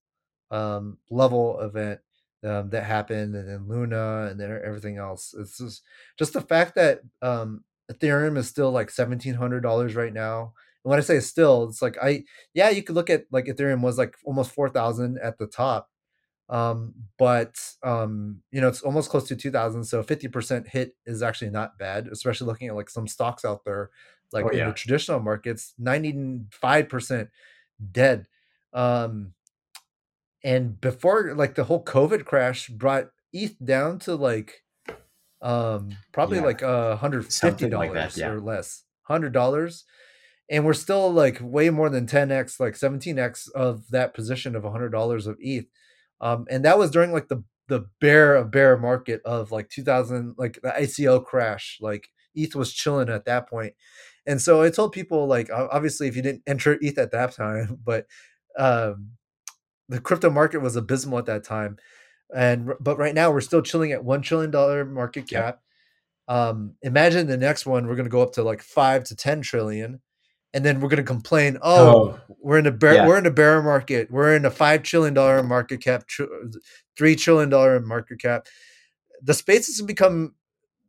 um 0.50 0.98
level 1.10 1.60
event, 1.60 2.00
um, 2.44 2.70
that 2.70 2.84
happened, 2.84 3.34
and 3.36 3.48
then 3.48 3.68
Luna, 3.68 4.28
and 4.30 4.40
then 4.40 4.50
everything 4.64 4.98
else. 4.98 5.34
It's 5.38 5.58
just 5.58 5.82
just 6.18 6.32
the 6.34 6.40
fact 6.40 6.74
that 6.76 7.00
um, 7.22 7.64
Ethereum 7.92 8.36
is 8.36 8.48
still 8.48 8.70
like 8.72 8.90
seventeen 8.90 9.34
hundred 9.34 9.60
dollars 9.62 9.94
right 9.94 10.12
now. 10.12 10.54
When 10.82 10.98
I 10.98 11.02
say 11.02 11.20
still, 11.20 11.64
it's 11.68 11.82
like 11.82 11.96
I 12.02 12.24
yeah, 12.54 12.70
you 12.70 12.82
could 12.82 12.96
look 12.96 13.10
at 13.10 13.24
like 13.30 13.46
Ethereum 13.46 13.82
was 13.82 13.98
like 13.98 14.16
almost 14.24 14.50
four 14.50 14.68
thousand 14.68 15.18
at 15.22 15.38
the 15.38 15.46
top, 15.46 15.88
um, 16.48 16.94
but 17.18 17.56
um, 17.82 18.42
you 18.50 18.60
know 18.60 18.68
it's 18.68 18.82
almost 18.82 19.10
close 19.10 19.28
to 19.28 19.36
two 19.36 19.50
thousand. 19.50 19.84
So 19.84 20.02
fifty 20.02 20.28
percent 20.28 20.68
hit 20.68 20.96
is 21.06 21.22
actually 21.22 21.50
not 21.50 21.78
bad, 21.78 22.08
especially 22.08 22.46
looking 22.46 22.68
at 22.68 22.74
like 22.74 22.90
some 22.90 23.06
stocks 23.06 23.44
out 23.44 23.64
there, 23.64 23.90
like 24.32 24.46
oh, 24.46 24.48
in 24.48 24.66
the 24.66 24.72
traditional 24.72 25.20
markets, 25.20 25.74
ninety 25.78 26.40
five 26.50 26.88
percent 26.88 27.28
dead. 27.92 28.26
Um, 28.72 29.34
and 30.44 30.80
before 30.80 31.34
like 31.34 31.54
the 31.54 31.64
whole 31.64 31.84
covid 31.84 32.24
crash 32.24 32.68
brought 32.68 33.10
eth 33.32 33.56
down 33.64 33.98
to 33.98 34.14
like 34.14 34.62
um 35.40 35.90
probably 36.12 36.38
yeah. 36.38 36.44
like 36.44 36.62
uh 36.62 36.88
150 36.90 37.68
dollars 37.68 37.94
like 37.94 38.16
yeah. 38.16 38.28
or 38.28 38.40
less 38.40 38.84
hundred 39.02 39.32
dollars 39.32 39.84
and 40.52 40.64
we're 40.64 40.74
still 40.74 41.10
like 41.12 41.38
way 41.40 41.70
more 41.70 41.90
than 41.90 42.06
10x 42.06 42.60
like 42.60 42.74
17x 42.74 43.50
of 43.52 43.88
that 43.90 44.14
position 44.14 44.54
of 44.54 44.62
hundred 44.62 44.90
dollars 44.90 45.26
of 45.26 45.36
eth 45.42 45.64
um 46.20 46.46
and 46.50 46.64
that 46.64 46.78
was 46.78 46.92
during 46.92 47.10
like 47.12 47.28
the 47.28 47.42
the 47.68 47.86
bear 48.00 48.34
of 48.34 48.50
bear 48.50 48.76
market 48.76 49.22
of 49.24 49.50
like 49.50 49.68
2000 49.70 50.34
like 50.36 50.58
the 50.62 50.70
ico 50.70 51.24
crash. 51.24 51.78
Like 51.80 52.08
eth 52.36 52.54
was 52.54 52.72
chilling 52.72 53.08
at 53.08 53.24
that 53.24 53.48
point. 53.48 53.74
And 54.26 54.40
so 54.40 54.62
i 54.62 54.70
told 54.70 54.92
people 54.92 55.26
like 55.26 55.50
obviously 55.50 56.06
if 56.08 56.16
you 56.16 56.22
didn't 56.22 56.42
enter 56.46 56.78
eth 56.82 56.98
at 56.98 57.12
that 57.12 57.32
time 57.32 57.78
but 57.84 58.06
um 58.58 59.12
the 59.88 60.00
crypto 60.00 60.30
market 60.30 60.60
was 60.60 60.76
abysmal 60.76 61.18
at 61.18 61.26
that 61.26 61.44
time. 61.44 61.76
And 62.34 62.72
but 62.80 62.98
right 62.98 63.14
now 63.14 63.30
we're 63.30 63.40
still 63.42 63.62
chilling 63.62 63.92
at 63.92 64.04
one 64.04 64.22
trillion 64.22 64.50
dollar 64.50 64.84
market 64.84 65.28
cap. 65.28 65.60
Um, 66.28 66.76
imagine 66.82 67.26
the 67.26 67.36
next 67.36 67.66
one 67.66 67.86
we're 67.86 67.96
going 67.96 68.06
to 68.06 68.10
go 68.10 68.22
up 68.22 68.32
to 68.34 68.42
like 68.42 68.62
five 68.62 69.04
to 69.04 69.16
ten 69.16 69.42
trillion, 69.42 70.00
and 70.54 70.64
then 70.64 70.80
we're 70.80 70.88
going 70.88 70.98
to 70.98 71.02
complain, 71.02 71.58
oh, 71.62 72.18
oh, 72.28 72.34
we're 72.40 72.58
in 72.58 72.66
a 72.66 72.72
bear, 72.72 72.94
yeah. 72.94 73.06
we're 73.06 73.18
in 73.18 73.26
a 73.26 73.30
bear 73.30 73.62
market, 73.62 74.10
we're 74.10 74.34
in 74.36 74.44
a 74.44 74.50
five 74.50 74.82
trillion 74.82 75.14
dollar 75.14 75.42
market 75.42 75.80
cap, 75.80 76.04
three 76.96 77.16
trillion 77.16 77.48
dollar 77.48 77.80
market 77.80 78.20
cap. 78.20 78.46
The 79.22 79.34
space 79.34 79.66
has 79.66 79.82
become. 79.82 80.34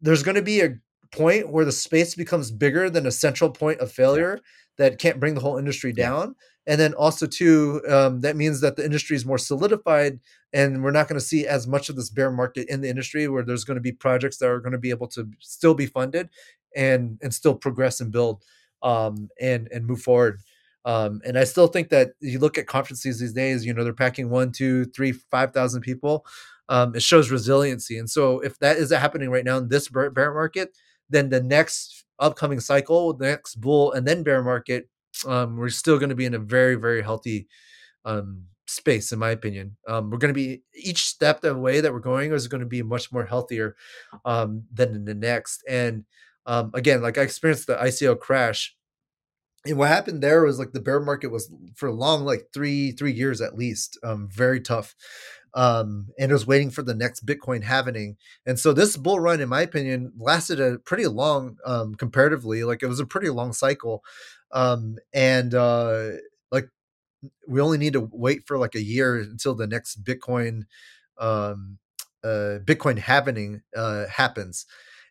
There's 0.02 0.23
going 0.23 0.36
to 0.36 0.41
be 0.41 0.62
a 0.62 0.78
point 1.12 1.49
where 1.49 1.63
the 1.63 1.71
space 1.71 2.15
becomes 2.15 2.52
bigger 2.52 2.89
than 2.89 3.06
a 3.06 3.12
central 3.12 3.49
point 3.49 3.80
of 3.80 3.91
failure 3.91 4.39
that 4.78 4.99
can't 4.99 5.19
bring 5.19 5.36
the 5.36 5.41
whole 5.41 5.58
industry 5.58 5.93
down. 5.93 6.36
And 6.65 6.80
then 6.80 6.93
also 6.93 7.28
too, 7.28 7.82
um, 7.89 8.21
that 8.21 8.36
means 8.36 8.62
that 8.62 8.76
the 8.76 8.86
industry 8.86 9.15
is 9.15 9.26
more 9.26 9.38
solidified, 9.38 10.19
and 10.54 10.84
we're 10.84 10.91
not 10.91 11.08
going 11.08 11.19
to 11.19 11.26
see 11.26 11.45
as 11.45 11.67
much 11.67 11.89
of 11.89 11.95
this 11.95 12.10
bear 12.10 12.32
market 12.32 12.67
in 12.69 12.82
the 12.82 12.89
industry, 12.89 13.28
where 13.28 13.43
there's 13.43 13.65
going 13.65 13.76
to 13.76 13.82
be 13.82 13.91
projects 13.91 14.38
that 14.38 14.49
are 14.49 14.62
going 14.62 14.71
to 14.71 14.78
be 14.78 14.89
able 14.89 15.08
to 15.10 15.30
still 15.39 15.73
be 15.73 15.86
funded, 15.86 16.30
and 16.76 17.19
and 17.21 17.34
still 17.34 17.54
progress 17.54 17.99
and 17.99 18.12
build, 18.12 18.43
um, 18.84 19.30
and 19.39 19.67
and 19.72 19.88
move 19.88 20.02
forward. 20.02 20.39
Um, 20.86 21.22
and 21.26 21.38
I 21.38 21.46
still 21.46 21.67
think 21.67 21.89
that 21.89 22.12
you 22.19 22.39
look 22.39 22.58
at 22.58 22.67
conferences 22.67 23.19
these 23.19 23.34
days, 23.34 23.65
you 23.65 23.74
know, 23.74 23.84
they're 23.84 23.93
packing 23.93 24.30
one, 24.30 24.52
two, 24.52 24.86
three, 24.86 25.13
five 25.13 25.54
thousand 25.54 25.82
people. 25.82 26.26
Um, 26.69 26.96
it 26.96 27.02
shows 27.02 27.32
resiliency, 27.32 27.98
and 27.98 28.10
so 28.10 28.39
if 28.39 28.60
that 28.60 28.78
is 28.78 28.91
happening 28.91 29.30
right 29.30 29.46
now 29.46 29.58
in 29.58 29.69
this 29.69 29.89
bear 29.89 30.34
market, 30.34 30.78
then 31.10 31.30
the 31.30 31.41
next 31.41 32.06
upcoming 32.19 32.60
cycle, 32.60 33.13
the 33.13 33.26
next 33.26 33.56
bull, 33.56 33.91
and 33.91 34.08
then 34.08 34.24
bear 34.24 34.41
market, 34.43 34.89
um, 35.28 35.58
we're 35.58 35.69
still 35.69 35.98
going 35.98 36.10
to 36.10 36.15
be 36.15 36.26
in 36.26 36.34
a 36.34 36.39
very, 36.39 36.76
very 36.76 37.02
healthy 37.02 37.48
um, 38.06 38.43
space, 38.65 39.12
in 39.12 39.19
my 39.19 39.32
opinion. 39.32 39.76
Um, 39.88 40.10
we're 40.10 40.17
going 40.17 40.34
to 40.34 40.39
be 40.39 40.63
each 40.76 41.08
step 41.08 41.41
the 41.41 41.56
way 41.56 41.82
that 41.82 41.91
we're 41.91 42.00
going 42.00 42.32
is 42.32 42.48
going 42.48 42.62
to 42.62 42.67
be 42.67 42.82
much 42.82 43.12
more 43.12 43.26
healthier 43.26 43.76
um, 44.26 44.63
than 44.74 44.96
in 44.96 45.06
the 45.06 45.13
next. 45.13 45.63
And 45.67 46.06
um, 46.45 46.71
again, 46.73 47.01
like 47.01 47.17
I 47.17 47.21
experienced 47.21 47.67
the 47.67 47.75
ICO 47.75 48.19
crash, 48.19 48.75
and 49.65 49.77
what 49.77 49.89
happened 49.89 50.21
there 50.21 50.43
was 50.43 50.60
like 50.60 50.73
the 50.73 50.82
bear 50.82 50.99
market 50.99 51.32
was 51.32 51.51
for 51.75 51.91
long, 51.91 52.25
like 52.25 52.47
three 52.53 52.91
three 52.91 53.13
years 53.13 53.41
at 53.41 53.58
least, 53.58 53.97
um, 54.03 54.29
very 54.32 54.60
tough 54.62 54.95
um, 55.56 56.08
and 56.17 56.32
it 56.32 56.34
was 56.34 56.47
waiting 56.47 56.69
for 56.71 56.82
the 56.82 56.95
next 56.95 57.25
Bitcoin 57.25 57.63
halvening. 57.63 58.15
And 58.45 58.60
so 58.60 58.73
this 58.73 58.97
bull 58.97 59.19
run, 59.19 59.39
in 59.39 59.49
my 59.49 59.62
opinion, 59.62 60.12
lasted 60.17 60.60
a 60.60 60.79
pretty 60.79 61.06
long, 61.08 61.58
um, 61.65 61.95
comparatively. 61.95 62.63
Like 62.63 62.82
it 62.82 62.88
was 62.88 62.99
a 62.99 63.06
pretty 63.06 63.29
long 63.29 63.53
cycle, 63.53 64.03
um, 64.51 64.97
and 65.13 65.53
uh, 65.53 66.10
like 66.51 66.69
we 67.47 67.62
only 67.62 67.77
need 67.77 67.93
to 67.93 68.10
wait 68.12 68.47
for 68.47 68.58
like 68.58 68.75
a 68.75 68.84
year 68.84 69.17
until 69.17 69.56
the 69.56 69.67
next 69.67 70.03
Bitcoin, 70.03 70.63
um, 71.19 71.77
uh, 72.23 72.60
Bitcoin 72.65 72.99
halvening 72.99 73.62
uh, 73.75 74.08
happens. 74.08 74.65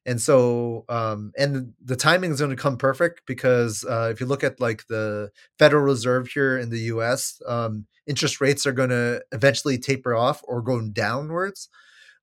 And 0.05 0.21
so, 0.21 0.85
um, 0.89 1.33
and 1.39 1.75
the 1.83 1.95
timing 1.95 2.33
is 2.33 2.41
going 2.41 2.51
to 2.51 2.61
come 2.61 2.77
perfect 2.77 3.23
because 3.27 3.85
uh, 3.85 4.11
if 4.13 4.21
you 4.21 4.27
look 4.27 4.43
at 4.43 4.61
like 4.61 4.87
the 4.89 5.31
Federal 5.59 5.85
Reserve 5.85 6.29
here 6.29 6.59
in 6.59 6.71
the 6.71 6.81
U.S., 6.81 7.41
um, 7.47 7.87
interest 8.07 8.41
rates 8.41 8.67
are 8.67 8.73
going 8.73 8.91
to 8.91 9.23
eventually 9.31 9.79
taper 9.79 10.15
off 10.15 10.43
or 10.45 10.61
go 10.61 10.81
downwards 10.89 11.69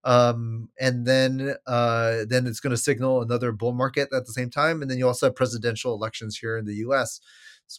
um, 0.03 0.69
and 0.79 1.05
then 1.05 1.55
uh, 1.67 2.23
then 2.27 2.47
it's 2.47 2.59
going 2.59 2.71
to 2.71 2.77
signal 2.77 3.21
another 3.21 3.51
bull 3.51 3.73
market 3.73 4.09
at 4.13 4.25
the 4.25 4.33
same 4.33 4.49
time 4.49 4.81
and 4.81 4.89
then 4.89 4.97
you 4.97 5.07
also 5.07 5.27
have 5.27 5.35
presidential 5.35 5.93
elections 5.93 6.37
here 6.37 6.57
in 6.57 6.65
the 6.65 6.73
us 6.75 7.19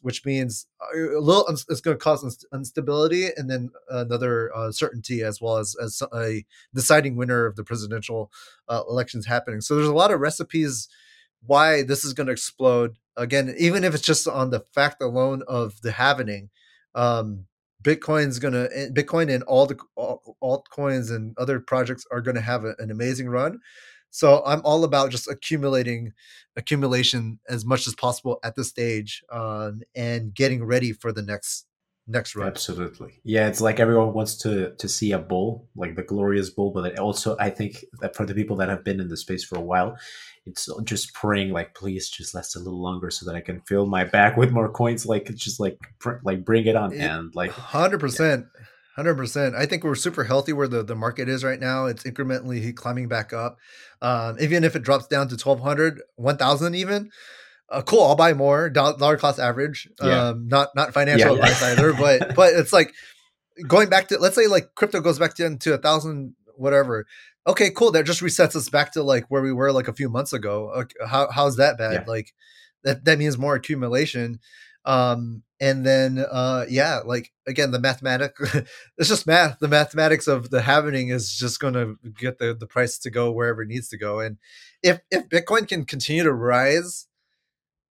which 0.03 0.25
means 0.25 0.67
uh, 0.81 1.17
a 1.17 1.21
little 1.21 1.45
it's 1.49 1.81
going 1.81 1.97
to 1.97 2.03
cause 2.03 2.47
instability 2.53 3.29
and 3.37 3.51
then 3.51 3.71
another 3.89 4.55
uh, 4.55 4.71
certainty 4.71 5.23
as 5.23 5.41
well 5.41 5.57
as 5.57 5.75
as 5.83 6.03
a 6.15 6.45
deciding 6.75 7.17
winner 7.17 7.47
of 7.47 7.57
the 7.57 7.65
presidential 7.65 8.31
uh, 8.69 8.83
elections 8.89 9.27
halvening 9.27 9.63
so 9.63 9.75
there's 9.75 9.89
a 9.89 9.95
lot 9.95 10.11
of 10.11 10.21
recipes 10.21 10.89
why 11.47 11.83
this 11.83 12.05
is 12.05 12.13
going 12.13 12.27
to 12.27 12.33
explode 12.33 12.97
again 13.17 13.55
even 13.59 13.83
if 13.85 13.95
it's 13.95 14.05
just 14.05 14.29
on 14.29 14.51
the 14.51 14.61
fact 14.75 15.03
alone 15.03 15.43
of 15.49 15.81
the 15.83 15.93
happening 15.93 16.51
um, 16.95 17.47
Bitcoin's 17.83 18.39
gonna 18.39 18.69
eh, 18.73 18.89
Bitcoin 18.89 19.33
and 19.33 19.43
all 19.45 19.67
the 19.67 19.79
altcoins 20.43 21.15
and 21.15 21.35
other 21.39 21.61
projects 21.61 22.05
are 22.11 22.21
gonna 22.21 22.41
have 22.41 22.65
a, 22.65 22.75
an 22.79 22.91
amazing 22.91 23.29
run. 23.29 23.61
So 24.11 24.43
I'm 24.45 24.61
all 24.65 24.85
about 24.85 25.11
just 25.11 25.31
accumulating 25.31 26.13
accumulation 26.57 27.39
as 27.49 27.65
much 27.65 27.87
as 27.87 27.95
possible 27.95 28.39
at 28.43 28.57
this 28.57 28.69
stage 28.69 29.23
um, 29.31 29.83
and 29.95 30.35
getting 30.35 30.65
ready 30.65 30.93
for 30.93 31.13
the 31.13 31.23
next 31.23 31.67
next 32.07 32.35
run. 32.35 32.49
Absolutely. 32.49 33.21
Yeah, 33.25 33.47
it's 33.47 33.61
like 33.61 33.81
everyone 33.81 34.13
wants 34.13 34.35
to 34.39 34.75
to 34.75 34.89
see 34.89 35.13
a 35.13 35.19
bull, 35.19 35.69
like 35.77 35.97
the 35.97 36.03
glorious 36.03 36.51
bull, 36.51 36.71
but 36.73 36.99
also 36.99 37.37
I 37.39 37.51
think 37.51 37.85
that 38.01 38.17
for 38.17 38.27
the 38.27 38.35
people 38.35 38.57
that 38.57 38.69
have 38.69 38.85
been 38.85 39.01
in 39.01 39.09
the 39.09 39.17
space 39.17 39.45
for 39.45 39.57
a 39.57 39.63
while, 39.63 39.97
it's 40.45 40.69
just 40.85 41.15
praying 41.15 41.53
like 41.53 41.75
please 41.75 42.09
just 42.09 42.35
last 42.35 42.57
a 42.57 42.59
little 42.59 42.83
longer 42.83 43.11
so 43.11 43.27
that 43.27 43.37
I 43.37 43.41
can 43.41 43.61
fill 43.63 43.87
my 43.87 44.05
bag 44.05 44.37
with 44.37 44.51
more 44.51 44.69
coins. 44.69 45.07
Like 45.07 45.33
just 45.35 45.61
like 45.61 45.79
pr- 45.99 46.21
like 46.25 46.45
bring 46.45 46.67
it 46.67 46.77
on 46.77 46.93
it, 46.93 47.01
and 47.01 47.35
like 47.35 47.53
hundred 47.53 48.01
percent. 48.01 48.47
Hundred 48.97 49.15
percent. 49.17 49.55
I 49.55 49.67
think 49.67 49.85
we're 49.85 49.95
super 49.95 50.25
healthy 50.25 50.53
where 50.53 50.69
the, 50.69 50.83
the 50.83 50.97
market 50.97 51.29
is 51.29 51.45
right 51.45 51.61
now. 51.61 51.87
It's 51.87 52.03
incrementally 52.03 52.75
climbing 52.75 53.09
back 53.09 53.33
up. 53.33 53.59
Um, 54.03 54.37
even 54.41 54.65
if 54.65 54.75
it 54.75 54.83
drops 54.83 55.07
down 55.07 55.29
to 55.29 55.37
1200, 55.37 56.03
1000 56.17 56.75
even, 56.75 57.11
uh, 57.71 57.83
cool. 57.83 58.03
I'll 58.03 58.17
buy 58.17 58.35
more 58.35 58.69
dollar 58.69 59.17
cost 59.17 59.39
average. 59.39 59.89
Yeah. 60.03 60.29
Um, 60.29 60.49
not 60.49 60.71
not 60.75 60.93
financial 60.93 61.37
yeah, 61.37 61.43
advice 61.43 61.63
yeah. 61.63 61.73
either, 61.73 61.93
but 61.99 62.35
but 62.35 62.55
it's 62.55 62.73
like 62.73 62.93
going 63.67 63.89
back 63.89 64.09
to 64.09 64.19
let's 64.19 64.35
say 64.35 64.47
like 64.47 64.75
crypto 64.75 65.01
goes 65.01 65.19
back 65.19 65.35
to 65.35 65.57
to 65.57 65.75
a 65.75 65.79
thousand 65.79 66.35
whatever. 66.57 67.07
Okay, 67.47 67.71
cool. 67.71 67.93
That 67.93 68.05
just 68.05 68.21
resets 68.21 68.57
us 68.57 68.69
back 68.69 68.93
to 68.93 69.03
like 69.03 69.25
where 69.29 69.43
we 69.43 69.53
were 69.53 69.73
like 69.73 69.89
a 69.89 69.95
few 69.95 70.09
months 70.09 70.33
ago. 70.33 70.71
Okay, 70.77 70.97
how 71.07 71.31
how's 71.31 71.57
that 71.57 71.79
bad? 71.79 72.09
Like 72.09 72.35
that 72.85 73.05
that 73.05 73.19
means 73.19 73.39
more 73.39 73.55
accumulation. 73.55 74.41
Um, 74.85 75.43
and 75.61 75.85
then 75.85 76.25
uh, 76.31 76.65
yeah, 76.69 77.01
like 77.05 77.33
again, 77.47 77.71
the 77.71 77.79
mathematic 77.79 78.35
it's 78.99 79.09
just 79.09 79.27
math. 79.27 79.59
The 79.59 79.69
mathematics 79.69 80.27
of 80.27 80.51
the 80.51 80.61
halvening 80.61 81.13
is 81.13 81.37
just 81.37 81.61
going 81.61 81.75
to 81.75 81.97
get 82.19 82.39
the 82.39 82.55
the 82.55 82.67
price 82.67 82.99
to 82.99 83.11
go 83.11 83.31
wherever 83.31 83.63
it 83.63 83.69
needs 83.69 83.89
to 83.89 83.99
go. 83.99 84.21
And 84.21 84.39
if 84.83 85.01
if 85.11 85.29
Bitcoin 85.29 85.69
can 85.69 85.85
continue 85.85 86.23
to 86.23 86.33
rise 86.33 87.07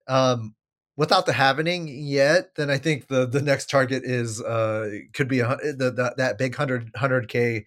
um, 0.07 0.55
without 0.97 1.27
the 1.27 1.33
halvening 1.33 1.87
yet, 1.89 2.55
then 2.55 2.71
I 2.71 2.77
think 2.77 3.07
the 3.07 3.27
the 3.27 3.41
next 3.41 3.69
target 3.69 4.03
is 4.03 4.41
uh 4.41 4.89
could 5.13 5.27
be 5.27 5.41
a, 5.41 5.47
the, 5.47 5.91
the 5.91 6.13
that 6.17 6.37
big 6.37 6.53
100 6.53 6.91
100k 6.93 7.65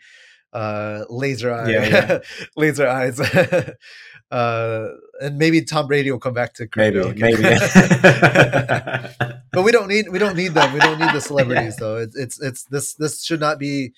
uh 0.53 1.05
laser 1.09 1.51
eye 1.51 1.71
yeah, 1.71 1.85
yeah. 1.87 2.19
laser 2.57 2.87
eyes 2.87 3.19
uh 4.33 4.89
and 5.21 5.39
maybe 5.39 5.63
Tom 5.63 5.87
Brady 5.87 6.11
will 6.11 6.19
come 6.19 6.35
back 6.35 6.55
to 6.55 6.67
crypto 6.67 7.13
maybe 7.15 7.43
maybe 7.43 7.43
but 9.53 9.63
we 9.63 9.71
don't 9.71 9.89
need 9.89 10.09
we 10.09 10.19
don't 10.19 10.37
need 10.37 10.55
them 10.55 10.73
we 10.73 10.81
don't 10.81 10.99
need 10.99 11.13
the 11.13 11.21
celebrities 11.31 11.77
yeah. 11.79 11.87
though 11.87 11.97
it's 11.99 12.17
it's 12.17 12.41
it's 12.41 12.65
this 12.65 12.95
this 12.95 13.23
should 13.23 13.41
not 13.41 13.59
be 13.59 13.93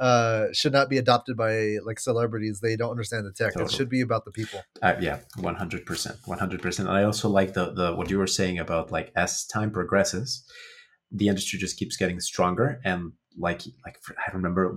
uh, 0.00 0.46
should 0.52 0.72
not 0.72 0.88
be 0.88 0.96
adopted 0.96 1.36
by 1.36 1.76
like 1.84 2.00
celebrities. 2.00 2.60
They 2.60 2.74
don't 2.74 2.90
understand 2.90 3.26
the 3.26 3.32
tech. 3.32 3.52
Totally. 3.52 3.66
It 3.66 3.70
should 3.72 3.90
be 3.90 4.00
about 4.00 4.24
the 4.24 4.30
people. 4.30 4.62
Uh, 4.80 4.94
yeah, 4.98 5.18
one 5.36 5.56
hundred 5.56 5.84
percent, 5.84 6.16
one 6.24 6.38
hundred 6.38 6.62
percent. 6.62 6.88
And 6.88 6.96
I 6.96 7.02
also 7.04 7.28
like 7.28 7.52
the 7.52 7.72
the 7.72 7.94
what 7.94 8.10
you 8.10 8.18
were 8.18 8.26
saying 8.26 8.58
about 8.58 8.90
like 8.90 9.12
as 9.14 9.44
time 9.44 9.70
progresses, 9.70 10.42
the 11.12 11.28
industry 11.28 11.58
just 11.58 11.78
keeps 11.78 11.98
getting 11.98 12.18
stronger. 12.18 12.80
And 12.82 13.12
like 13.38 13.60
like 13.84 13.98
I 14.26 14.32
remember 14.32 14.74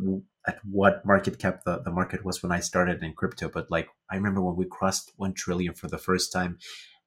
at 0.47 0.59
what 0.69 1.05
market 1.05 1.39
cap 1.39 1.63
the, 1.65 1.79
the 1.79 1.91
market 1.91 2.25
was 2.25 2.43
when 2.43 2.51
I 2.51 2.59
started 2.59 3.03
in 3.03 3.13
crypto, 3.13 3.49
but 3.49 3.71
like 3.71 3.87
I 4.11 4.15
remember 4.15 4.41
when 4.41 4.55
we 4.55 4.65
crossed 4.65 5.11
one 5.17 5.33
trillion 5.33 5.73
for 5.73 5.87
the 5.87 5.97
first 5.97 6.31
time, 6.31 6.57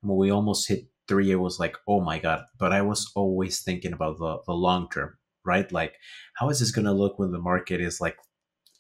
when 0.01 0.17
we 0.17 0.31
almost 0.31 0.69
hit 0.69 0.87
three, 1.09 1.31
it 1.31 1.37
was 1.37 1.59
like 1.61 1.77
oh 1.89 2.01
my 2.01 2.19
god. 2.19 2.45
But 2.59 2.73
I 2.73 2.83
was 2.83 3.11
always 3.15 3.61
thinking 3.61 3.93
about 3.93 4.19
the 4.19 4.39
the 4.47 4.55
long 4.55 4.89
term 4.91 5.19
right? 5.47 5.71
Like, 5.73 5.95
how 6.35 6.51
is 6.51 6.61
this 6.61 6.73
to 6.73 6.93
look 6.93 7.19
when 7.19 7.31
the 7.31 7.39
market 7.39 7.81
is 7.81 8.01
like, 8.01 8.17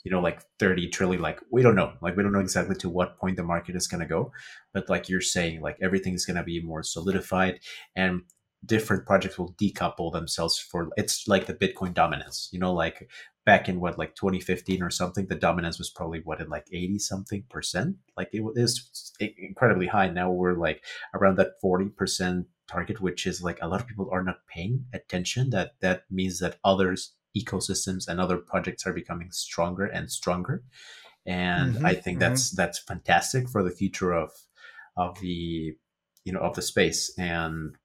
you 0.04 0.10
know, 0.10 0.20
like 0.20 0.42
30 0.58 0.90
trillion? 0.90 1.22
Like, 1.22 1.40
we 1.50 1.62
don't 1.62 1.76
know. 1.76 1.94
Like, 2.02 2.16
we 2.16 2.22
don't 2.22 2.32
know 2.32 2.40
exactly 2.40 2.76
to 2.76 2.90
what 2.90 3.18
point 3.18 3.36
the 3.36 3.44
market 3.44 3.76
is 3.76 3.86
to 3.86 4.04
go. 4.04 4.32
But 4.74 4.90
like 4.90 5.08
you're 5.08 5.20
saying, 5.20 5.62
like 5.62 5.78
everything 5.80 6.14
is 6.14 6.26
going 6.26 6.36
to 6.36 6.42
be 6.42 6.60
more 6.60 6.82
solidified 6.82 7.60
and 7.94 8.22
different 8.64 9.06
projects 9.06 9.38
will 9.38 9.54
decouple 9.54 10.12
themselves 10.12 10.58
for 10.58 10.88
it's 10.96 11.28
like 11.28 11.46
the 11.46 11.54
Bitcoin 11.54 11.94
dominance, 11.94 12.48
you 12.52 12.58
know, 12.58 12.74
like 12.74 13.08
back 13.46 13.68
in 13.68 13.80
what 13.80 13.96
like 13.96 14.14
2015 14.16 14.82
or 14.82 14.90
something 14.90 15.26
the 15.26 15.36
dominance 15.36 15.78
was 15.78 15.88
probably 15.88 16.20
what 16.24 16.40
in 16.40 16.48
like 16.48 16.66
80 16.70 16.98
something 16.98 17.44
percent? 17.48 17.96
Like 18.16 18.28
it 18.32 18.42
was 18.42 19.12
incredibly 19.18 19.86
high. 19.86 20.10
Now 20.10 20.30
we're 20.30 20.58
like 20.58 20.84
around 21.14 21.36
that 21.36 21.60
40 21.62 21.90
percent 21.90 22.46
target, 22.68 23.00
which 23.00 23.26
is 23.26 23.42
like 23.42 23.58
a 23.62 23.68
lot 23.68 23.80
of 23.80 23.86
people 23.86 24.10
are 24.12 24.22
not 24.22 24.46
paying 24.52 24.84
attention. 24.92 25.50
That 25.50 25.72
that 25.80 26.02
means 26.10 26.40
that 26.40 26.58
others 26.64 27.14
ecosystems 27.38 28.08
and 28.08 28.20
other 28.20 28.36
projects 28.36 28.86
are 28.86 28.92
becoming 28.92 29.30
stronger 29.30 29.86
and 29.86 30.10
stronger, 30.10 30.64
and 31.24 31.76
mm-hmm, 31.76 31.86
I 31.86 31.94
think 31.94 32.18
mm-hmm. 32.18 32.30
that's 32.30 32.50
that's 32.50 32.78
fantastic 32.80 33.48
for 33.48 33.62
the 33.62 33.70
future 33.70 34.12
of 34.12 34.32
of 34.96 35.20
the 35.20 35.76
you 36.24 36.32
know 36.32 36.40
of 36.40 36.56
the 36.56 36.62
space. 36.62 37.12
And 37.16 37.76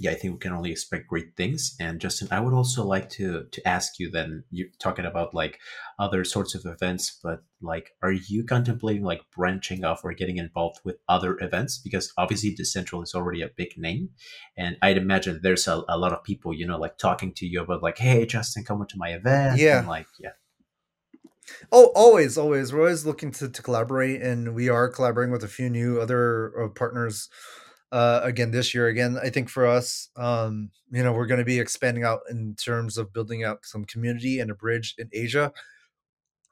yeah, 0.00 0.12
I 0.12 0.14
think 0.14 0.34
we 0.34 0.38
can 0.38 0.52
only 0.52 0.70
expect 0.70 1.08
great 1.08 1.36
things. 1.36 1.76
And 1.80 2.00
Justin, 2.00 2.28
I 2.30 2.40
would 2.40 2.54
also 2.54 2.84
like 2.84 3.08
to 3.10 3.44
to 3.50 3.68
ask 3.68 3.98
you 3.98 4.10
then 4.10 4.44
you're 4.50 4.68
talking 4.78 5.04
about 5.04 5.34
like 5.34 5.58
other 5.98 6.24
sorts 6.24 6.54
of 6.54 6.64
events, 6.64 7.18
but 7.22 7.42
like 7.60 7.90
are 8.02 8.12
you 8.12 8.44
contemplating 8.44 9.02
like 9.02 9.22
branching 9.34 9.84
off 9.84 10.04
or 10.04 10.12
getting 10.12 10.38
involved 10.38 10.80
with 10.84 10.96
other 11.08 11.38
events? 11.40 11.78
Because 11.78 12.12
obviously 12.16 12.54
Decentral 12.54 13.02
is 13.02 13.14
already 13.14 13.42
a 13.42 13.50
big 13.56 13.76
name. 13.76 14.10
And 14.56 14.76
I'd 14.82 14.96
imagine 14.96 15.40
there's 15.42 15.66
a, 15.66 15.82
a 15.88 15.98
lot 15.98 16.12
of 16.12 16.22
people, 16.22 16.54
you 16.54 16.66
know, 16.66 16.78
like 16.78 16.98
talking 16.98 17.32
to 17.34 17.46
you 17.46 17.62
about 17.62 17.82
like, 17.82 17.98
hey 17.98 18.26
Justin, 18.26 18.64
come 18.64 18.84
to 18.86 18.96
my 18.96 19.10
event. 19.10 19.58
Yeah. 19.58 19.80
And 19.80 19.88
like, 19.88 20.06
yeah. 20.20 20.30
Oh, 21.72 21.92
always, 21.94 22.36
always. 22.36 22.72
We're 22.72 22.80
always 22.80 23.06
looking 23.06 23.30
to, 23.32 23.48
to 23.48 23.62
collaborate, 23.62 24.20
and 24.20 24.54
we 24.54 24.68
are 24.68 24.86
collaborating 24.88 25.32
with 25.32 25.42
a 25.42 25.48
few 25.48 25.70
new 25.70 25.98
other 25.98 26.52
uh, 26.62 26.68
partners 26.68 27.30
uh, 27.92 28.20
again 28.22 28.50
this 28.50 28.74
year. 28.74 28.88
Again, 28.88 29.18
I 29.22 29.30
think 29.30 29.48
for 29.48 29.66
us, 29.66 30.10
um, 30.16 30.70
you 30.90 31.02
know, 31.02 31.12
we're 31.12 31.26
going 31.26 31.38
to 31.38 31.44
be 31.44 31.58
expanding 31.60 32.04
out 32.04 32.20
in 32.30 32.54
terms 32.56 32.98
of 32.98 33.12
building 33.12 33.44
out 33.44 33.64
some 33.64 33.84
community 33.84 34.40
and 34.40 34.50
a 34.50 34.54
bridge 34.54 34.94
in 34.98 35.08
Asia. 35.12 35.52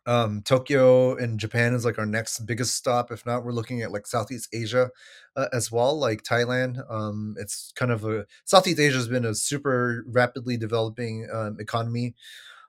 Um, 0.07 0.43
Tokyo 0.43 1.17
and 1.17 1.39
Japan 1.41 1.75
is 1.75 1.85
like 1.85 1.99
our 1.99 2.07
next 2.07 2.39
biggest 2.47 2.77
stop. 2.77 3.11
If 3.11 3.27
not, 3.27 3.45
we're 3.45 3.51
looking 3.51 3.83
at 3.83 3.91
like 3.91 4.07
Southeast 4.07 4.49
Asia 4.53 4.91
uh, 5.35 5.47
as 5.53 5.73
well, 5.73 5.99
like 5.99 6.23
Thailand. 6.23 6.79
Um, 6.89 7.35
it's 7.39 7.73
kind 7.75 7.91
of 7.91 8.05
a 8.05 8.25
Southeast 8.45 8.79
Asia 8.79 8.97
has 8.99 9.09
been 9.09 9.25
a 9.25 9.35
super 9.35 10.05
rapidly 10.07 10.57
developing 10.57 11.29
um, 11.33 11.57
economy 11.61 12.15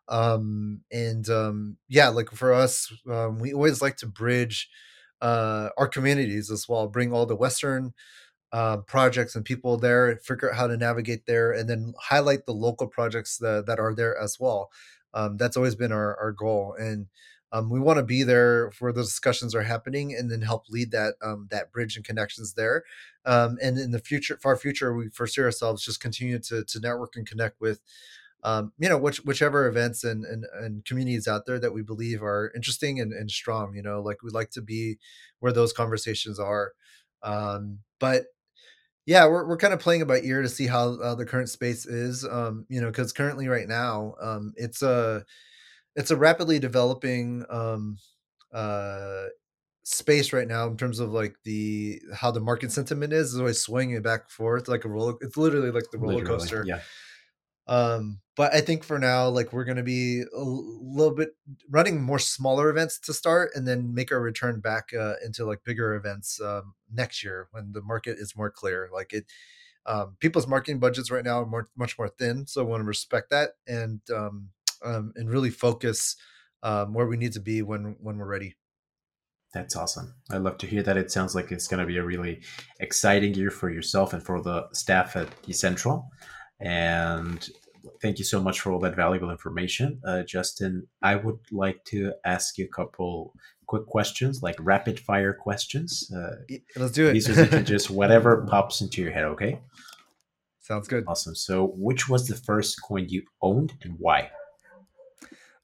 um 0.09 0.81
and 0.91 1.29
um 1.29 1.77
yeah 1.89 2.09
like 2.09 2.29
for 2.31 2.53
us 2.53 2.91
um, 3.09 3.39
we 3.39 3.53
always 3.53 3.81
like 3.81 3.97
to 3.97 4.07
bridge 4.07 4.69
uh 5.21 5.69
our 5.77 5.87
communities 5.87 6.49
as 6.51 6.67
well 6.69 6.87
bring 6.87 7.13
all 7.13 7.25
the 7.25 7.35
western 7.35 7.93
uh, 8.51 8.77
projects 8.77 9.35
and 9.35 9.43
people 9.43 9.77
there 9.77 10.17
figure 10.23 10.49
out 10.51 10.57
how 10.57 10.67
to 10.67 10.77
navigate 10.77 11.25
there 11.25 11.51
and 11.51 11.69
then 11.69 11.93
highlight 11.99 12.45
the 12.45 12.53
local 12.53 12.87
projects 12.87 13.37
that, 13.37 13.65
that 13.65 13.79
are 13.79 13.93
there 13.93 14.17
as 14.17 14.39
well 14.39 14.69
um, 15.13 15.37
that's 15.37 15.57
always 15.57 15.75
been 15.75 15.91
our, 15.91 16.17
our 16.17 16.31
goal 16.31 16.75
and 16.79 17.07
um, 17.53 17.69
we 17.69 17.79
want 17.79 17.97
to 17.97 18.03
be 18.03 18.23
there 18.23 18.71
where 18.79 18.91
the 18.91 19.01
discussions 19.01 19.55
are 19.55 19.63
happening 19.63 20.13
and 20.13 20.29
then 20.29 20.41
help 20.41 20.65
lead 20.69 20.91
that 20.91 21.15
um, 21.21 21.47
that 21.51 21.71
bridge 21.71 21.95
and 21.95 22.05
connections 22.05 22.53
there 22.53 22.83
um, 23.25 23.57
and 23.61 23.77
in 23.77 23.91
the 23.91 23.99
future 23.99 24.37
far 24.41 24.55
future 24.55 24.93
we 24.93 25.09
foresee 25.09 25.41
ourselves 25.41 25.83
just 25.83 25.99
continue 25.99 26.39
to, 26.39 26.63
to 26.63 26.79
network 26.79 27.15
and 27.15 27.27
connect 27.27 27.59
with 27.59 27.81
um, 28.43 28.71
you 28.77 28.87
know, 28.87 28.97
which 28.97 29.17
whichever 29.25 29.67
events 29.67 30.03
and, 30.03 30.23
and 30.23 30.45
and 30.53 30.85
communities 30.85 31.27
out 31.27 31.45
there 31.45 31.59
that 31.59 31.73
we 31.73 31.81
believe 31.81 32.21
are 32.21 32.51
interesting 32.55 32.99
and, 32.99 33.11
and 33.11 33.31
strong. 33.31 33.73
You 33.75 33.81
know, 33.81 34.01
like 34.01 34.21
we 34.23 34.29
like 34.29 34.51
to 34.51 34.61
be 34.61 34.99
where 35.39 35.51
those 35.51 35.73
conversations 35.73 36.39
are. 36.39 36.73
Um, 37.23 37.79
but 37.99 38.25
yeah, 39.07 39.25
we're 39.25 39.47
we're 39.47 39.57
kind 39.57 39.73
of 39.73 39.79
playing 39.79 40.01
it 40.01 40.07
by 40.07 40.19
ear 40.19 40.41
to 40.41 40.49
see 40.49 40.67
how 40.67 40.99
uh, 40.99 41.15
the 41.15 41.25
current 41.25 41.49
space 41.49 41.85
is. 41.85 42.25
Um, 42.25 42.65
you 42.67 42.81
know, 42.81 42.87
because 42.87 43.13
currently 43.13 43.47
right 43.47 43.67
now, 43.67 44.15
um, 44.21 44.53
it's 44.57 44.81
a 44.81 45.23
it's 45.95 46.11
a 46.11 46.15
rapidly 46.17 46.59
developing 46.59 47.45
um, 47.49 47.97
uh, 48.53 49.27
space 49.83 50.33
right 50.33 50.47
now 50.47 50.67
in 50.67 50.75
terms 50.75 50.99
of 50.99 51.11
like 51.13 51.37
the 51.45 52.01
how 52.13 52.31
the 52.31 52.41
market 52.41 52.69
sentiment 52.69 53.13
is 53.13 53.33
is 53.33 53.39
always 53.39 53.61
swinging 53.61 54.01
back 54.01 54.23
and 54.23 54.31
forth 54.31 54.67
like 54.67 54.83
a 54.83 54.89
roller. 54.89 55.13
It's 55.21 55.37
literally 55.37 55.71
like 55.71 55.89
the 55.89 55.99
roller 55.99 56.15
Literally, 56.17 56.39
coaster. 56.39 56.63
yeah. 56.67 56.81
Um, 57.67 58.19
but 58.35 58.53
I 58.53 58.61
think 58.61 58.83
for 58.83 58.99
now, 58.99 59.27
like 59.29 59.51
we're 59.51 59.65
gonna 59.65 59.83
be 59.83 60.21
a 60.21 60.41
little 60.41 61.13
bit 61.13 61.29
running 61.69 62.01
more 62.01 62.19
smaller 62.19 62.69
events 62.69 62.99
to 62.99 63.13
start, 63.13 63.51
and 63.55 63.67
then 63.67 63.93
make 63.93 64.11
our 64.11 64.21
return 64.21 64.59
back 64.59 64.89
uh, 64.97 65.15
into 65.25 65.45
like 65.45 65.63
bigger 65.63 65.95
events 65.95 66.39
um, 66.41 66.73
next 66.93 67.23
year 67.23 67.47
when 67.51 67.71
the 67.73 67.81
market 67.81 68.17
is 68.19 68.35
more 68.35 68.51
clear. 68.51 68.89
Like 68.93 69.11
it, 69.13 69.25
um, 69.85 70.15
people's 70.19 70.47
marketing 70.47 70.79
budgets 70.79 71.11
right 71.11 71.25
now 71.25 71.41
are 71.41 71.45
more 71.45 71.67
much 71.75 71.97
more 71.97 72.09
thin, 72.09 72.45
so 72.45 72.61
I 72.61 72.65
want 72.65 72.81
to 72.81 72.85
respect 72.85 73.31
that 73.31 73.51
and 73.67 74.01
um, 74.15 74.49
um, 74.83 75.13
and 75.15 75.29
really 75.29 75.49
focus 75.49 76.15
um, 76.63 76.93
where 76.93 77.07
we 77.07 77.17
need 77.17 77.33
to 77.33 77.41
be 77.41 77.61
when 77.63 77.95
when 77.99 78.17
we're 78.17 78.27
ready. 78.27 78.55
That's 79.53 79.75
awesome. 79.75 80.13
I 80.29 80.37
love 80.37 80.57
to 80.59 80.67
hear 80.67 80.83
that. 80.83 80.97
It 80.97 81.09
sounds 81.09 81.33
like 81.33 81.51
it's 81.51 81.67
going 81.67 81.79
to 81.79 81.85
be 81.85 81.97
a 81.97 82.03
really 82.03 82.41
exciting 82.79 83.33
year 83.33 83.49
for 83.49 83.69
yourself 83.71 84.13
and 84.13 84.21
for 84.21 84.41
the 84.41 84.67
staff 84.73 85.15
at 85.15 85.29
Decentral. 85.41 86.05
And 86.59 87.47
thank 88.01 88.19
you 88.19 88.25
so 88.25 88.41
much 88.41 88.59
for 88.59 88.71
all 88.71 88.79
that 88.79 88.95
valuable 88.95 89.31
information. 89.31 90.01
Uh, 90.05 90.23
Justin, 90.23 90.87
I 91.01 91.15
would 91.15 91.39
like 91.51 91.83
to 91.85 92.13
ask 92.25 92.57
you 92.57 92.65
a 92.65 92.75
couple 92.75 93.33
quick 93.67 93.85
questions, 93.85 94.41
like 94.41 94.55
rapid 94.59 94.99
fire 94.99 95.33
questions. 95.33 96.11
Uh, 96.15 96.35
Let's 96.75 96.93
do 96.93 97.07
it. 97.07 97.13
these 97.13 97.29
are 97.29 97.61
just 97.63 97.89
whatever 97.89 98.45
pops 98.49 98.81
into 98.81 99.01
your 99.01 99.11
head, 99.11 99.25
okay? 99.25 99.59
Sounds 100.59 100.87
good. 100.87 101.05
Awesome. 101.07 101.35
So, 101.35 101.73
which 101.77 102.09
was 102.09 102.27
the 102.27 102.35
first 102.35 102.81
coin 102.81 103.07
you 103.09 103.23
owned 103.41 103.73
and 103.83 103.95
why? 103.99 104.31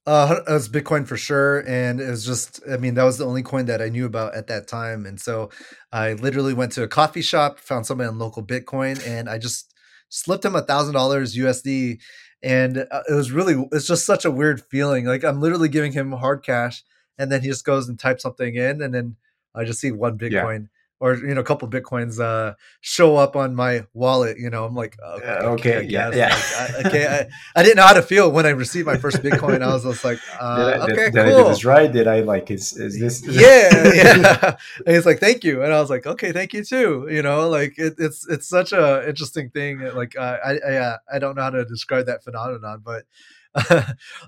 Uh, 0.06 0.42
it 0.48 0.52
was 0.52 0.68
Bitcoin 0.68 1.08
for 1.08 1.16
sure, 1.16 1.60
and 1.66 2.02
it 2.02 2.10
was 2.10 2.26
just, 2.26 2.60
I 2.70 2.76
mean, 2.76 2.94
that 2.96 3.04
was 3.04 3.18
the 3.18 3.26
only 3.26 3.42
coin 3.42 3.68
that 3.68 3.82
I 3.82 3.88
knew 3.88 4.06
about 4.06 4.36
at 4.36 4.48
that 4.48 4.68
time, 4.68 5.06
and 5.06 5.20
so 5.20 5.50
I 5.94 6.14
literally 6.14 6.54
went 6.54 6.74
to 6.74 6.84
a 6.84 6.90
coffee 6.90 7.22
shop, 7.22 7.58
found 7.58 7.86
somebody 7.86 8.10
on 8.10 8.20
local 8.20 8.44
Bitcoin, 8.44 9.06
and 9.08 9.30
I 9.30 9.38
just 9.38 9.73
slipped 10.14 10.46
him 10.46 10.56
a 10.56 10.62
thousand 10.62 10.94
dollars 10.94 11.36
USD, 11.36 12.00
and 12.42 12.78
uh, 12.92 13.02
it 13.10 13.14
was 13.14 13.32
really 13.32 13.68
it's 13.72 13.88
just 13.88 14.06
such 14.06 14.26
a 14.26 14.32
weird 14.32 14.62
feeling. 14.62 15.06
Like 15.06 15.24
I'm 15.24 15.42
literally 15.42 15.70
giving 15.70 15.92
him 15.92 16.12
hard 16.12 16.44
cash, 16.44 16.84
and 17.18 17.32
then 17.32 17.42
he 17.42 17.48
just 17.48 17.66
goes 17.66 17.90
and 17.90 17.98
types 18.00 18.24
something 18.24 18.56
in, 18.56 18.82
and 18.82 18.94
then 18.94 19.16
I 19.56 19.64
just 19.64 19.80
see 19.80 19.92
one 19.92 20.18
Bitcoin 20.18 20.70
or 21.04 21.16
you 21.16 21.36
know 21.36 21.42
a 21.42 21.44
couple 21.44 21.68
bitcoins 21.68 22.18
uh, 22.18 22.54
show 22.80 23.18
up 23.18 23.36
on 23.36 23.54
my 23.54 23.86
wallet. 23.94 24.40
You 24.40 24.50
know, 24.50 24.64
I'm 24.64 24.74
like, 24.74 24.98
okay, 25.06 25.28
Uh, 25.28 25.50
okay, 25.50 25.84
yeah, 25.84 26.12
yeah. 26.14 26.30
Like, 26.30 26.56
I, 26.56 26.88
okay, 26.88 27.08
I, 27.08 27.28
I 27.60 27.64
didn't 27.64 27.76
know 27.76 27.86
how 27.86 27.94
to 27.94 28.02
feel 28.02 28.32
when 28.32 28.46
I 28.46 28.52
received 28.52 28.86
my 28.86 28.96
first 28.96 29.18
Bitcoin. 29.18 29.62
I 29.62 29.74
was 29.74 29.84
just 29.84 30.06
like, 30.06 30.20
uh, 30.40 30.56
did 30.56 30.80
I, 30.80 30.84
okay, 30.84 30.96
did, 30.96 31.14
did 31.14 31.26
I 31.26 31.30
cool 31.32 31.44
do 31.44 31.50
this 31.50 31.66
right? 31.66 31.92
Did 31.92 32.08
I 32.08 32.22
like 32.22 32.50
is 32.50 32.78
is 32.78 32.98
this? 32.98 33.22
yeah, 33.28 33.94
yeah. 33.94 34.56
And 34.86 34.96
he's 34.96 35.06
like, 35.06 35.20
"Thank 35.20 35.44
you," 35.44 35.62
and 35.62 35.74
I 35.74 35.82
was 35.82 35.90
like, 35.90 36.08
"Okay, 36.08 36.32
thank 36.32 36.54
you 36.54 36.64
too." 36.64 37.10
You 37.12 37.22
know, 37.22 37.50
like 37.50 37.78
it, 37.78 37.96
it's 37.98 38.26
it's 38.30 38.48
such 38.48 38.72
a 38.72 39.06
interesting 39.06 39.50
thing. 39.50 39.80
Like 39.80 40.18
uh, 40.18 40.38
I 40.46 40.52
I 40.66 40.76
uh, 40.78 40.98
I 41.12 41.20
don't 41.20 41.36
know 41.36 41.44
how 41.44 41.50
to 41.50 41.66
describe 41.66 42.06
that 42.06 42.24
phenomenon, 42.24 42.82
but 42.82 43.04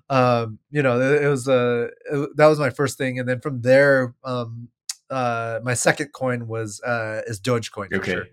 um, 0.09 0.59
you 0.71 0.83
know, 0.83 0.99
it, 0.99 1.23
it 1.23 1.27
was 1.29 1.47
uh, 1.47 1.87
it, 2.11 2.35
that 2.35 2.47
was 2.47 2.59
my 2.59 2.69
first 2.69 2.97
thing, 2.97 3.17
and 3.17 3.29
then 3.29 3.39
from 3.39 3.61
there, 3.61 4.13
um, 4.25 4.67
uh, 5.09 5.59
my 5.63 5.73
second 5.73 6.09
coin 6.13 6.47
was 6.47 6.81
uh, 6.81 7.21
is 7.27 7.39
Dogecoin 7.39 7.89
for 7.89 7.95
Okay. 7.97 8.11
sure. 8.13 8.25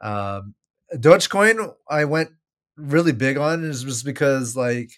Um, 0.00 0.54
Dogecoin, 0.94 1.74
I 1.88 2.04
went 2.04 2.30
really 2.76 3.12
big 3.12 3.36
on 3.36 3.64
is 3.64 3.84
just 3.84 4.04
because 4.04 4.56
like 4.56 4.90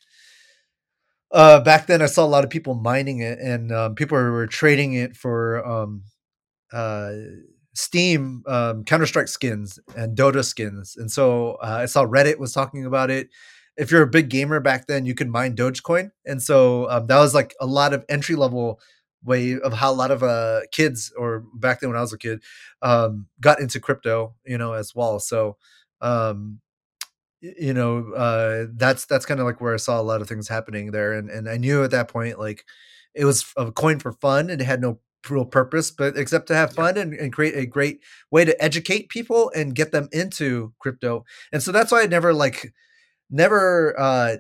uh 1.32 1.60
back 1.60 1.86
then 1.86 2.02
I 2.02 2.06
saw 2.06 2.24
a 2.24 2.28
lot 2.28 2.44
of 2.44 2.50
people 2.50 2.74
mining 2.74 3.20
it 3.20 3.38
and 3.38 3.72
um, 3.72 3.94
people 3.94 4.16
were 4.16 4.46
trading 4.46 4.94
it 4.94 5.16
for 5.16 5.66
um 5.66 6.02
uh 6.72 7.12
Steam 7.74 8.42
um 8.46 8.84
Counter 8.84 9.06
Strike 9.06 9.28
skins 9.28 9.78
and 9.96 10.16
Dota 10.16 10.44
skins. 10.44 10.96
And 10.96 11.10
so 11.10 11.52
uh, 11.62 11.78
I 11.82 11.86
saw 11.86 12.04
Reddit 12.06 12.38
was 12.38 12.52
talking 12.52 12.84
about 12.86 13.10
it. 13.10 13.28
If 13.76 13.90
you're 13.90 14.02
a 14.02 14.06
big 14.06 14.28
gamer 14.30 14.60
back 14.60 14.86
then, 14.86 15.04
you 15.06 15.14
could 15.14 15.28
mine 15.28 15.56
Dogecoin. 15.56 16.12
And 16.24 16.40
so 16.40 16.88
um, 16.90 17.08
that 17.08 17.18
was 17.18 17.34
like 17.34 17.54
a 17.60 17.66
lot 17.66 17.92
of 17.92 18.04
entry 18.08 18.36
level 18.36 18.80
way 19.24 19.58
of 19.60 19.72
how 19.72 19.92
a 19.92 19.94
lot 19.94 20.10
of 20.10 20.22
uh 20.22 20.60
kids 20.72 21.12
or 21.16 21.44
back 21.54 21.80
then 21.80 21.90
when 21.90 21.98
I 21.98 22.02
was 22.02 22.12
a 22.12 22.18
kid 22.18 22.42
um 22.82 23.26
got 23.40 23.60
into 23.60 23.80
crypto, 23.80 24.34
you 24.44 24.58
know, 24.58 24.72
as 24.74 24.94
well. 24.94 25.18
So 25.20 25.56
um 26.00 26.60
you 27.40 27.74
know 27.74 28.12
uh 28.14 28.66
that's 28.74 29.06
that's 29.06 29.26
kind 29.26 29.40
of 29.40 29.46
like 29.46 29.60
where 29.60 29.74
i 29.74 29.76
saw 29.76 30.00
a 30.00 30.02
lot 30.02 30.22
of 30.22 30.28
things 30.28 30.48
happening 30.48 30.90
there. 30.90 31.12
And 31.12 31.30
and 31.30 31.48
i 31.48 31.56
knew 31.56 31.84
at 31.84 31.90
that 31.90 32.08
point 32.08 32.38
like 32.38 32.64
it 33.14 33.24
was 33.24 33.44
a 33.56 33.70
coin 33.72 33.98
for 33.98 34.12
fun 34.12 34.50
and 34.50 34.60
it 34.60 34.64
had 34.64 34.80
no 34.80 34.98
real 35.30 35.44
purpose 35.46 35.90
but 35.90 36.16
except 36.18 36.46
to 36.48 36.54
have 36.54 36.74
fun 36.74 36.98
and, 36.98 37.14
and 37.14 37.32
create 37.32 37.56
a 37.56 37.64
great 37.66 38.00
way 38.30 38.44
to 38.44 38.62
educate 38.62 39.08
people 39.08 39.50
and 39.54 39.74
get 39.74 39.90
them 39.90 40.06
into 40.12 40.72
crypto. 40.80 41.24
And 41.52 41.62
so 41.62 41.72
that's 41.72 41.90
why 41.92 42.02
i 42.02 42.06
never 42.06 42.34
like 42.34 42.72
never 43.30 43.94
uh 43.98 44.36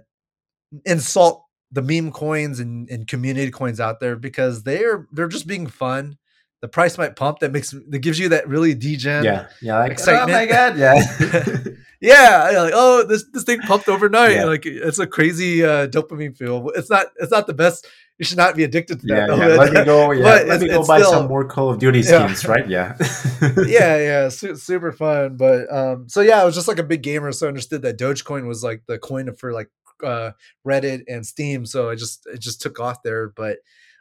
insult 0.84 1.43
the 1.74 1.82
meme 1.82 2.10
coins 2.12 2.60
and, 2.60 2.88
and 2.88 3.06
community 3.06 3.50
coins 3.50 3.80
out 3.80 4.00
there 4.00 4.16
because 4.16 4.62
they're 4.62 5.06
they're 5.12 5.28
just 5.28 5.46
being 5.46 5.66
fun 5.66 6.16
the 6.62 6.68
price 6.68 6.96
might 6.96 7.14
pump 7.14 7.40
that 7.40 7.52
makes 7.52 7.72
that 7.90 7.98
gives 7.98 8.18
you 8.18 8.30
that 8.30 8.48
really 8.48 8.72
degen 8.74 9.22
yeah, 9.22 9.48
yeah, 9.60 9.78
like, 9.80 9.92
excitement. 9.92 10.30
Oh 10.30 10.32
my 10.32 10.46
god, 10.46 10.78
yeah. 10.78 10.94
yeah 12.00 12.60
like 12.62 12.72
oh 12.74 13.04
this 13.04 13.24
this 13.32 13.44
thing 13.44 13.60
pumped 13.60 13.88
overnight 13.88 14.32
Yeah. 14.36 14.44
like 14.44 14.64
it's 14.64 14.98
a 14.98 15.06
crazy 15.06 15.62
uh 15.64 15.86
dopamine 15.88 16.36
feel 16.36 16.70
it's 16.74 16.88
not 16.88 17.06
it's 17.16 17.30
not 17.30 17.46
the 17.46 17.54
best 17.54 17.86
you 18.18 18.24
should 18.24 18.38
not 18.38 18.54
be 18.54 18.62
addicted 18.64 19.00
to 19.00 19.06
that 19.08 19.14
yeah. 19.14 19.26
though. 19.26 19.56
Let 19.56 19.72
me 19.72 19.84
go. 19.84 20.12
Yeah, 20.12 20.22
But 20.22 20.46
let 20.46 20.60
me 20.60 20.68
go 20.68 20.86
buy 20.86 21.00
still- 21.00 21.10
some 21.10 21.26
more 21.26 21.44
Call 21.48 21.70
of 21.70 21.80
Duty 21.80 21.98
Yeah. 22.00 22.26
skins, 22.28 22.46
right? 22.46 22.68
Yeah, 22.68 22.96
yeah 23.66 23.96
yeah 23.98 24.28
su- 24.28 24.54
super 24.56 24.92
fun 24.92 25.36
but 25.36 25.70
um 25.72 26.08
so 26.08 26.20
yeah 26.20 26.40
i 26.40 26.44
was 26.44 26.54
just 26.54 26.68
like 26.68 26.78
a 26.78 26.82
big 26.84 27.02
gamer 27.02 27.32
so 27.32 27.46
i 27.46 27.48
understood 27.48 27.82
that 27.82 27.98
dogecoin 27.98 28.46
was 28.46 28.62
like 28.62 28.82
the 28.86 28.98
coin 28.98 29.34
for 29.34 29.52
like 29.52 29.68
uh 30.02 30.30
reddit 30.66 31.02
and 31.08 31.26
steam 31.26 31.64
so 31.64 31.90
i 31.90 31.94
just 31.94 32.26
it 32.26 32.40
just 32.40 32.60
took 32.60 32.80
off 32.80 33.02
there 33.02 33.28
but 33.28 33.58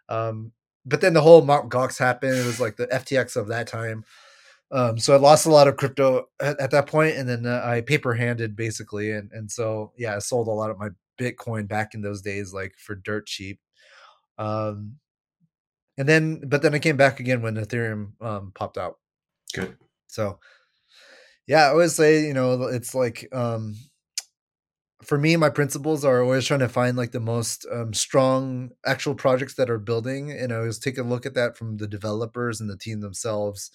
um 0.10 0.52
but 0.86 1.02
then 1.02 1.14
the 1.14 1.22
whole 1.22 1.44
Mount 1.44 1.70
Gox 1.70 1.98
happened. 1.98 2.36
It 2.36 2.46
was 2.46 2.60
like 2.60 2.76
the 2.76 2.88
FTX 2.88 3.36
of 3.36 3.48
that 3.48 3.68
time. 3.68 4.04
Um, 4.72 4.98
so 4.98 5.14
I 5.14 5.18
lost 5.18 5.46
a 5.46 5.52
lot 5.52 5.68
of 5.68 5.78
crypto 5.78 6.26
at, 6.42 6.60
at 6.60 6.72
that 6.72 6.88
point, 6.88 7.16
and 7.16 7.30
then 7.30 7.46
uh, 7.46 7.62
I 7.64 7.82
paper 7.82 8.14
handed 8.14 8.56
basically, 8.56 9.12
and 9.12 9.32
and 9.32 9.50
so 9.52 9.92
yeah, 9.98 10.16
I 10.16 10.20
sold 10.20 10.48
a 10.48 10.52
lot 10.52 10.72
of 10.72 10.80
my 10.80 10.90
Bitcoin 11.20 11.68
back 11.68 11.94
in 11.94 12.02
those 12.02 12.22
days, 12.22 12.54
like 12.54 12.74
for 12.78 12.96
dirt 12.96 13.28
cheap. 13.28 13.60
Um, 14.40 14.96
and 15.98 16.10
then 16.10 16.42
but 16.48 16.64
then 16.64 16.74
I 16.74 16.80
came 16.80 16.98
back 16.98 17.20
again 17.20 17.44
when 17.44 17.56
Ethereum 17.56 18.20
um, 18.20 18.52
popped 18.56 18.80
out. 18.80 18.98
Good. 19.54 19.78
So 20.08 20.40
yeah, 21.46 21.66
I 21.66 21.70
always 21.70 21.96
say 21.96 22.26
you 22.26 22.34
know 22.34 22.64
it's 22.64 22.96
like 22.96 23.30
um, 23.32 23.76
for 25.04 25.18
me, 25.18 25.36
my 25.36 25.50
principles 25.50 26.04
are 26.06 26.22
always 26.22 26.46
trying 26.46 26.62
to 26.62 26.70
find 26.70 26.98
like 26.98 27.12
the 27.12 27.20
most 27.20 27.66
um, 27.72 27.94
strong 27.94 28.72
actual 28.86 29.16
projects 29.16 29.56
that 29.56 29.70
are 29.70 29.80
building, 29.80 30.32
and 30.32 30.52
I 30.52 30.58
always 30.58 30.80
take 30.80 30.98
a 30.98 31.04
look 31.04 31.26
at 31.26 31.34
that 31.36 31.58
from 31.58 31.78
the 31.78 31.88
developers 31.88 32.60
and 32.60 32.70
the 32.70 32.78
team 32.78 33.02
themselves, 33.02 33.72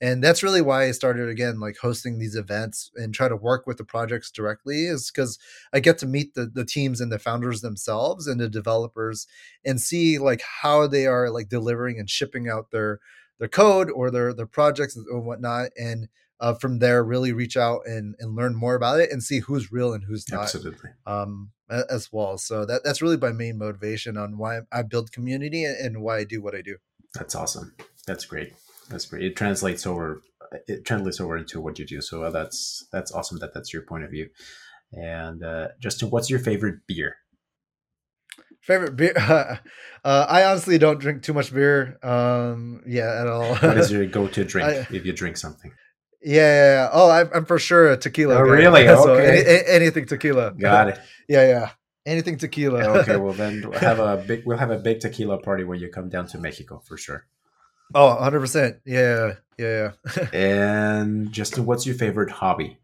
and 0.00 0.24
that's 0.24 0.42
really 0.42 0.62
why 0.62 0.84
I 0.84 0.92
started 0.92 1.28
again 1.28 1.60
like 1.60 1.76
hosting 1.76 2.18
these 2.18 2.34
events 2.34 2.90
and 2.96 3.14
try 3.14 3.28
to 3.28 3.36
work 3.36 3.66
with 3.66 3.76
the 3.76 3.84
projects 3.84 4.30
directly 4.30 4.86
is 4.86 5.10
because 5.10 5.38
I 5.72 5.80
get 5.80 5.98
to 5.98 6.06
meet 6.06 6.34
the 6.34 6.46
the 6.46 6.64
teams 6.64 7.00
and 7.00 7.12
the 7.12 7.18
founders 7.18 7.60
themselves 7.60 8.26
and 8.26 8.40
the 8.40 8.48
developers 8.48 9.26
and 9.64 9.80
see 9.80 10.18
like 10.18 10.42
how 10.62 10.86
they 10.86 11.06
are 11.06 11.30
like 11.30 11.48
delivering 11.48 11.98
and 11.98 12.08
shipping 12.08 12.48
out 12.48 12.70
their 12.70 13.00
their 13.38 13.48
code 13.48 13.90
or 13.90 14.10
their 14.10 14.32
their 14.32 14.46
projects 14.46 14.98
or 15.10 15.20
whatnot. 15.20 15.70
And 15.76 16.08
uh, 16.40 16.54
from 16.54 16.78
there 16.78 17.04
really 17.04 17.32
reach 17.32 17.56
out 17.56 17.80
and, 17.86 18.14
and 18.18 18.34
learn 18.34 18.54
more 18.54 18.74
about 18.74 18.98
it 19.00 19.10
and 19.12 19.22
see 19.22 19.40
who's 19.40 19.70
real 19.70 19.92
and 19.92 20.04
who's 20.04 20.24
not 20.30 20.42
Absolutely. 20.42 20.90
um, 21.06 21.50
as 21.68 22.08
well 22.12 22.36
so 22.38 22.64
that 22.66 22.82
that's 22.84 23.00
really 23.02 23.16
my 23.16 23.30
main 23.32 23.56
motivation 23.58 24.16
on 24.16 24.36
why 24.38 24.60
i 24.72 24.82
build 24.82 25.12
community 25.12 25.64
and 25.64 26.00
why 26.02 26.18
i 26.18 26.24
do 26.24 26.42
what 26.42 26.54
i 26.54 26.62
do 26.62 26.76
That's 27.14 27.34
awesome. 27.34 27.74
That's 28.06 28.24
great. 28.24 28.52
That's 28.88 29.04
great. 29.06 29.22
It 29.24 29.36
translates 29.36 29.86
over. 29.86 30.20
It 30.66 30.84
translates 30.84 31.20
over 31.20 31.36
into 31.36 31.60
what 31.60 31.78
you 31.78 31.86
do. 31.86 32.00
So 32.00 32.22
uh, 32.24 32.30
that's 32.30 32.86
that's 32.92 33.12
awesome. 33.12 33.38
That 33.38 33.52
that's 33.54 33.72
your 33.72 33.82
point 33.82 34.04
of 34.04 34.10
view. 34.10 34.30
And 34.92 35.44
uh, 35.44 35.68
Justin, 35.80 36.10
what's 36.10 36.28
your 36.30 36.38
favorite 36.40 36.80
beer? 36.88 37.16
favorite 38.62 38.94
beer 38.96 39.14
uh, 39.16 39.56
i 40.04 40.44
honestly 40.44 40.76
don't 40.78 41.00
drink 41.00 41.22
too 41.22 41.32
much 41.32 41.52
beer 41.52 41.98
um 42.02 42.82
yeah 42.86 43.20
at 43.20 43.26
all 43.26 43.54
What 43.56 43.78
is 43.78 43.90
your 43.96 44.04
go-to 44.06 44.44
drink 44.44 44.68
I- 44.68 44.94
if 44.94 45.04
you 45.06 45.12
drink 45.12 45.36
something? 45.36 45.72
Yeah, 46.22 46.34
yeah, 46.34 46.74
yeah. 46.74 46.88
oh 46.92 47.10
I'm, 47.10 47.30
I'm 47.34 47.44
for 47.44 47.58
sure 47.58 47.90
a 47.92 47.96
tequila 47.96 48.36
Oh, 48.36 48.40
guy. 48.40 48.44
really? 48.52 48.86
so 49.02 49.14
Okay. 49.14 49.44
any, 49.44 49.62
anything 49.68 50.06
tequila 50.06 50.52
Got 50.52 50.88
it. 50.88 51.00
yeah 51.28 51.46
yeah 51.48 51.70
anything 52.06 52.36
tequila 52.38 52.80
Okay, 53.00 53.16
well 53.16 53.34
then 53.34 53.60
we'll 53.62 53.78
have 53.78 53.98
a 53.98 54.16
big 54.16 54.42
we'll 54.46 54.58
have 54.58 54.70
a 54.70 54.78
big 54.78 55.00
tequila 55.00 55.38
party 55.38 55.64
when 55.64 55.78
you 55.80 55.88
come 55.88 56.08
down 56.08 56.26
to 56.28 56.38
Mexico 56.38 56.82
for 56.86 56.96
sure. 56.96 57.26
oh 57.94 58.18
100% 58.20 58.80
yeah 58.84 59.34
yeah 59.58 59.92
yeah 60.16 60.28
And 60.32 61.30
Justin, 61.32 61.66
what's 61.66 61.86
your 61.86 61.94
favorite 61.94 62.30
hobby? 62.30 62.78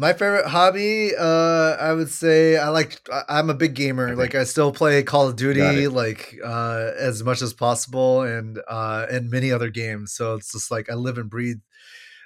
My 0.00 0.14
favorite 0.14 0.46
hobby, 0.46 1.12
uh, 1.14 1.76
I 1.78 1.92
would 1.92 2.08
say 2.08 2.56
I 2.56 2.70
like. 2.70 2.98
I'm 3.28 3.50
a 3.50 3.54
big 3.54 3.74
gamer. 3.74 4.06
Okay. 4.08 4.14
Like 4.14 4.34
I 4.34 4.44
still 4.44 4.72
play 4.72 5.02
Call 5.02 5.28
of 5.28 5.36
Duty, 5.36 5.88
like 5.88 6.38
uh, 6.42 6.92
as 6.98 7.22
much 7.22 7.42
as 7.42 7.52
possible, 7.52 8.22
and 8.22 8.58
uh, 8.66 9.04
and 9.10 9.30
many 9.30 9.52
other 9.52 9.68
games. 9.68 10.14
So 10.14 10.36
it's 10.36 10.52
just 10.52 10.70
like 10.70 10.88
I 10.90 10.94
live 10.94 11.18
and 11.18 11.28
breathe 11.28 11.58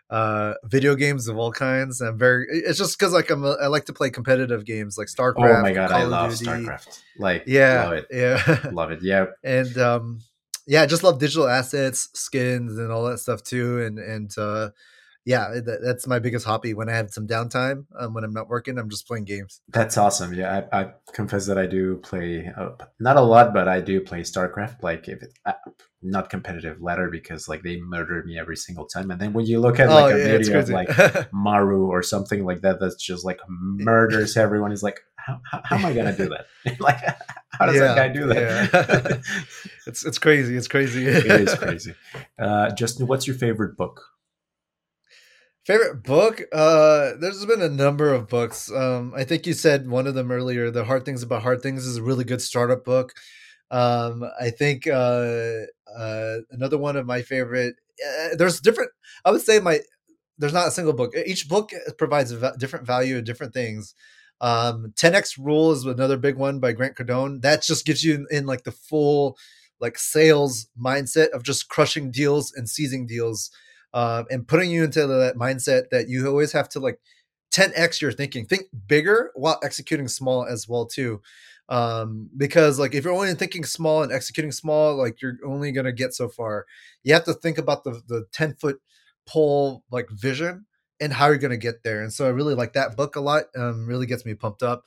uh, 0.09 0.55
video 0.65 0.95
games 0.95 1.27
of 1.27 1.37
all 1.37 1.51
kinds. 1.51 2.01
I'm 2.01 2.17
very. 2.17 2.47
It's 2.49 2.79
just 2.79 2.97
because 2.97 3.13
like 3.13 3.29
I'm. 3.29 3.45
A, 3.45 3.55
I 3.61 3.67
like 3.67 3.87
to 3.87 3.93
play 3.93 4.09
competitive 4.09 4.65
games 4.65 4.97
like 4.97 5.09
StarCraft. 5.09 5.59
Oh 5.59 5.63
my 5.63 5.73
god, 5.73 5.91
Call 5.91 6.01
I 6.01 6.05
love 6.05 6.39
Duty. 6.39 6.45
StarCraft. 6.45 7.03
Like 7.19 7.43
Yeah, 7.49 7.83
love 7.85 7.93
it. 7.95 8.07
yeah, 8.13 8.69
Love 8.73 8.91
it. 8.93 9.01
Yeah. 9.03 9.27
and 9.43 9.77
um, 9.79 10.21
yeah, 10.69 10.83
I 10.83 10.87
just 10.87 11.03
love 11.03 11.19
digital 11.19 11.49
assets, 11.49 12.09
skins, 12.15 12.79
and 12.79 12.93
all 12.93 13.05
that 13.07 13.19
stuff 13.19 13.43
too. 13.43 13.83
And 13.83 13.99
and 13.99 14.31
uh, 14.39 14.71
yeah, 15.25 15.49
that, 15.65 15.81
that's 15.83 16.07
my 16.07 16.19
biggest 16.19 16.45
hobby. 16.45 16.75
When 16.75 16.89
I 16.89 16.93
have 16.93 17.11
some 17.11 17.27
downtime, 17.27 17.87
um, 17.99 18.13
when 18.15 18.25
I'm 18.25 18.33
not 18.33 18.49
working, 18.49 18.79
I'm 18.79 18.91
just 18.91 19.07
playing 19.07 19.25
games. 19.25 19.61
That's 19.69 19.97
awesome. 19.97 20.35
Yeah, 20.35 20.67
I, 20.73 20.81
I 20.83 20.93
confess 21.13 21.47
that 21.47 21.57
I 21.57 21.67
do 21.67 21.97
play 21.97 22.53
uh, 22.57 22.71
not 23.01 23.17
a 23.17 23.23
lot, 23.23 23.55
but 23.55 23.67
I 23.67 23.81
do 23.81 24.01
play 24.01 24.21
StarCraft. 24.21 24.83
Like 24.83 25.09
if 25.09 25.23
it, 25.23 25.33
uh, 25.47 25.53
not 26.03 26.29
competitive 26.29 26.83
ladder 26.83 27.09
because 27.11 27.49
like 27.49 27.63
they 27.63 27.81
murder 27.81 28.23
me 28.25 28.39
every 28.39 28.57
single 28.57 28.85
time. 28.85 29.11
And 29.11 29.19
then 29.19 29.33
when 29.33 29.47
you 29.47 29.61
look 29.61 29.81
at 29.81 29.89
like 29.89 30.13
a 30.13 30.19
it's 30.19 30.49
video 30.49 30.59
of 30.61 30.69
like 30.69 31.33
Maru 31.33 31.87
or 31.87 32.03
something 32.03 32.45
like 32.45 32.61
that, 32.61 32.79
that's 32.79 32.97
just 32.97 33.25
like 33.25 33.39
murders 33.49 34.37
everyone. 34.37 34.73
Is 34.73 34.83
like, 34.83 35.01
how, 35.17 35.41
how, 35.51 35.63
how 35.65 35.77
am 35.77 35.87
I 35.87 35.95
gonna 35.95 36.15
do 36.15 36.29
that? 36.29 36.79
like, 36.81 36.99
how 37.49 37.65
does 37.65 37.77
Yeah, 37.77 37.95
that 37.95 37.97
guy 37.97 38.09
do 38.09 38.27
that? 38.27 39.23
it's 39.87 40.05
it's 40.05 40.19
crazy. 40.19 40.55
It's 40.57 40.69
crazy. 40.69 41.07
it 41.07 41.25
is 41.27 41.55
crazy. 41.55 41.95
Uh, 42.39 42.71
Justin, 42.73 43.07
what's 43.07 43.27
your 43.27 43.37
favorite 43.37 43.79
book? 43.79 44.03
Favorite 45.65 46.03
book? 46.03 46.43
Uh, 46.53 47.13
there's 47.19 47.47
been 47.47 47.63
a 47.63 47.71
number 47.71 48.13
of 48.13 48.29
books. 48.29 48.71
Um, 48.71 49.15
I 49.17 49.25
think 49.25 49.47
you 49.47 49.55
said 49.55 49.89
one 49.89 50.07
of 50.07 50.15
them 50.15 50.31
earlier. 50.31 50.71
The 50.71 50.85
Hard 50.85 51.07
Things 51.07 51.23
About 51.23 51.43
Hard 51.43 51.63
Things 51.63 51.87
is 51.87 51.97
a 51.97 52.03
really 52.03 52.25
good 52.25 52.43
startup 52.43 52.85
book. 52.85 53.15
Um, 53.71 54.25
I 54.39 54.51
think 54.51 54.87
uh, 54.87 55.63
uh, 55.97 56.37
another 56.51 56.77
one 56.77 56.97
of 56.97 57.07
my 57.07 57.23
favorite. 57.23 57.77
Uh, 58.07 58.37
there's 58.37 58.61
different. 58.61 58.91
I 59.25 59.31
would 59.31 59.41
say 59.41 59.59
my 59.59 59.81
there's 60.37 60.53
not 60.53 60.69
a 60.69 60.71
single 60.71 60.93
book. 60.93 61.15
Each 61.25 61.49
book 61.49 61.71
provides 61.97 62.31
a 62.31 62.55
different 62.59 62.87
value 62.87 63.17
and 63.17 63.25
different 63.25 63.55
things. 63.55 63.95
Um, 64.43 64.93
10x 64.97 65.39
Rule 65.39 65.73
is 65.73 65.87
another 65.87 66.19
big 66.19 66.37
one 66.37 66.61
by 66.61 66.73
Grant 66.73 66.97
Cardone. 66.97 67.41
That 67.41 67.63
just 67.63 67.87
gives 67.87 68.05
you 68.05 68.15
in, 68.17 68.27
in 68.31 68.47
like 68.47 68.65
the 68.65 68.73
full 68.73 69.39
like 69.81 69.97
sales 69.97 70.67
mindset 70.79 71.31
of 71.31 71.43
just 71.43 71.71
crushing 71.71 72.11
deals 72.11 72.53
and 72.55 72.69
seizing 72.69 73.07
deals 73.07 73.51
uh, 73.95 74.25
and 74.31 74.47
putting 74.47 74.71
you 74.71 74.85
into 74.85 75.07
that 75.07 75.37
mindset 75.37 75.89
that 75.91 76.09
you 76.09 76.27
always 76.29 76.53
have 76.53 76.69
to 76.69 76.81
like 76.81 77.01
10x 77.53 78.01
your 78.03 78.13
thinking 78.13 78.45
think 78.45 78.65
bigger 78.89 79.31
while 79.35 79.59
executing 79.63 80.09
small 80.09 80.45
as 80.45 80.69
well 80.69 80.85
too 80.87 81.23
um 81.69 82.29
because 82.37 82.79
like 82.79 82.95
if 82.95 83.05
you're 83.05 83.15
only 83.15 83.33
thinking 83.35 83.65
small 83.65 84.03
and 84.03 84.13
executing 84.13 84.51
small 84.53 84.97
like 84.97 85.23
you're 85.23 85.39
only 85.47 85.71
going 85.73 85.87
to 85.87 85.93
get 85.93 86.13
so 86.13 86.29
far 86.29 86.67
you 87.05 87.15
have 87.15 87.25
to 87.25 87.33
think 87.33 87.57
about 87.57 87.85
the 87.85 88.03
the 88.09 88.27
10 88.33 88.57
foot 88.57 88.81
pole 89.27 89.83
like 89.91 90.11
vision 90.11 90.67
and 91.01 91.13
how 91.13 91.27
you're 91.29 91.39
going 91.39 91.51
to 91.53 91.57
get 91.57 91.83
there 91.85 92.03
and 92.03 92.13
so 92.13 92.27
i 92.27 92.29
really 92.29 92.55
like 92.55 92.73
that 92.75 92.97
book 92.97 93.15
a 93.17 93.21
lot 93.21 93.45
um 93.57 93.87
really 93.87 94.05
gets 94.07 94.27
me 94.27 94.35
pumped 94.35 94.63
up 94.65 94.85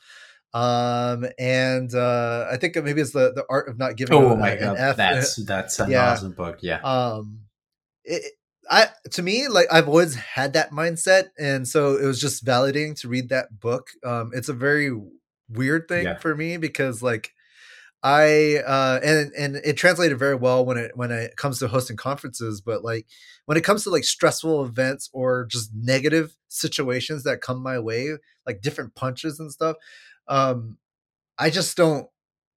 um 0.54 1.26
and 1.40 1.96
uh 1.96 2.48
i 2.52 2.58
think 2.58 2.76
maybe 2.84 3.02
it's 3.02 3.12
the 3.12 3.32
the 3.34 3.46
art 3.50 3.70
of 3.70 3.78
not 3.78 3.96
giving 3.96 4.16
Oh 4.18 4.36
my 4.36 4.52
an 4.52 4.60
god, 4.60 4.78
F. 4.78 4.98
that's 4.98 5.36
that's 5.46 5.80
an 5.80 5.92
Yeah. 5.92 6.12
awesome 6.12 6.34
book. 6.34 6.60
Yeah. 6.62 6.80
um 6.84 7.40
it, 8.04 8.34
I 8.70 8.88
to 9.12 9.22
me 9.22 9.48
like 9.48 9.68
I've 9.72 9.88
always 9.88 10.16
had 10.16 10.54
that 10.54 10.72
mindset, 10.72 11.30
and 11.40 11.68
so 11.68 11.96
it 11.98 12.06
was 12.06 12.20
just 12.20 12.46
validating 12.46 13.00
to 13.02 13.10
read 13.10 13.30
that 13.30 13.60
book. 13.60 13.90
Um, 14.06 14.32
it's 14.34 14.50
a 14.50 14.54
very 14.54 14.92
weird 15.50 15.88
thing 15.88 16.06
Yeah. 16.06 16.18
for 16.18 16.36
me 16.36 16.58
because 16.58 17.02
like 17.02 17.32
I 18.04 18.58
uh 18.66 19.00
and 19.04 19.32
and 19.34 19.56
it 19.58 19.78
translated 19.78 20.20
very 20.20 20.36
well 20.36 20.66
when 20.66 20.78
it 20.78 20.92
when 20.96 21.12
it 21.12 21.36
comes 21.38 21.60
to 21.60 21.68
hosting 21.68 21.98
conferences, 21.98 22.62
but 22.62 22.84
like 22.84 23.08
when 23.46 23.58
it 23.58 23.64
comes 23.64 23.84
to 23.84 23.90
like 23.90 24.04
stressful 24.04 24.66
events 24.66 25.10
or 25.14 25.46
just 25.46 25.72
negative 25.74 26.36
situations 26.50 27.24
that 27.24 27.42
come 27.42 27.62
my 27.64 27.80
way, 27.80 28.12
like 28.46 28.62
different 28.62 28.96
punches 28.96 29.40
and 29.40 29.52
stuff, 29.52 29.78
um, 30.28 30.78
I 31.38 31.50
just 31.50 31.78
don't. 31.78 32.08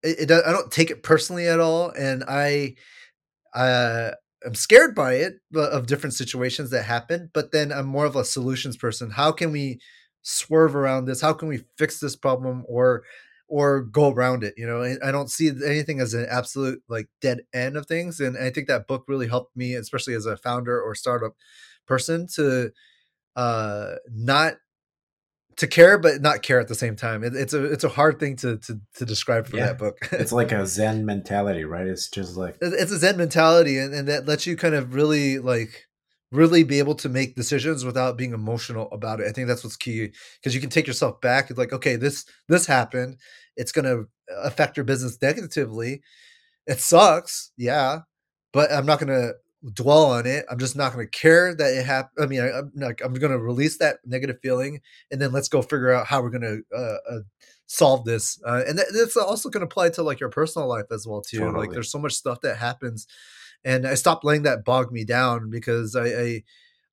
It, 0.02 0.30
it, 0.30 0.44
I 0.46 0.52
don't 0.52 0.70
take 0.72 0.90
it 0.90 1.02
personally 1.02 1.48
at 1.48 1.60
all, 1.60 1.90
and 1.90 2.24
I 2.28 2.76
uh, 3.54 4.12
I'm 4.44 4.54
scared 4.54 4.94
by 4.94 5.14
it 5.14 5.40
of 5.54 5.86
different 5.86 6.14
situations 6.14 6.70
that 6.70 6.84
happen. 6.84 7.30
But 7.34 7.52
then 7.52 7.72
I'm 7.72 7.86
more 7.86 8.06
of 8.06 8.16
a 8.16 8.24
solutions 8.24 8.76
person. 8.76 9.10
How 9.10 9.32
can 9.32 9.52
we 9.52 9.80
swerve 10.22 10.76
around 10.76 11.06
this? 11.06 11.20
How 11.20 11.32
can 11.32 11.48
we 11.48 11.64
fix 11.76 11.98
this 12.00 12.16
problem 12.16 12.64
or 12.68 13.04
or 13.48 13.82
go 13.82 14.12
around 14.12 14.44
it? 14.44 14.54
You 14.56 14.66
know, 14.66 14.82
I 15.02 15.10
don't 15.10 15.30
see 15.30 15.48
anything 15.66 16.00
as 16.00 16.14
an 16.14 16.26
absolute 16.30 16.82
like 16.88 17.08
dead 17.20 17.40
end 17.52 17.76
of 17.76 17.86
things. 17.86 18.20
And 18.20 18.36
I 18.38 18.50
think 18.50 18.68
that 18.68 18.86
book 18.86 19.04
really 19.08 19.28
helped 19.28 19.56
me, 19.56 19.74
especially 19.74 20.14
as 20.14 20.26
a 20.26 20.36
founder 20.36 20.80
or 20.80 20.94
startup 20.94 21.34
person, 21.86 22.26
to 22.34 22.70
uh 23.36 23.94
not 24.12 24.54
to 25.58 25.66
care 25.66 25.98
but 25.98 26.20
not 26.22 26.42
care 26.42 26.58
at 26.60 26.68
the 26.68 26.74
same 26.74 26.96
time. 26.96 27.22
It, 27.22 27.34
it's 27.34 27.52
a 27.52 27.64
it's 27.64 27.84
a 27.84 27.88
hard 27.88 28.18
thing 28.18 28.36
to 28.36 28.56
to, 28.58 28.80
to 28.94 29.04
describe 29.04 29.46
for 29.46 29.56
Yeah. 29.56 29.66
that 29.66 29.78
book. 29.78 29.98
it's 30.12 30.32
like 30.32 30.52
a 30.52 30.66
Zen 30.66 31.04
mentality, 31.04 31.64
right? 31.64 31.86
It's 31.86 32.08
just 32.08 32.36
like 32.36 32.56
it's 32.60 32.92
a 32.92 32.98
zen 32.98 33.16
mentality 33.16 33.78
and, 33.78 33.92
and 33.94 34.08
that 34.08 34.26
lets 34.26 34.46
you 34.46 34.56
kind 34.56 34.74
of 34.74 34.94
really 34.94 35.38
like 35.38 35.84
really 36.30 36.62
be 36.62 36.78
able 36.78 36.94
to 36.94 37.08
make 37.08 37.34
decisions 37.36 37.84
without 37.84 38.18
being 38.18 38.34
emotional 38.34 38.86
about 38.92 39.18
it 39.18 39.26
i 39.26 39.32
think 39.32 39.48
that's 39.48 39.64
what's 39.64 39.76
key 39.78 40.10
because 40.38 40.54
you 40.54 40.60
can 40.60 40.68
take 40.68 40.86
yourself 40.86 41.18
back 41.22 41.48
it's 41.48 41.58
like 41.58 41.72
okay 41.72 41.96
this 41.96 42.26
this 42.50 42.66
happened 42.66 43.16
it's 43.56 43.72
going 43.72 43.86
to 43.86 44.04
affect 44.44 44.76
your 44.76 44.84
business 44.84 45.16
negatively 45.22 46.02
it 46.66 46.80
sucks 46.80 47.50
yeah 47.56 48.00
but 48.52 48.70
i'm 48.70 48.84
not 48.84 49.00
going 49.00 49.08
to 49.08 49.32
dwell 49.72 50.04
on 50.04 50.26
it 50.26 50.44
i'm 50.50 50.58
just 50.58 50.76
not 50.76 50.92
going 50.92 51.04
to 51.04 51.10
care 51.10 51.54
that 51.54 51.74
it 51.74 51.84
happened 51.84 52.24
i 52.24 52.26
mean 52.26 52.40
I, 52.40 52.58
i'm 52.58 52.70
like 52.76 53.00
i'm 53.04 53.12
going 53.14 53.32
to 53.32 53.38
release 53.38 53.78
that 53.78 53.98
negative 54.06 54.38
feeling 54.40 54.80
and 55.10 55.20
then 55.20 55.32
let's 55.32 55.48
go 55.48 55.62
figure 55.62 55.92
out 55.92 56.06
how 56.06 56.22
we're 56.22 56.30
going 56.30 56.42
to 56.42 56.76
uh, 56.76 57.14
uh, 57.14 57.20
solve 57.66 58.04
this 58.04 58.40
uh, 58.46 58.62
and 58.68 58.78
that, 58.78 58.86
that's 58.92 59.16
also 59.16 59.48
going 59.50 59.62
to 59.62 59.66
apply 59.66 59.90
to 59.90 60.02
like 60.02 60.20
your 60.20 60.28
personal 60.28 60.68
life 60.68 60.86
as 60.92 61.06
well 61.06 61.20
too 61.20 61.40
Totally. 61.40 61.66
like 61.66 61.74
there's 61.74 61.90
so 61.90 61.98
much 61.98 62.14
stuff 62.14 62.40
that 62.42 62.56
happens 62.56 63.06
and 63.64 63.86
I 63.86 63.94
stopped 63.94 64.24
letting 64.24 64.44
that 64.44 64.64
bog 64.64 64.92
me 64.92 65.04
down 65.04 65.50
because 65.50 65.96
I, 65.96 66.06
I 66.06 66.42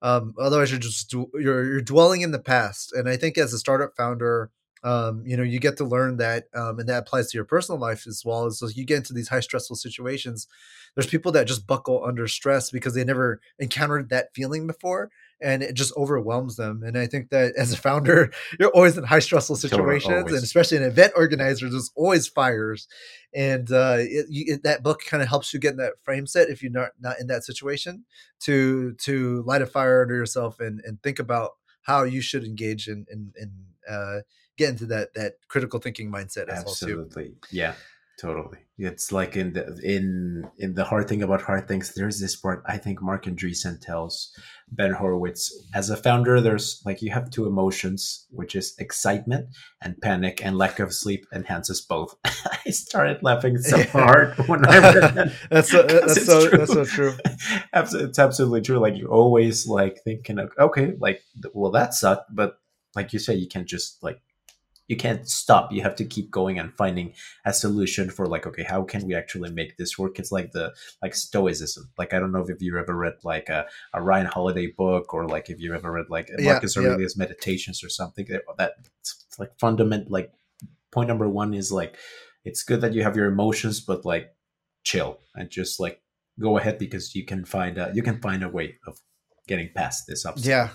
um, 0.01 0.33
otherwise 0.39 0.71
you're 0.71 0.79
just 0.79 1.13
you're 1.13 1.65
you're 1.65 1.81
dwelling 1.81 2.21
in 2.21 2.31
the 2.31 2.39
past. 2.39 2.93
And 2.93 3.09
I 3.09 3.17
think 3.17 3.37
as 3.37 3.53
a 3.53 3.59
startup 3.59 3.95
founder, 3.95 4.51
um, 4.85 5.23
you 5.25 5.35
know, 5.35 5.41
you 5.41 5.59
get 5.59 5.77
to 5.77 5.83
learn 5.83 6.17
that, 6.17 6.45
um, 6.53 6.79
and 6.79 6.87
that 6.87 6.99
applies 6.99 7.31
to 7.31 7.37
your 7.37 7.43
personal 7.43 7.81
life 7.81 8.05
as 8.05 8.21
well. 8.23 8.45
As 8.45 8.59
so 8.59 8.67
you 8.67 8.85
get 8.85 8.97
into 8.97 9.13
these 9.13 9.29
high 9.29 9.39
stressful 9.39 9.77
situations, 9.77 10.47
there's 10.93 11.07
people 11.07 11.31
that 11.31 11.47
just 11.47 11.65
buckle 11.65 12.05
under 12.05 12.27
stress 12.27 12.69
because 12.69 12.93
they 12.93 13.03
never 13.03 13.41
encountered 13.57 14.09
that 14.09 14.29
feeling 14.35 14.67
before, 14.67 15.09
and 15.41 15.63
it 15.63 15.73
just 15.73 15.91
overwhelms 15.97 16.55
them. 16.55 16.83
And 16.83 16.99
I 16.99 17.07
think 17.07 17.31
that 17.31 17.55
as 17.57 17.73
a 17.73 17.77
founder, 17.77 18.31
you're 18.59 18.69
always 18.69 18.95
in 18.95 19.03
high 19.03 19.19
stressful 19.19 19.55
situations, 19.55 20.31
and 20.31 20.43
especially 20.43 20.77
an 20.77 20.83
event 20.83 21.13
organizer, 21.15 21.67
there's 21.67 21.91
always 21.95 22.27
fires. 22.27 22.87
And 23.33 23.71
uh, 23.71 23.97
it, 24.01 24.27
you, 24.29 24.53
it, 24.53 24.63
that 24.65 24.83
book 24.83 25.01
kind 25.03 25.23
of 25.23 25.29
helps 25.29 25.51
you 25.51 25.59
get 25.59 25.71
in 25.71 25.77
that 25.77 25.93
frame 26.03 26.27
set 26.27 26.49
if 26.49 26.61
you're 26.61 26.71
not 26.71 26.91
not 27.01 27.19
in 27.19 27.25
that 27.27 27.43
situation 27.43 28.05
to 28.41 28.93
to 28.99 29.41
light 29.47 29.63
a 29.63 29.65
fire 29.65 30.03
under 30.03 30.13
yourself 30.13 30.59
and 30.59 30.79
and 30.85 31.01
think 31.01 31.17
about 31.17 31.53
how 31.81 32.03
you 32.03 32.21
should 32.21 32.43
engage 32.43 32.87
in 32.87 33.07
in, 33.11 33.33
in 33.35 33.51
uh, 33.91 34.19
get 34.57 34.69
into 34.69 34.85
that 34.87 35.13
that 35.15 35.35
critical 35.47 35.79
thinking 35.79 36.11
mindset 36.11 36.49
as 36.49 36.59
Absolutely. 36.59 37.23
well 37.23 37.31
too. 37.31 37.35
Yeah, 37.51 37.73
totally. 38.19 38.59
It's 38.77 39.11
like 39.11 39.37
in 39.37 39.53
the 39.53 39.79
in 39.83 40.49
in 40.57 40.73
the 40.73 40.83
hard 40.83 41.07
thing 41.07 41.23
about 41.23 41.41
hard 41.41 41.67
things. 41.67 41.93
There's 41.93 42.19
this 42.19 42.35
part 42.35 42.61
I 42.65 42.77
think 42.77 43.01
Marc 43.01 43.25
Andreessen 43.25 43.79
tells 43.79 44.37
Ben 44.69 44.91
Horowitz 44.91 45.53
as 45.73 45.89
a 45.89 45.95
founder. 45.95 46.41
There's 46.41 46.81
like 46.85 47.01
you 47.01 47.11
have 47.11 47.29
two 47.29 47.45
emotions, 47.45 48.27
which 48.31 48.53
is 48.53 48.75
excitement 48.77 49.47
and 49.81 49.99
panic, 50.01 50.45
and 50.45 50.57
lack 50.57 50.79
of 50.79 50.93
sleep 50.93 51.25
enhances 51.33 51.79
both. 51.79 52.15
I 52.25 52.71
started 52.71 53.23
laughing 53.23 53.57
so 53.59 53.81
hard 53.91 54.37
when 54.47 54.65
I 54.65 54.79
read 54.79 55.15
that. 55.15 55.33
that's 55.49 55.71
so, 55.71 55.83
that's 55.83 56.25
so 56.25 56.49
true. 56.49 56.57
that's 56.57 56.73
so 56.73 56.85
true. 56.85 57.13
it's 57.73 58.19
absolutely 58.19 58.61
true. 58.61 58.79
Like 58.79 58.97
you're 58.97 59.13
always 59.13 59.67
like 59.67 60.01
thinking, 60.03 60.39
okay, 60.59 60.93
like 60.99 61.21
well 61.53 61.71
that 61.71 61.93
sucked, 61.93 62.35
but 62.35 62.57
like 62.95 63.13
you 63.13 63.19
say, 63.19 63.35
you 63.35 63.47
can't 63.47 63.67
just 63.67 64.03
like 64.03 64.21
you 64.87 64.97
can't 64.97 65.27
stop. 65.27 65.71
You 65.71 65.81
have 65.81 65.95
to 65.95 66.05
keep 66.05 66.29
going 66.31 66.59
and 66.59 66.73
finding 66.75 67.13
a 67.45 67.53
solution 67.53 68.09
for 68.09 68.27
like 68.27 68.45
okay 68.47 68.63
how 68.63 68.83
can 68.83 69.05
we 69.07 69.15
actually 69.15 69.51
make 69.51 69.77
this 69.77 69.97
work? 69.97 70.19
It's 70.19 70.31
like 70.31 70.51
the 70.51 70.73
like 71.01 71.15
stoicism. 71.15 71.91
Like 71.97 72.13
i 72.13 72.19
don't 72.19 72.31
know 72.31 72.45
if 72.47 72.61
you've 72.61 72.75
ever 72.75 72.95
read 72.95 73.15
like 73.23 73.49
a, 73.49 73.65
a 73.93 74.01
ryan 74.01 74.25
holiday 74.25 74.67
book 74.67 75.13
or 75.13 75.27
like 75.27 75.49
if 75.49 75.59
you've 75.59 75.75
ever 75.75 75.91
read 75.91 76.05
like 76.09 76.29
yeah, 76.37 76.51
marcus 76.51 76.77
aurelius 76.77 77.15
yeah. 77.15 77.23
meditations 77.23 77.83
or 77.83 77.89
something 77.89 78.25
that, 78.29 78.43
that's 78.57 79.35
like 79.37 79.51
fundament 79.59 80.09
like 80.09 80.31
point 80.91 81.07
number 81.07 81.29
one 81.29 81.53
is 81.53 81.71
like 81.71 81.97
it's 82.43 82.63
good 82.63 82.81
that 82.81 82.93
you 82.93 83.03
have 83.03 83.15
your 83.15 83.27
emotions 83.27 83.79
but 83.81 84.05
like 84.05 84.33
chill 84.83 85.19
and 85.35 85.49
just 85.49 85.79
like 85.79 86.01
go 86.39 86.57
ahead 86.57 86.77
because 86.77 87.15
you 87.15 87.25
can 87.25 87.43
find 87.45 87.77
a 87.77 87.91
you 87.93 88.03
can 88.03 88.19
find 88.21 88.43
a 88.43 88.49
way 88.49 88.75
of 88.87 88.99
getting 89.47 89.69
past 89.75 90.05
this 90.07 90.25
obstacle. 90.25 90.49
Yeah 90.49 90.69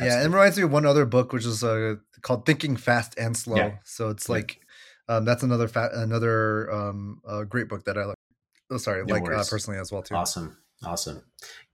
Absolutely. 0.00 0.16
Yeah, 0.16 0.24
it 0.24 0.30
reminds 0.30 0.56
me 0.56 0.62
of 0.62 0.70
one 0.70 0.86
other 0.86 1.04
book, 1.06 1.32
which 1.32 1.44
is 1.44 1.64
uh, 1.64 1.96
called 2.22 2.46
Thinking 2.46 2.76
Fast 2.76 3.14
and 3.18 3.36
Slow. 3.36 3.56
Yeah. 3.56 3.70
So 3.84 4.10
it's 4.10 4.28
like 4.28 4.60
um, 5.08 5.24
that's 5.24 5.42
another 5.42 5.66
fa- 5.66 5.90
another 5.94 6.70
um, 6.72 7.20
uh, 7.26 7.42
great 7.44 7.68
book 7.68 7.84
that 7.84 7.98
I 7.98 8.04
like. 8.04 8.16
Oh, 8.70 8.76
sorry, 8.76 9.04
no 9.04 9.14
like 9.14 9.24
uh, 9.24 9.44
personally 9.48 9.80
as 9.80 9.90
well 9.90 10.02
too. 10.02 10.14
Awesome, 10.14 10.58
awesome, 10.84 11.22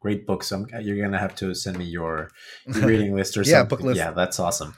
great 0.00 0.26
books. 0.26 0.46
So 0.46 0.64
you're 0.80 1.02
gonna 1.04 1.18
have 1.18 1.34
to 1.36 1.54
send 1.54 1.76
me 1.76 1.84
your, 1.84 2.30
your 2.66 2.86
reading 2.86 3.14
list 3.14 3.36
or 3.36 3.42
yeah, 3.42 3.58
something. 3.58 3.76
book 3.76 3.84
list. 3.84 3.98
Yeah, 3.98 4.12
that's 4.12 4.40
awesome. 4.40 4.74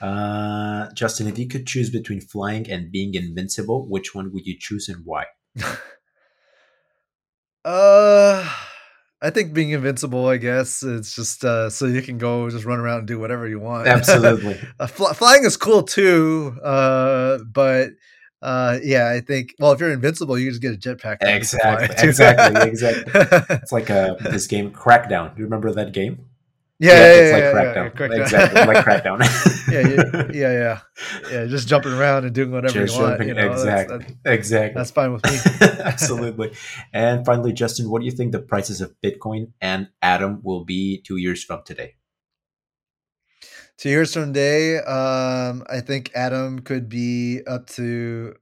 Uh, 0.00 0.88
Justin, 0.94 1.26
if 1.26 1.38
you 1.38 1.48
could 1.48 1.66
choose 1.66 1.90
between 1.90 2.20
flying 2.20 2.70
and 2.70 2.90
being 2.92 3.14
invincible, 3.14 3.86
which 3.88 4.14
one 4.14 4.32
would 4.32 4.46
you 4.46 4.56
choose 4.58 4.88
and 4.88 5.04
why? 5.04 5.24
uh 7.64 8.45
I 9.26 9.30
think 9.30 9.52
being 9.52 9.70
invincible, 9.70 10.28
I 10.28 10.36
guess, 10.36 10.84
it's 10.84 11.16
just 11.16 11.44
uh, 11.44 11.68
so 11.68 11.86
you 11.86 12.00
can 12.00 12.16
go 12.16 12.48
just 12.48 12.64
run 12.64 12.78
around 12.78 12.98
and 12.98 13.08
do 13.08 13.18
whatever 13.18 13.48
you 13.48 13.58
want. 13.58 13.88
Absolutely. 13.88 14.56
uh, 14.80 14.86
fl- 14.86 15.06
flying 15.06 15.44
is 15.44 15.56
cool 15.56 15.82
too, 15.82 16.56
uh, 16.62 17.38
but 17.52 17.90
uh, 18.40 18.78
yeah, 18.84 19.10
I 19.10 19.18
think. 19.18 19.54
Well, 19.58 19.72
if 19.72 19.80
you're 19.80 19.90
invincible, 19.90 20.38
you 20.38 20.48
just 20.50 20.62
get 20.62 20.74
a 20.74 20.76
jetpack. 20.76 21.16
Exactly. 21.22 22.08
Exactly. 22.08 22.70
exactly. 22.70 23.12
it's 23.56 23.72
like 23.72 23.90
uh, 23.90 24.14
this 24.20 24.46
game 24.46 24.70
Crackdown. 24.70 25.34
Do 25.34 25.40
you 25.40 25.44
remember 25.46 25.72
that 25.72 25.90
game? 25.90 26.26
Yeah, 26.78 26.92
yeah, 26.92 26.98
yeah, 26.98 27.12
it's 27.12 27.32
like 27.32 27.42
yeah, 27.42 27.52
crackdown. 27.54 28.10
Yeah. 28.10 28.22
Exactly, 28.22 28.74
like 28.74 28.84
crackdown. 28.84 29.68
yeah, 29.72 30.30
yeah, 30.34 30.52
yeah, 30.52 30.80
yeah, 31.32 31.46
Just 31.46 31.68
jumping 31.68 31.92
around 31.92 32.24
and 32.24 32.34
doing 32.34 32.50
whatever 32.50 32.84
just 32.84 32.96
you 32.96 33.02
want. 33.02 33.26
You 33.26 33.32
know, 33.32 33.50
exactly, 33.50 33.98
that's, 33.98 34.12
that's, 34.22 34.34
exactly. 34.34 34.74
That's 34.78 34.90
fine 34.90 35.12
with 35.12 35.24
me. 35.24 35.38
Absolutely. 35.84 36.52
And 36.92 37.24
finally, 37.24 37.52
Justin, 37.52 37.90
what 37.90 38.00
do 38.00 38.04
you 38.06 38.12
think 38.12 38.32
the 38.32 38.40
prices 38.40 38.80
of 38.80 38.94
Bitcoin 39.02 39.52
and 39.60 39.88
Atom 40.02 40.40
will 40.42 40.64
be 40.64 41.02
two 41.06 41.16
years 41.16 41.42
from 41.42 41.62
today? 41.64 41.94
Two 43.78 43.90
years 43.90 44.12
from 44.12 44.32
today, 44.32 44.78
um, 44.78 45.64
I 45.70 45.80
think 45.80 46.10
Atom 46.14 46.60
could 46.60 46.88
be 46.88 47.40
up 47.46 47.66
to 47.70 48.34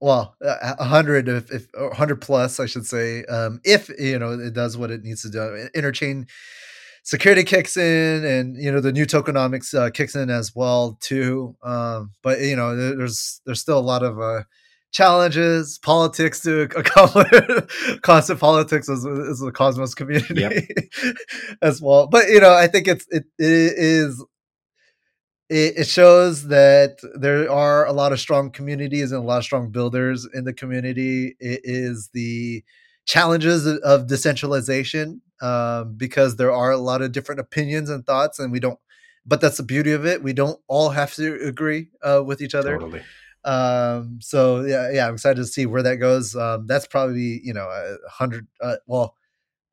well, 0.00 0.34
a 0.40 0.82
hundred 0.82 1.28
if, 1.28 1.52
if 1.52 1.68
hundred 1.94 2.20
plus, 2.20 2.58
I 2.58 2.66
should 2.66 2.86
say, 2.86 3.24
um, 3.26 3.60
if 3.64 3.88
you 4.00 4.18
know 4.18 4.32
it 4.32 4.52
does 4.52 4.76
what 4.76 4.90
it 4.90 5.04
needs 5.04 5.22
to 5.22 5.30
do. 5.30 5.68
Interchain 5.76 6.28
security 7.02 7.42
kicks 7.42 7.76
in 7.76 8.24
and 8.24 8.56
you 8.56 8.70
know 8.70 8.80
the 8.80 8.92
new 8.92 9.06
tokenomics 9.06 9.74
uh, 9.74 9.90
kicks 9.90 10.14
in 10.14 10.30
as 10.30 10.54
well 10.54 10.96
too 11.00 11.56
um, 11.62 12.12
but 12.22 12.40
you 12.40 12.56
know 12.56 12.76
there's 12.76 13.40
there's 13.44 13.60
still 13.60 13.78
a 13.78 13.80
lot 13.80 14.02
of 14.02 14.20
uh, 14.20 14.42
challenges 14.92 15.78
politics 15.78 16.40
to 16.40 16.60
accomplish 16.76 17.98
constant 18.02 18.38
politics 18.38 18.88
as, 18.88 19.02
the 19.02 19.52
cosmos 19.52 19.94
community 19.94 20.40
yep. 20.42 21.16
as 21.62 21.80
well 21.82 22.06
but 22.06 22.28
you 22.28 22.40
know 22.40 22.54
i 22.54 22.66
think 22.66 22.86
it's 22.86 23.06
it, 23.10 23.24
it 23.38 23.72
is 23.76 24.24
it, 25.48 25.86
shows 25.86 26.48
that 26.48 26.96
there 27.14 27.50
are 27.50 27.84
a 27.84 27.92
lot 27.92 28.12
of 28.12 28.20
strong 28.20 28.50
communities 28.50 29.12
and 29.12 29.22
a 29.22 29.26
lot 29.26 29.38
of 29.38 29.44
strong 29.44 29.70
builders 29.70 30.26
in 30.32 30.44
the 30.44 30.52
community 30.52 31.36
it 31.40 31.60
is 31.64 32.08
the 32.14 32.62
challenges 33.04 33.66
of 33.66 34.06
decentralization 34.06 35.20
um, 35.40 35.94
because 35.96 36.36
there 36.36 36.52
are 36.52 36.70
a 36.70 36.78
lot 36.78 37.02
of 37.02 37.12
different 37.12 37.40
opinions 37.40 37.90
and 37.90 38.06
thoughts, 38.06 38.38
and 38.38 38.52
we 38.52 38.60
don't. 38.60 38.78
But 39.24 39.40
that's 39.40 39.56
the 39.56 39.62
beauty 39.62 39.92
of 39.92 40.04
it. 40.04 40.22
We 40.22 40.32
don't 40.32 40.60
all 40.66 40.90
have 40.90 41.14
to 41.14 41.34
agree 41.46 41.88
uh, 42.02 42.22
with 42.24 42.40
each 42.40 42.54
other. 42.54 42.78
Totally. 42.78 43.02
Um, 43.44 44.18
so 44.20 44.64
yeah, 44.64 44.90
yeah, 44.90 45.06
I'm 45.06 45.14
excited 45.14 45.36
to 45.36 45.46
see 45.46 45.66
where 45.66 45.82
that 45.82 45.96
goes. 45.96 46.34
Um, 46.36 46.66
that's 46.66 46.86
probably 46.86 47.40
you 47.44 47.52
know 47.52 47.68
a 47.68 47.96
hundred. 48.08 48.46
Uh, 48.60 48.76
well, 48.86 49.16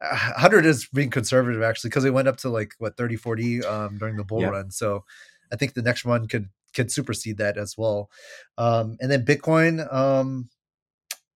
100 0.02 0.66
is 0.66 0.88
being 0.94 1.10
conservative 1.10 1.62
actually 1.62 1.90
because 1.90 2.06
it 2.06 2.14
went 2.14 2.28
up 2.28 2.38
to 2.38 2.50
like 2.50 2.74
what 2.78 2.96
30 2.96 3.18
40 3.18 3.66
um, 3.66 3.98
during 3.98 4.16
the 4.16 4.24
bull 4.24 4.40
yeah. 4.42 4.48
run 4.48 4.72
so 4.72 5.04
i 5.52 5.58
think 5.58 5.74
the 5.74 5.82
next 5.82 6.06
one 6.06 6.26
could 6.26 6.48
could 6.74 6.90
supersede 6.90 7.38
that 7.38 7.58
as 7.58 7.78
well 7.78 8.10
um, 8.58 8.96
and 9.02 9.12
then 9.12 9.26
bitcoin 9.26 9.92
um, 9.94 10.50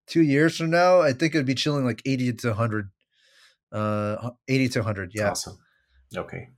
two 0.07 0.21
years 0.21 0.57
from 0.57 0.69
now 0.69 1.01
i 1.01 1.13
think 1.13 1.33
it 1.33 1.37
would 1.37 1.45
be 1.45 1.55
chilling 1.55 1.85
like 1.85 2.01
80 2.05 2.33
to 2.33 2.47
100 2.49 2.89
uh 3.73 4.29
80 4.47 4.69
to 4.69 4.79
100 4.79 5.11
yeah. 5.13 5.31
awesome. 5.31 5.57
Okay. 6.15 6.49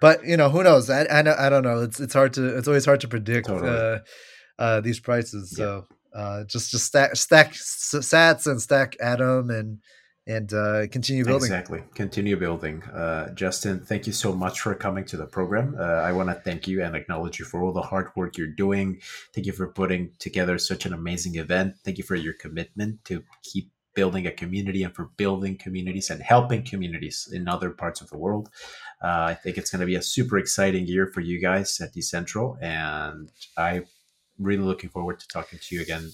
But 0.00 0.24
you 0.24 0.36
know 0.36 0.48
who 0.48 0.62
knows? 0.62 0.88
I, 0.88 1.02
I 1.02 1.46
i 1.46 1.48
don't 1.48 1.64
know. 1.64 1.82
It's 1.82 1.98
it's 1.98 2.14
hard 2.14 2.32
to 2.34 2.56
it's 2.56 2.68
always 2.68 2.84
hard 2.84 3.00
to 3.00 3.08
predict 3.08 3.48
totally. 3.48 3.68
uh 3.68 3.98
uh 4.58 4.80
these 4.80 5.00
prices 5.00 5.56
so 5.56 5.86
uh 6.14 6.44
just 6.44 6.70
just 6.70 6.86
stack 6.86 7.16
stack 7.16 7.52
sats 7.52 8.46
and 8.46 8.62
stack 8.62 8.96
atom 9.00 9.50
and 9.50 9.78
and 10.28 10.52
uh, 10.52 10.86
continue 10.88 11.24
building. 11.24 11.46
Exactly, 11.46 11.82
continue 11.94 12.36
building. 12.36 12.82
Uh, 12.84 13.30
Justin, 13.30 13.80
thank 13.80 14.06
you 14.06 14.12
so 14.12 14.34
much 14.34 14.60
for 14.60 14.74
coming 14.74 15.04
to 15.06 15.16
the 15.16 15.26
program. 15.26 15.74
Uh, 15.78 15.82
I 15.82 16.12
want 16.12 16.28
to 16.28 16.34
thank 16.34 16.68
you 16.68 16.84
and 16.84 16.94
acknowledge 16.94 17.38
you 17.38 17.46
for 17.46 17.62
all 17.62 17.72
the 17.72 17.82
hard 17.82 18.10
work 18.14 18.36
you're 18.36 18.46
doing. 18.46 19.00
Thank 19.34 19.46
you 19.46 19.54
for 19.54 19.66
putting 19.66 20.10
together 20.18 20.58
such 20.58 20.84
an 20.84 20.92
amazing 20.92 21.36
event. 21.36 21.76
Thank 21.82 21.96
you 21.96 22.04
for 22.04 22.14
your 22.14 22.34
commitment 22.34 23.04
to 23.06 23.24
keep 23.42 23.72
building 23.94 24.26
a 24.26 24.30
community 24.30 24.82
and 24.82 24.94
for 24.94 25.06
building 25.16 25.56
communities 25.56 26.10
and 26.10 26.22
helping 26.22 26.62
communities 26.62 27.28
in 27.32 27.48
other 27.48 27.70
parts 27.70 28.02
of 28.02 28.10
the 28.10 28.18
world. 28.18 28.50
Uh, 29.02 29.32
I 29.32 29.34
think 29.34 29.56
it's 29.56 29.70
going 29.70 29.80
to 29.80 29.86
be 29.86 29.96
a 29.96 30.02
super 30.02 30.38
exciting 30.38 30.86
year 30.86 31.06
for 31.06 31.20
you 31.20 31.40
guys 31.40 31.80
at 31.80 31.94
Decentral, 31.94 32.62
and 32.62 33.32
I'm 33.56 33.86
really 34.38 34.62
looking 34.62 34.90
forward 34.90 35.20
to 35.20 35.26
talking 35.28 35.58
to 35.58 35.74
you 35.74 35.80
again 35.80 36.12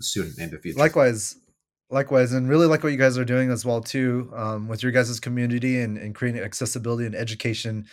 soon 0.00 0.32
in 0.38 0.50
the 0.50 0.58
future. 0.58 0.78
Likewise, 0.78 1.36
likewise, 1.90 2.32
and 2.32 2.48
really 2.48 2.66
like 2.66 2.82
what 2.82 2.92
you 2.92 2.98
guys 2.98 3.18
are 3.18 3.24
doing 3.24 3.50
as 3.50 3.64
well 3.64 3.80
too 3.80 4.30
um, 4.34 4.68
with 4.68 4.82
your 4.82 4.92
guys' 4.92 5.20
community 5.20 5.80
and, 5.80 5.98
and 5.98 6.14
creating 6.14 6.42
accessibility 6.42 7.06
and 7.06 7.14
education 7.14 7.86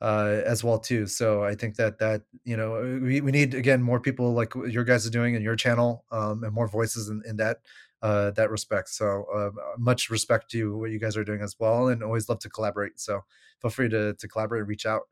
uh, 0.00 0.42
as 0.44 0.62
well 0.64 0.78
too. 0.78 1.06
So 1.06 1.44
I 1.44 1.54
think 1.54 1.76
that 1.76 1.98
that 1.98 2.22
you 2.44 2.56
know 2.56 3.00
we, 3.02 3.20
we 3.20 3.32
need 3.32 3.54
again 3.54 3.82
more 3.82 4.00
people 4.00 4.32
like 4.34 4.54
your 4.54 4.84
guys 4.84 5.06
are 5.06 5.10
doing 5.10 5.34
in 5.34 5.42
your 5.42 5.56
channel 5.56 6.04
um, 6.12 6.44
and 6.44 6.52
more 6.52 6.68
voices 6.68 7.08
in, 7.08 7.22
in 7.26 7.36
that 7.38 7.58
uh, 8.02 8.30
that 8.32 8.50
respect. 8.50 8.90
So 8.90 9.24
uh, 9.34 9.50
much 9.78 10.10
respect 10.10 10.50
to 10.52 10.76
what 10.78 10.90
you 10.90 10.98
guys 10.98 11.16
are 11.16 11.24
doing 11.24 11.42
as 11.42 11.56
well, 11.58 11.88
and 11.88 12.02
always 12.02 12.28
love 12.28 12.40
to 12.40 12.50
collaborate. 12.50 13.00
So 13.00 13.22
feel 13.62 13.70
free 13.70 13.88
to 13.90 14.14
to 14.14 14.28
collaborate 14.28 14.66
reach 14.66 14.86
out. 14.86 15.02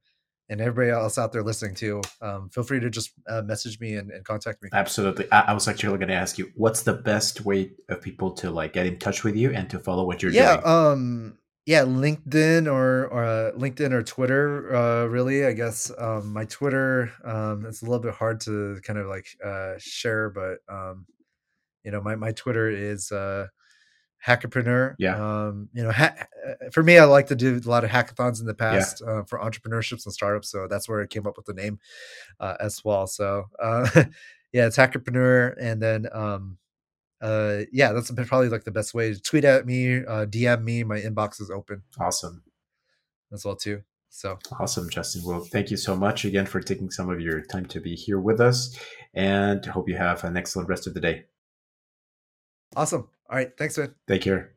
And 0.48 0.60
everybody 0.60 0.90
else 0.90 1.16
out 1.16 1.32
there 1.32 1.42
listening 1.42 1.74
too, 1.74 2.02
um, 2.20 2.50
feel 2.50 2.64
free 2.64 2.80
to 2.80 2.90
just 2.90 3.12
uh, 3.28 3.42
message 3.42 3.80
me 3.80 3.94
and, 3.94 4.10
and, 4.10 4.24
contact 4.24 4.62
me. 4.62 4.68
Absolutely. 4.72 5.30
I, 5.32 5.40
I 5.40 5.52
was 5.54 5.66
actually 5.68 5.96
going 5.96 6.08
to 6.08 6.14
ask 6.14 6.38
you, 6.38 6.52
what's 6.54 6.82
the 6.82 6.92
best 6.92 7.42
way 7.42 7.72
of 7.88 8.02
people 8.02 8.32
to 8.32 8.50
like 8.50 8.74
get 8.74 8.86
in 8.86 8.98
touch 8.98 9.24
with 9.24 9.36
you 9.36 9.50
and 9.52 9.70
to 9.70 9.78
follow 9.78 10.04
what 10.04 10.22
you're 10.22 10.32
yeah, 10.32 10.56
doing? 10.56 10.62
Yeah. 10.64 10.88
Um, 10.88 11.38
yeah, 11.66 11.82
LinkedIn 11.84 12.66
or 12.70 13.06
or 13.06 13.24
uh, 13.24 13.52
LinkedIn 13.52 13.92
or 13.92 14.02
Twitter. 14.02 14.74
Uh, 14.74 15.06
really, 15.06 15.46
I 15.46 15.52
guess 15.52 15.90
um, 15.96 16.30
my 16.32 16.44
Twitter. 16.44 17.10
Um, 17.24 17.64
it's 17.64 17.80
a 17.80 17.86
little 17.86 18.00
bit 18.00 18.12
hard 18.12 18.40
to 18.42 18.80
kind 18.82 18.98
of 18.98 19.06
like 19.06 19.26
uh, 19.42 19.72
share, 19.78 20.28
but 20.28 20.58
um, 20.68 21.06
you 21.82 21.90
know, 21.90 22.02
my 22.02 22.16
my 22.16 22.32
Twitter 22.32 22.68
is 22.68 23.10
hackapreneur. 24.26 24.94
Yeah. 24.98 25.16
Um, 25.16 25.68
you 25.72 25.82
know, 25.82 25.92
ha- 25.92 26.14
uh, 26.48 26.70
for 26.72 26.82
me, 26.82 26.98
I 26.98 27.04
like 27.04 27.26
to 27.28 27.36
do 27.36 27.60
a 27.64 27.68
lot 27.68 27.84
of 27.84 27.90
hackathons 27.90 28.40
in 28.40 28.46
the 28.46 28.54
past 28.54 29.02
yeah. 29.04 29.12
uh, 29.12 29.22
for 29.24 29.38
entrepreneurships 29.38 30.06
and 30.06 30.12
startups. 30.12 30.50
So 30.50 30.66
that's 30.68 30.88
where 30.88 31.02
I 31.02 31.06
came 31.06 31.26
up 31.26 31.36
with 31.36 31.46
the 31.46 31.54
name 31.54 31.78
uh, 32.40 32.56
as 32.60 32.84
well. 32.84 33.06
So 33.06 33.44
uh, 33.62 33.88
yeah, 34.52 34.66
it's 34.66 34.76
hackapreneur, 34.76 35.54
and 35.60 35.80
then 35.80 36.06
um, 36.12 36.58
uh, 37.20 37.62
yeah, 37.72 37.92
that's 37.92 38.10
probably 38.10 38.48
like 38.48 38.64
the 38.64 38.70
best 38.70 38.94
way. 38.94 39.12
To 39.12 39.20
tweet 39.20 39.44
at 39.44 39.66
me, 39.66 39.98
uh, 39.98 40.26
DM 40.26 40.62
me. 40.62 40.84
My 40.84 41.00
inbox 41.00 41.40
is 41.40 41.50
open. 41.50 41.82
Awesome. 41.98 42.42
As 43.32 43.44
well 43.44 43.56
too. 43.56 43.82
So 44.10 44.38
awesome, 44.60 44.88
Justin. 44.90 45.22
Well, 45.24 45.40
thank 45.40 45.72
you 45.72 45.76
so 45.76 45.96
much 45.96 46.24
again 46.24 46.46
for 46.46 46.60
taking 46.60 46.88
some 46.88 47.10
of 47.10 47.20
your 47.20 47.40
time 47.40 47.66
to 47.66 47.80
be 47.80 47.96
here 47.96 48.20
with 48.20 48.40
us, 48.40 48.78
and 49.12 49.64
hope 49.66 49.88
you 49.88 49.96
have 49.96 50.22
an 50.22 50.36
excellent 50.36 50.68
rest 50.68 50.86
of 50.86 50.94
the 50.94 51.00
day. 51.00 51.24
Awesome. 52.76 53.08
All 53.28 53.36
right. 53.36 53.56
Thanks, 53.56 53.78
man. 53.78 53.94
Take 54.06 54.22
care. 54.22 54.53